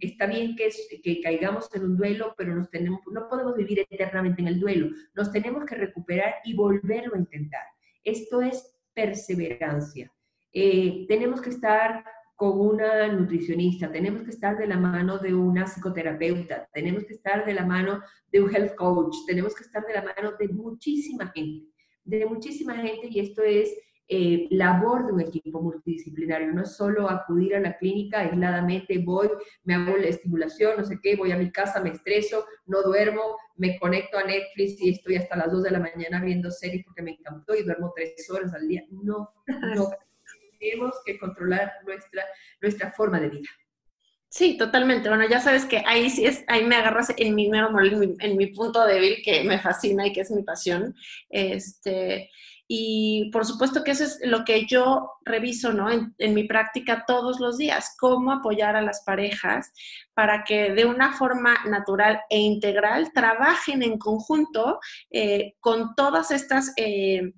está 0.00 0.26
bien 0.26 0.56
que, 0.56 0.70
que 1.02 1.20
caigamos 1.20 1.68
en 1.74 1.84
un 1.84 1.96
duelo, 1.96 2.34
pero 2.36 2.54
nos 2.54 2.70
tenemos, 2.70 3.00
no 3.12 3.28
podemos 3.28 3.56
vivir 3.56 3.86
eternamente 3.88 4.42
en 4.42 4.48
el 4.48 4.60
duelo. 4.60 4.88
Nos 5.14 5.30
tenemos 5.32 5.64
que 5.64 5.76
recuperar 5.76 6.36
y 6.44 6.54
volverlo 6.54 7.14
a 7.14 7.18
intentar. 7.18 7.62
Esto 8.02 8.40
es 8.40 8.76
perseverancia. 8.94 10.12
Eh, 10.52 11.04
tenemos 11.06 11.40
que 11.40 11.50
estar 11.50 12.04
con 12.36 12.60
una 12.60 13.08
nutricionista, 13.08 13.90
tenemos 13.90 14.22
que 14.22 14.30
estar 14.30 14.58
de 14.58 14.66
la 14.66 14.76
mano 14.76 15.18
de 15.18 15.34
una 15.34 15.66
psicoterapeuta, 15.66 16.68
tenemos 16.72 17.04
que 17.04 17.14
estar 17.14 17.46
de 17.46 17.54
la 17.54 17.64
mano 17.64 18.02
de 18.30 18.42
un 18.42 18.54
health 18.54 18.74
coach, 18.74 19.16
tenemos 19.26 19.54
que 19.54 19.64
estar 19.64 19.84
de 19.86 19.94
la 19.94 20.02
mano 20.02 20.32
de 20.38 20.48
muchísima 20.48 21.28
gente, 21.34 21.66
de 22.04 22.26
muchísima 22.26 22.74
gente 22.76 23.08
y 23.10 23.20
esto 23.20 23.42
es 23.42 23.74
eh, 24.08 24.46
labor 24.50 25.06
de 25.06 25.12
un 25.14 25.20
equipo 25.22 25.60
multidisciplinario, 25.62 26.52
no 26.52 26.62
es 26.62 26.76
solo 26.76 27.08
acudir 27.08 27.56
a 27.56 27.60
la 27.60 27.76
clínica 27.76 28.20
aisladamente, 28.20 28.98
voy, 28.98 29.28
me 29.64 29.74
hago 29.74 29.96
la 29.96 30.06
estimulación, 30.06 30.76
no 30.76 30.84
sé 30.84 31.00
qué, 31.02 31.16
voy 31.16 31.32
a 31.32 31.38
mi 31.38 31.50
casa, 31.50 31.80
me 31.80 31.90
estreso, 31.90 32.44
no 32.66 32.82
duermo, 32.82 33.22
me 33.56 33.78
conecto 33.80 34.18
a 34.18 34.24
Netflix 34.24 34.80
y 34.80 34.90
estoy 34.90 35.16
hasta 35.16 35.36
las 35.36 35.50
2 35.50 35.64
de 35.64 35.70
la 35.70 35.80
mañana 35.80 36.22
viendo 36.22 36.50
series 36.50 36.84
porque 36.84 37.02
me 37.02 37.12
encantó 37.12 37.56
y 37.56 37.64
duermo 37.64 37.92
3 37.96 38.30
horas 38.30 38.54
al 38.54 38.68
día. 38.68 38.84
No, 38.90 39.30
no, 39.74 39.88
tenemos 40.58 40.94
que 41.04 41.18
controlar 41.18 41.72
nuestra, 41.84 42.24
nuestra 42.60 42.92
forma 42.92 43.20
de 43.20 43.30
vida. 43.30 43.48
Sí, 44.28 44.56
totalmente. 44.56 45.08
Bueno, 45.08 45.26
ya 45.28 45.40
sabes 45.40 45.64
que 45.64 45.82
ahí 45.86 46.10
sí 46.10 46.26
es, 46.26 46.44
ahí 46.48 46.64
me 46.64 46.76
agarras 46.76 47.12
en 47.16 47.34
mi 47.34 47.46
en 47.46 48.16
en 48.20 48.36
mi 48.36 48.46
punto 48.48 48.84
débil 48.84 49.22
que 49.24 49.44
me 49.44 49.58
fascina 49.58 50.06
y 50.06 50.12
que 50.12 50.20
es 50.22 50.30
mi 50.30 50.42
pasión. 50.42 50.94
Este, 51.30 52.28
y 52.68 53.30
por 53.30 53.46
supuesto 53.46 53.84
que 53.84 53.92
eso 53.92 54.04
es 54.04 54.18
lo 54.24 54.44
que 54.44 54.66
yo 54.66 55.12
reviso 55.24 55.72
¿no? 55.72 55.88
en, 55.90 56.34
mi 56.34 56.44
práctica 56.44 57.04
todos 57.06 57.38
los 57.38 57.58
días, 57.58 57.94
cómo 57.98 58.32
apoyar 58.32 58.74
a 58.74 58.82
las 58.82 59.02
parejas 59.04 59.72
para 60.14 60.42
que 60.42 60.72
de 60.72 60.84
una 60.84 61.12
forma 61.12 61.56
natural 61.66 62.20
e 62.28 62.38
integral 62.38 63.12
trabajen 63.12 63.82
en 63.82 63.98
conjunto 63.98 64.80
eh, 65.10 65.54
con 65.60 65.94
todas 65.94 66.30
estas... 66.30 66.72
Eh, 66.76 67.32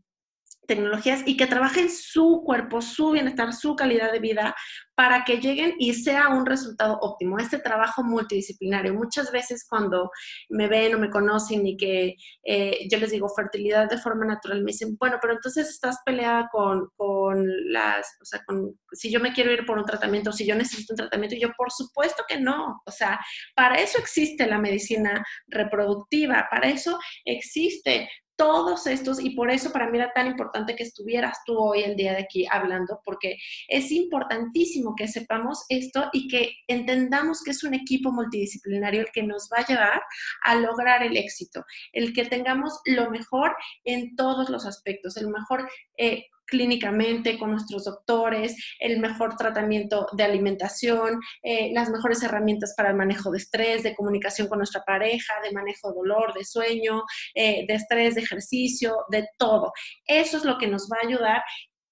tecnologías 0.69 1.23
y 1.27 1.37
que 1.37 1.47
trabajen 1.47 1.91
su 1.91 2.43
cuerpo, 2.45 2.83
su 2.83 3.11
bienestar, 3.11 3.53
su 3.55 3.75
calidad 3.75 4.13
de 4.13 4.21
vida 4.21 4.55
para 4.95 5.25
que 5.25 5.39
lleguen 5.39 5.75
y 5.79 5.95
sea 5.95 6.29
un 6.29 6.45
resultado 6.45 6.99
óptimo. 7.01 7.39
Este 7.39 7.59
trabajo 7.59 8.05
multidisciplinario. 8.05 8.93
Muchas 8.95 9.33
veces 9.33 9.65
cuando 9.69 10.11
me 10.51 10.69
ven 10.69 10.95
o 10.95 10.99
me 10.99 11.09
conocen 11.09 11.67
y 11.67 11.77
que 11.77 12.17
eh, 12.45 12.87
yo 12.91 12.99
les 12.99 13.13
digo 13.13 13.29
fertilidad 13.29 13.89
de 13.89 13.97
forma 13.97 14.27
natural, 14.27 14.63
me 14.63 14.73
dicen, 14.73 14.97
bueno, 14.99 15.19
pero 15.21 15.35
entonces 15.35 15.69
estás 15.69 15.99
peleada 16.05 16.49
con, 16.53 16.89
con 16.97 17.47
las, 17.73 18.07
o 18.21 18.25
sea, 18.25 18.43
con, 18.45 18.79
si 18.93 19.11
yo 19.11 19.21
me 19.21 19.33
quiero 19.33 19.53
ir 19.53 19.65
por 19.65 19.79
un 19.79 19.87
tratamiento, 19.87 20.33
si 20.33 20.47
yo 20.47 20.55
necesito 20.55 20.93
un 20.93 20.99
tratamiento, 20.99 21.37
y 21.37 21.41
yo 21.41 21.53
por 21.57 21.73
supuesto 21.73 22.25
que 22.29 22.39
no. 22.39 22.83
O 22.85 22.91
sea, 22.91 23.19
para 23.55 23.77
eso 23.77 23.99
existe 23.99 24.47
la 24.47 24.59
medicina 24.59 25.25
reproductiva, 25.47 26.47
para 26.51 26.69
eso 26.69 26.99
existe 27.25 28.09
todos 28.39 28.87
estos, 28.87 29.19
y 29.21 29.31
por 29.31 29.51
eso 29.51 29.73
para 29.73 29.91
mí 29.91 29.99
era 29.99 30.13
tan 30.13 30.29
importante 30.29 30.77
que 30.77 30.85
estuvieras 30.85 31.39
tú 31.45 31.59
hoy 31.59 31.83
el 31.83 31.97
día 31.97 32.13
de 32.13 32.23
aquí 32.23 32.47
hablando, 32.49 33.01
porque 33.05 33.37
es 33.67 33.91
importantísimo 33.91 34.95
que 34.97 35.09
sepamos 35.09 35.65
esto 35.69 36.09
y 36.13 36.29
que 36.29 36.53
entendamos 36.69 37.43
que 37.43 37.51
es 37.51 37.65
un 37.65 37.75
equipo 37.75 38.13
multidisciplinario 38.13 39.01
el 39.01 39.11
que 39.13 39.25
nos 39.25 39.49
va 39.53 39.63
a 39.63 39.67
llevar 39.67 40.03
a 40.45 40.55
lograr 40.55 41.03
el 41.03 41.17
éxito, 41.17 41.65
el 41.93 42.13
que 42.13 42.27
tengamos 42.27 42.81
lo 42.87 43.11
mejor 43.11 43.57
en 43.85 44.15
todos 44.15 44.49
los 44.51 44.67
aspectos, 44.67 45.17
el 45.17 45.29
mejor 45.29 45.69
eh, 45.97 46.27
clínicamente 46.49 47.39
con 47.39 47.53
nuestros 47.53 47.85
doctores, 47.85 48.57
el 48.81 48.99
mejor 48.99 49.37
tratamiento 49.37 50.07
de 50.13 50.25
alimentación, 50.25 51.21
eh, 51.43 51.71
las 51.73 51.91
mejores 51.91 52.23
herramientas 52.23 52.75
para 52.77 52.91
el 52.91 52.97
manejo 52.97 53.31
de 53.31 53.39
estrés, 53.39 53.83
de 53.83 53.95
comunicación 53.95 54.49
con 54.49 54.59
nuestra 54.59 54.83
pareja, 54.85 55.35
de 55.43 55.53
manejo 55.53 55.91
de 55.91 55.95
dolor, 55.95 56.35
de 56.35 56.45
sueño, 56.45 57.03
eh, 57.35 57.65
de 57.67 57.75
estrés, 57.75 58.15
de 58.15 58.23
ejercicio, 58.23 58.97
de 59.11 59.29
todo. 59.39 59.73
Eso 60.07 60.39
es 60.39 60.45
lo 60.45 60.59
que 60.59 60.67
nos 60.67 60.89
va 60.91 60.99
a 61.03 61.07
ayudar 61.07 61.43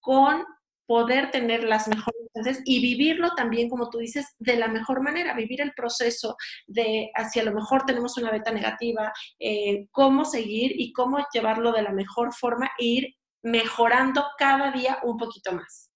con 0.01 0.45
poder 0.87 1.31
tener 1.31 1.65
las 1.65 1.89
mejores 1.89 2.17
y 2.65 2.81
vivirlo 2.81 3.31
también, 3.37 3.69
como 3.69 3.91
tú 3.91 3.99
dices, 3.99 4.35
de 4.39 4.57
la 4.57 4.69
mejor 4.69 5.03
manera, 5.03 5.35
vivir 5.35 5.61
el 5.61 5.73
proceso 5.73 6.37
de 6.67 7.11
hacia 7.15 7.43
lo 7.43 7.53
mejor 7.53 7.85
tenemos 7.87 8.17
una 8.19 8.31
beta 8.31 8.53
negativa, 8.53 9.13
eh, 9.39 9.89
cómo 9.91 10.25
seguir 10.25 10.73
y 10.77 10.93
cómo 10.93 11.19
llevarlo 11.33 11.73
de 11.73 11.83
la 11.83 11.93
mejor 11.93 12.33
forma 12.35 12.71
e 12.79 12.85
ir 12.85 13.17
mejorando 13.43 14.25
cada 14.39 14.73
día 14.73 14.99
un 15.03 15.17
poquito 15.17 15.53
más. 15.53 15.91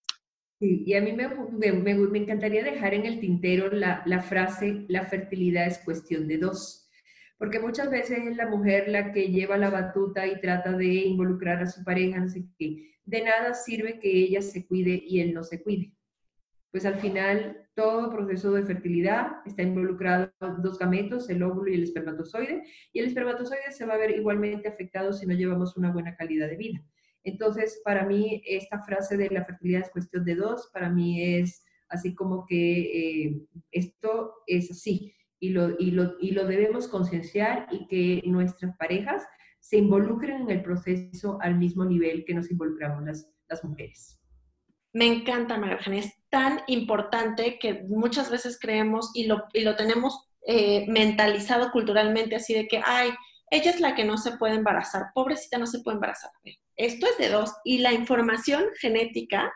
Y 0.62 0.93
a 0.93 1.01
mí 1.01 1.12
me, 1.12 1.28
me, 1.72 2.18
encantaría 2.18 2.62
dejar 2.62 2.93
en 2.93 3.07
el 3.07 3.18
tintero 3.18 3.70
la, 3.70 4.03
la, 4.05 4.20
frase, 4.20 4.84
la 4.88 5.07
fertilidad 5.07 5.66
es 5.66 5.78
cuestión 5.78 6.28
de 6.28 6.36
dos, 6.36 6.91
porque 7.38 7.59
muchas 7.59 7.91
veces 7.91 8.18
es 8.26 8.36
la 8.36 8.47
mujer 8.47 8.88
la 8.88 9.11
que 9.11 9.28
lleva 9.28 9.57
la 9.57 9.70
batuta 9.70 10.26
y 10.26 10.38
trata 10.38 10.72
de 10.72 10.86
involucrar 10.86 11.62
a 11.62 11.66
su 11.66 11.82
pareja, 11.82 12.20
no 12.20 12.28
sé 12.28 12.45
qué. 12.59 12.91
De 13.07 13.22
nada 13.22 13.55
sirve 13.55 13.99
que 13.99 14.11
ella 14.11 14.43
se 14.43 14.66
cuide 14.66 15.03
y 15.07 15.20
él 15.20 15.32
no 15.32 15.43
se 15.45 15.62
cuide. 15.62 15.95
Pues 16.70 16.84
al 16.84 16.97
final 16.97 17.66
todo 17.74 18.11
proceso 18.11 18.53
de 18.53 18.62
fertilidad 18.62 19.38
está 19.47 19.62
involucrado 19.62 20.30
dos 20.59 20.78
gametos, 20.78 21.30
el 21.30 21.43
óvulo 21.43 21.70
y 21.70 21.76
el 21.76 21.84
espermatozoide, 21.84 22.64
y 22.93 22.99
el 22.99 23.07
espermatozoide 23.07 23.72
se 23.72 23.86
va 23.86 23.95
a 23.95 23.99
ver 23.99 24.11
igualmente 24.11 24.68
afectado 24.68 25.14
si 25.14 25.26
no 25.26 25.34
llevamos 25.34 25.74
una 25.78 25.91
buena 25.91 26.14
calidad 26.16 26.49
de 26.49 26.57
vida. 26.57 26.84
Entonces, 27.25 27.81
para 27.85 28.05
mí, 28.05 28.43
esta 28.47 28.83
frase 28.83 29.16
de 29.16 29.31
la 29.31 29.45
fertilidad 29.45 29.83
es 29.83 29.91
cuestión 29.91 30.25
de 30.25 30.35
dos, 30.35 30.71
para 30.73 30.89
mí 30.89 31.23
es 31.23 31.64
así 31.89 32.14
como 32.14 32.47
que 32.47 33.27
eh, 33.27 33.41
esto 33.73 34.35
es 34.47 34.71
así 34.71 35.12
y 35.41 35.51
lo, 35.51 35.71
y 35.79 35.91
lo, 35.91 36.16
y 36.21 36.31
lo 36.31 36.47
debemos 36.47 36.87
concienciar 36.89 37.66
y 37.71 37.87
que 37.89 38.23
nuestras 38.27 38.77
parejas 38.77 39.27
se 39.59 39.77
involucren 39.77 40.43
en 40.43 40.51
el 40.51 40.62
proceso 40.62 41.39
al 41.43 41.59
mismo 41.59 41.85
nivel 41.85 42.25
que 42.25 42.35
nos 42.35 42.51
involucramos 42.51 43.05
las, 43.05 43.29
las 43.49 43.64
mujeres. 43.64 44.21
Me 44.93 45.07
encanta, 45.07 45.57
María 45.57 45.79
es 45.99 46.12
tan 46.31 46.61
importante 46.66 47.59
que 47.59 47.85
muchas 47.85 48.31
veces 48.31 48.59
creemos 48.61 49.11
y 49.14 49.27
lo, 49.27 49.45
y 49.53 49.61
lo 49.62 49.77
tenemos 49.77 50.29
eh, 50.47 50.87
mentalizado 50.89 51.71
culturalmente 51.71 52.35
así 52.37 52.55
de 52.55 52.66
que, 52.66 52.81
ay, 52.85 53.11
ella 53.51 53.71
es 53.71 53.81
la 53.81 53.95
que 53.95 54.05
no 54.05 54.16
se 54.16 54.37
puede 54.37 54.55
embarazar, 54.55 55.11
pobrecita 55.14 55.59
no 55.59 55.66
se 55.66 55.81
puede 55.81 55.97
embarazar. 55.97 56.31
Esto 56.81 57.07
es 57.07 57.18
de 57.18 57.28
dos 57.28 57.53
y 57.62 57.78
la 57.78 57.93
información 57.93 58.64
genética 58.81 59.53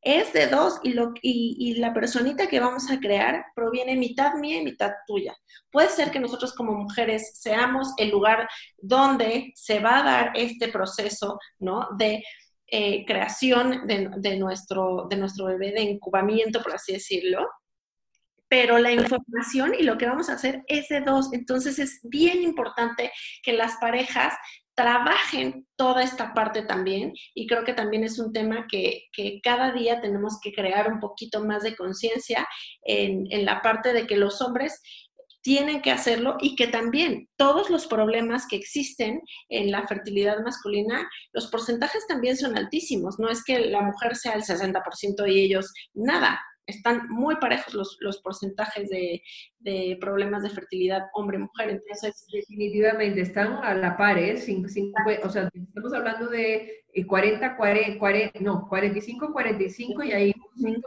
es 0.00 0.32
de 0.32 0.46
dos 0.46 0.78
y, 0.84 0.92
lo, 0.92 1.12
y, 1.20 1.74
la 1.78 1.92
personita 1.92 2.46
que 2.46 2.60
vamos 2.60 2.90
a 2.90 3.00
crear 3.00 3.46
proviene 3.56 3.96
mitad 3.96 4.34
mía 4.34 4.60
y 4.60 4.64
mitad 4.64 4.92
tuya. 5.04 5.34
Puede 5.72 5.88
ser 5.88 6.12
que 6.12 6.20
nosotros 6.20 6.54
como 6.54 6.74
mujeres 6.74 7.40
seamos 7.40 7.92
el 7.96 8.10
lugar 8.10 8.48
donde 8.76 9.50
se 9.56 9.80
va 9.80 9.98
a 9.98 10.02
dar 10.04 10.32
este 10.36 10.68
proceso 10.68 11.40
¿no? 11.58 11.88
de 11.98 12.22
eh, 12.68 13.04
creación 13.04 13.86
de, 13.88 14.10
de, 14.18 14.36
nuestro, 14.36 15.08
de 15.10 15.16
nuestro 15.16 15.46
bebé, 15.46 15.72
de 15.72 15.82
incubamiento, 15.82 16.62
por 16.62 16.74
así 16.74 16.92
decirlo, 16.92 17.48
pero 18.46 18.78
la 18.78 18.92
información 18.92 19.74
y 19.76 19.82
lo 19.82 19.98
que 19.98 20.06
vamos 20.06 20.28
a 20.28 20.34
hacer 20.34 20.62
es 20.68 20.88
de 20.88 21.00
dos. 21.00 21.32
Entonces 21.32 21.80
es 21.80 21.98
bien 22.04 22.42
importante 22.42 23.10
que 23.42 23.54
las 23.54 23.76
parejas 23.78 24.34
trabajen 24.74 25.66
toda 25.76 26.02
esta 26.02 26.34
parte 26.34 26.62
también 26.62 27.12
y 27.34 27.46
creo 27.46 27.64
que 27.64 27.74
también 27.74 28.04
es 28.04 28.18
un 28.18 28.32
tema 28.32 28.66
que, 28.68 29.04
cada 29.42 29.72
día 29.72 30.00
tenemos 30.00 30.38
que 30.42 30.52
crear 30.52 30.92
un 30.92 31.00
poquito 31.00 31.44
más 31.44 31.62
de 31.62 31.76
conciencia 31.76 32.46
en, 32.82 33.26
en 33.30 33.44
la 33.44 33.62
parte 33.62 33.92
de 33.92 34.06
que 34.06 34.16
los 34.16 34.40
hombres 34.40 34.80
tienen 35.42 35.82
que 35.82 35.90
hacerlo 35.90 36.36
y 36.40 36.56
que 36.56 36.66
también 36.68 37.28
todos 37.36 37.68
los 37.68 37.86
problemas 37.86 38.46
que 38.48 38.56
existen 38.56 39.20
en 39.50 39.70
la 39.70 39.86
fertilidad 39.86 40.38
masculina, 40.42 41.08
los 41.34 41.48
porcentajes 41.48 42.06
también 42.06 42.36
son 42.38 42.56
altísimos. 42.56 43.18
No 43.18 43.28
es 43.28 43.44
que 43.44 43.60
la 43.60 43.82
mujer 43.82 44.16
sea 44.16 44.32
el 44.32 44.42
60% 44.42 45.30
y 45.30 45.40
ellos 45.40 45.70
nada 45.92 46.40
están 46.66 47.08
muy 47.08 47.36
parejos 47.36 47.74
los, 47.74 47.96
los 48.00 48.20
porcentajes 48.20 48.88
de, 48.88 49.22
de, 49.60 49.98
problemas 50.00 50.42
de 50.42 50.50
fertilidad 50.50 51.06
hombre-mujer. 51.14 51.70
Entonces, 51.70 52.26
definitivamente 52.32 53.20
están 53.20 53.54
a 53.62 53.74
la 53.74 53.96
par, 53.96 54.18
¿eh? 54.18 54.34
o 55.22 55.28
sea, 55.28 55.48
estamos 55.52 55.92
hablando 55.92 56.28
de 56.28 56.84
40, 57.06 57.56
40, 57.56 57.98
40 57.98 58.40
no, 58.40 58.66
45, 58.68 59.32
45 59.32 60.02
y 60.04 60.12
hay 60.12 60.34
un, 60.56 60.82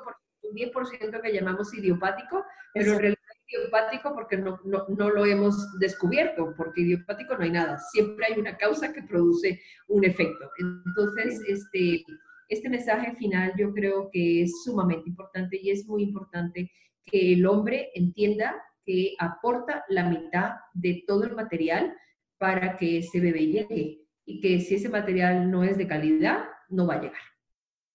10% 0.54 1.22
que 1.22 1.34
llamamos 1.34 1.74
idiopático, 1.74 2.46
pero 2.74 2.94
en 2.94 3.00
realidad 3.00 3.20
idiopático 3.48 4.14
porque 4.14 4.38
no, 4.38 4.60
no, 4.64 4.86
no, 4.88 5.10
lo 5.10 5.26
hemos 5.26 5.78
descubierto, 5.80 6.54
porque 6.56 6.82
idiopático 6.82 7.36
no 7.36 7.44
hay 7.44 7.52
nada, 7.52 7.78
siempre 7.92 8.28
hay 8.28 8.40
una 8.40 8.56
causa 8.56 8.94
que 8.94 9.04
produce 9.04 9.62
un 9.88 10.06
efecto. 10.06 10.50
Entonces, 10.58 11.42
este 11.48 12.06
este 12.48 12.70
mensaje 12.70 13.16
final 13.16 13.54
yo 13.58 13.74
creo 13.74 14.10
que 14.12 14.44
es 14.44 14.64
sumamente 14.64 15.10
importante 15.10 15.60
y 15.62 15.70
es 15.70 15.86
muy 15.88 16.04
importante 16.04 16.72
que 17.06 17.34
el 17.34 17.46
hombre 17.46 17.90
entienda 17.94 18.56
que 18.86 19.16
aporta 19.20 19.84
la 19.90 20.04
mitad 20.10 20.56
de 20.74 21.04
todo 21.06 21.26
el 21.26 21.36
material 21.36 21.96
para 22.38 22.78
que 22.78 23.00
ese 23.00 23.20
bebé 23.20 23.48
llegue 23.48 24.02
y 24.26 24.42
que 24.42 24.60
si 24.60 24.76
ese 24.76 24.90
material 24.90 25.50
no 25.50 25.64
es 25.64 25.78
de 25.78 25.88
calidad, 25.88 26.46
no 26.70 26.88
va 26.88 26.96
a 26.96 27.02
llegar. 27.02 27.22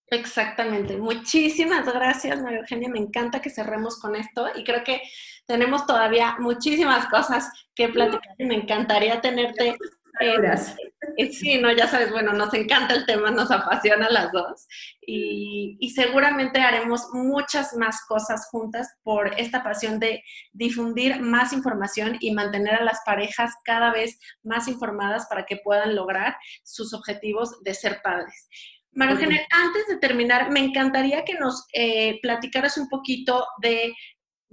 Exactamente. 0.08 0.98
Muchísimas 0.98 1.90
gracias, 1.90 2.42
María 2.42 2.58
Eugenia. 2.58 2.90
Me 2.90 2.98
encanta 2.98 3.40
que 3.40 3.48
cerremos 3.48 3.98
con 3.98 4.14
esto 4.14 4.46
y 4.54 4.64
creo 4.64 4.84
que 4.84 5.00
tenemos 5.46 5.86
todavía 5.86 6.36
muchísimas 6.38 7.06
cosas 7.06 7.50
que 7.74 7.88
platicar 7.88 8.34
y 8.36 8.44
me 8.44 8.56
encantaría 8.56 9.20
tenerte. 9.22 9.76
Eh, 10.20 10.91
sí, 11.32 11.58
no, 11.58 11.72
ya 11.72 11.88
sabes, 11.88 12.10
bueno, 12.10 12.32
nos 12.32 12.52
encanta 12.54 12.94
el 12.94 13.06
tema, 13.06 13.30
nos 13.30 13.50
apasiona 13.50 14.08
las 14.10 14.32
dos 14.32 14.66
y, 15.00 15.76
y, 15.80 15.90
seguramente 15.90 16.60
haremos 16.60 17.08
muchas 17.12 17.74
más 17.74 18.04
cosas 18.06 18.48
juntas 18.50 18.88
por 19.02 19.38
esta 19.38 19.62
pasión 19.62 19.98
de 19.98 20.22
difundir 20.52 21.20
más 21.20 21.52
información 21.52 22.16
y 22.20 22.32
mantener 22.32 22.76
a 22.76 22.84
las 22.84 23.00
parejas 23.04 23.52
cada 23.64 23.92
vez 23.92 24.18
más 24.42 24.68
informadas 24.68 25.26
para 25.28 25.44
que 25.44 25.56
puedan 25.56 25.94
lograr 25.94 26.36
sus 26.62 26.94
objetivos 26.94 27.62
de 27.62 27.74
ser 27.74 28.00
padres. 28.02 28.48
María 28.94 29.14
Eugenia, 29.14 29.40
antes 29.50 29.86
de 29.88 29.96
terminar, 29.96 30.50
me 30.50 30.60
encantaría 30.60 31.24
que 31.24 31.34
nos 31.34 31.66
eh, 31.72 32.20
platicaras 32.20 32.76
un 32.76 32.88
poquito 32.88 33.46
de 33.62 33.94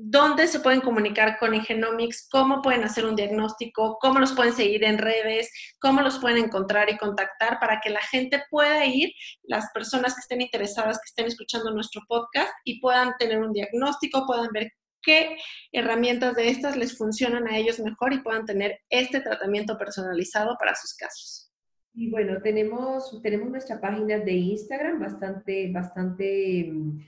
dónde 0.01 0.47
se 0.47 0.61
pueden 0.61 0.79
comunicar 0.79 1.37
con 1.37 1.53
Ingenomics, 1.53 2.29
cómo 2.31 2.61
pueden 2.61 2.85
hacer 2.85 3.05
un 3.05 3.17
diagnóstico, 3.17 3.97
cómo 3.99 4.19
los 4.19 4.31
pueden 4.31 4.53
seguir 4.53 4.85
en 4.85 4.97
redes, 4.97 5.51
cómo 5.79 6.01
los 6.01 6.19
pueden 6.19 6.45
encontrar 6.45 6.89
y 6.89 6.97
contactar 6.97 7.59
para 7.59 7.81
que 7.81 7.89
la 7.89 8.01
gente 8.01 8.41
pueda 8.49 8.85
ir, 8.85 9.11
las 9.43 9.69
personas 9.73 10.15
que 10.15 10.21
estén 10.21 10.39
interesadas, 10.39 10.97
que 10.97 11.09
estén 11.09 11.25
escuchando 11.25 11.71
nuestro 11.71 12.01
podcast 12.07 12.49
y 12.63 12.79
puedan 12.79 13.11
tener 13.19 13.39
un 13.39 13.51
diagnóstico, 13.51 14.25
puedan 14.25 14.47
ver 14.53 14.71
qué 15.01 15.35
herramientas 15.73 16.33
de 16.35 16.47
estas 16.47 16.77
les 16.77 16.97
funcionan 16.97 17.49
a 17.49 17.57
ellos 17.57 17.79
mejor 17.81 18.13
y 18.13 18.21
puedan 18.21 18.45
tener 18.45 18.79
este 18.89 19.19
tratamiento 19.19 19.77
personalizado 19.77 20.55
para 20.57 20.75
sus 20.75 20.93
casos. 20.95 21.51
Y 21.93 22.09
bueno, 22.09 22.41
tenemos, 22.41 23.21
tenemos 23.21 23.49
nuestra 23.49 23.81
página 23.81 24.17
de 24.19 24.31
Instagram 24.31 24.97
bastante, 25.01 25.69
bastante 25.73 26.69
mm, 26.71 26.99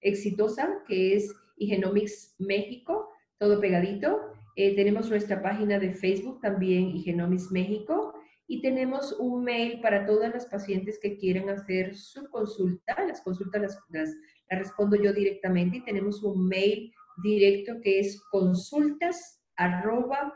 exitosa, 0.00 0.68
que 0.86 1.16
es 1.16 1.34
Igenomics 1.56 2.34
México, 2.38 3.10
todo 3.38 3.60
pegadito. 3.60 4.32
Eh, 4.56 4.74
tenemos 4.76 5.10
nuestra 5.10 5.42
página 5.42 5.78
de 5.78 5.92
Facebook 5.94 6.40
también, 6.40 6.96
Igenomics 6.96 7.50
México. 7.50 8.14
Y 8.46 8.60
tenemos 8.60 9.12
un 9.18 9.42
mail 9.42 9.80
para 9.80 10.04
todas 10.04 10.32
las 10.32 10.46
pacientes 10.46 10.98
que 11.00 11.16
quieran 11.16 11.48
hacer 11.48 11.96
su 11.96 12.28
consulta. 12.30 12.94
Las 13.06 13.22
consultas 13.22 13.62
las, 13.62 13.78
las, 13.88 14.10
las 14.50 14.58
respondo 14.58 14.96
yo 14.96 15.12
directamente 15.12 15.78
y 15.78 15.84
tenemos 15.84 16.22
un 16.22 16.46
mail 16.46 16.92
directo 17.22 17.80
que 17.82 18.00
es 18.00 18.20
consultas 18.30 19.42
arroba 19.56 20.34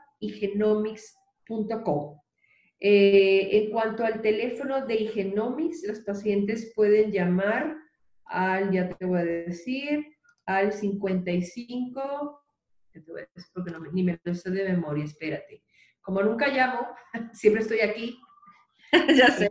eh, 2.80 3.48
en 3.52 3.70
cuanto 3.70 4.04
al 4.04 4.20
teléfono 4.20 4.86
de 4.86 4.94
Igenomics, 4.96 5.86
los 5.86 6.00
pacientes 6.00 6.72
pueden 6.74 7.12
llamar 7.12 7.76
al, 8.24 8.72
ya 8.72 8.88
te 8.88 9.06
voy 9.06 9.20
a 9.20 9.24
decir, 9.24 10.04
al 10.48 10.72
55, 10.72 12.42
ya 12.94 13.02
te 13.02 13.12
voy 13.12 13.20
a 13.20 13.28
decir 13.34 13.50
porque 13.52 13.70
no, 13.70 13.80
ni 13.92 14.02
me 14.02 14.18
lo 14.24 14.34
sé 14.34 14.50
de 14.50 14.64
memoria, 14.64 15.04
espérate. 15.04 15.62
Como 16.00 16.22
nunca 16.22 16.48
llamo, 16.48 16.88
siempre 17.34 17.62
estoy 17.62 17.80
aquí. 17.80 18.18
ya 19.14 19.28
sé. 19.28 19.48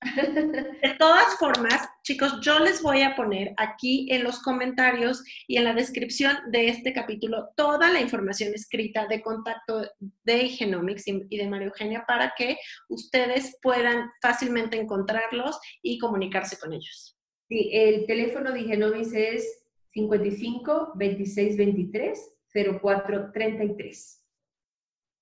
De 0.80 0.94
todas 0.96 1.36
formas, 1.38 1.86
chicos, 2.04 2.40
yo 2.40 2.60
les 2.60 2.80
voy 2.82 3.02
a 3.02 3.16
poner 3.16 3.52
aquí 3.56 4.06
en 4.10 4.22
los 4.22 4.40
comentarios 4.40 5.22
y 5.48 5.56
en 5.56 5.64
la 5.64 5.74
descripción 5.74 6.36
de 6.52 6.68
este 6.68 6.92
capítulo 6.92 7.48
toda 7.56 7.90
la 7.90 8.00
información 8.00 8.54
escrita 8.54 9.08
de 9.08 9.20
contacto 9.20 9.82
de 10.22 10.48
Genomics 10.50 11.08
y 11.08 11.36
de 11.36 11.48
María 11.48 11.66
Eugenia 11.66 12.04
para 12.06 12.32
que 12.38 12.56
ustedes 12.88 13.58
puedan 13.60 14.08
fácilmente 14.22 14.80
encontrarlos 14.80 15.58
y 15.82 15.98
comunicarse 15.98 16.58
con 16.58 16.72
ellos. 16.72 17.18
Sí, 17.48 17.68
el 17.72 18.06
teléfono 18.06 18.52
de 18.52 18.62
Genomics 18.62 19.12
es 19.12 19.67
55 19.98 20.92
26 20.94 21.56
23 21.56 22.34
04 22.80 23.32
33. 23.32 24.24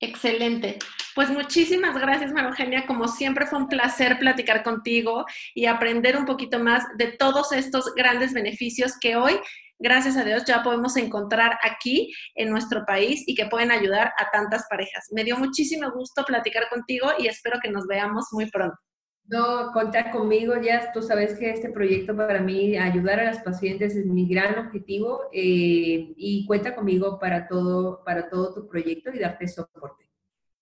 Excelente. 0.00 0.78
Pues 1.14 1.30
muchísimas 1.30 1.98
gracias, 1.98 2.32
María. 2.32 2.86
Como 2.86 3.08
siempre 3.08 3.46
fue 3.46 3.58
un 3.58 3.68
placer 3.68 4.18
platicar 4.18 4.62
contigo 4.62 5.24
y 5.54 5.64
aprender 5.64 6.16
un 6.18 6.26
poquito 6.26 6.58
más 6.58 6.84
de 6.98 7.12
todos 7.12 7.52
estos 7.52 7.94
grandes 7.94 8.34
beneficios 8.34 8.92
que 9.00 9.16
hoy, 9.16 9.40
gracias 9.78 10.18
a 10.18 10.24
Dios, 10.24 10.44
ya 10.44 10.62
podemos 10.62 10.96
encontrar 10.98 11.58
aquí 11.62 12.12
en 12.34 12.50
nuestro 12.50 12.84
país 12.84 13.24
y 13.26 13.34
que 13.34 13.46
pueden 13.46 13.70
ayudar 13.70 14.12
a 14.18 14.30
tantas 14.30 14.66
parejas. 14.68 15.06
Me 15.12 15.24
dio 15.24 15.38
muchísimo 15.38 15.90
gusto 15.90 16.24
platicar 16.24 16.68
contigo 16.68 17.08
y 17.18 17.28
espero 17.28 17.58
que 17.62 17.70
nos 17.70 17.86
veamos 17.86 18.26
muy 18.32 18.50
pronto. 18.50 18.76
No, 19.28 19.72
contar 19.72 20.12
conmigo, 20.12 20.54
ya 20.60 20.92
tú 20.92 21.02
sabes 21.02 21.36
que 21.36 21.50
este 21.50 21.70
proyecto 21.70 22.16
para 22.16 22.40
mí, 22.40 22.76
ayudar 22.76 23.18
a 23.18 23.24
las 23.24 23.40
pacientes 23.40 23.96
es 23.96 24.06
mi 24.06 24.28
gran 24.28 24.66
objetivo 24.66 25.22
eh, 25.32 26.14
y 26.16 26.46
cuenta 26.46 26.76
conmigo 26.76 27.18
para 27.18 27.48
todo, 27.48 28.04
para 28.04 28.28
todo 28.28 28.54
tu 28.54 28.68
proyecto 28.68 29.10
y 29.12 29.18
darte 29.18 29.48
soporte. 29.48 30.08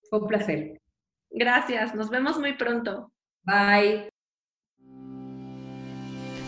Fue 0.08 0.20
un 0.20 0.28
placer. 0.28 0.80
Gracias, 1.30 1.94
nos 1.94 2.08
vemos 2.08 2.38
muy 2.38 2.54
pronto. 2.54 3.12
Bye. 3.42 4.13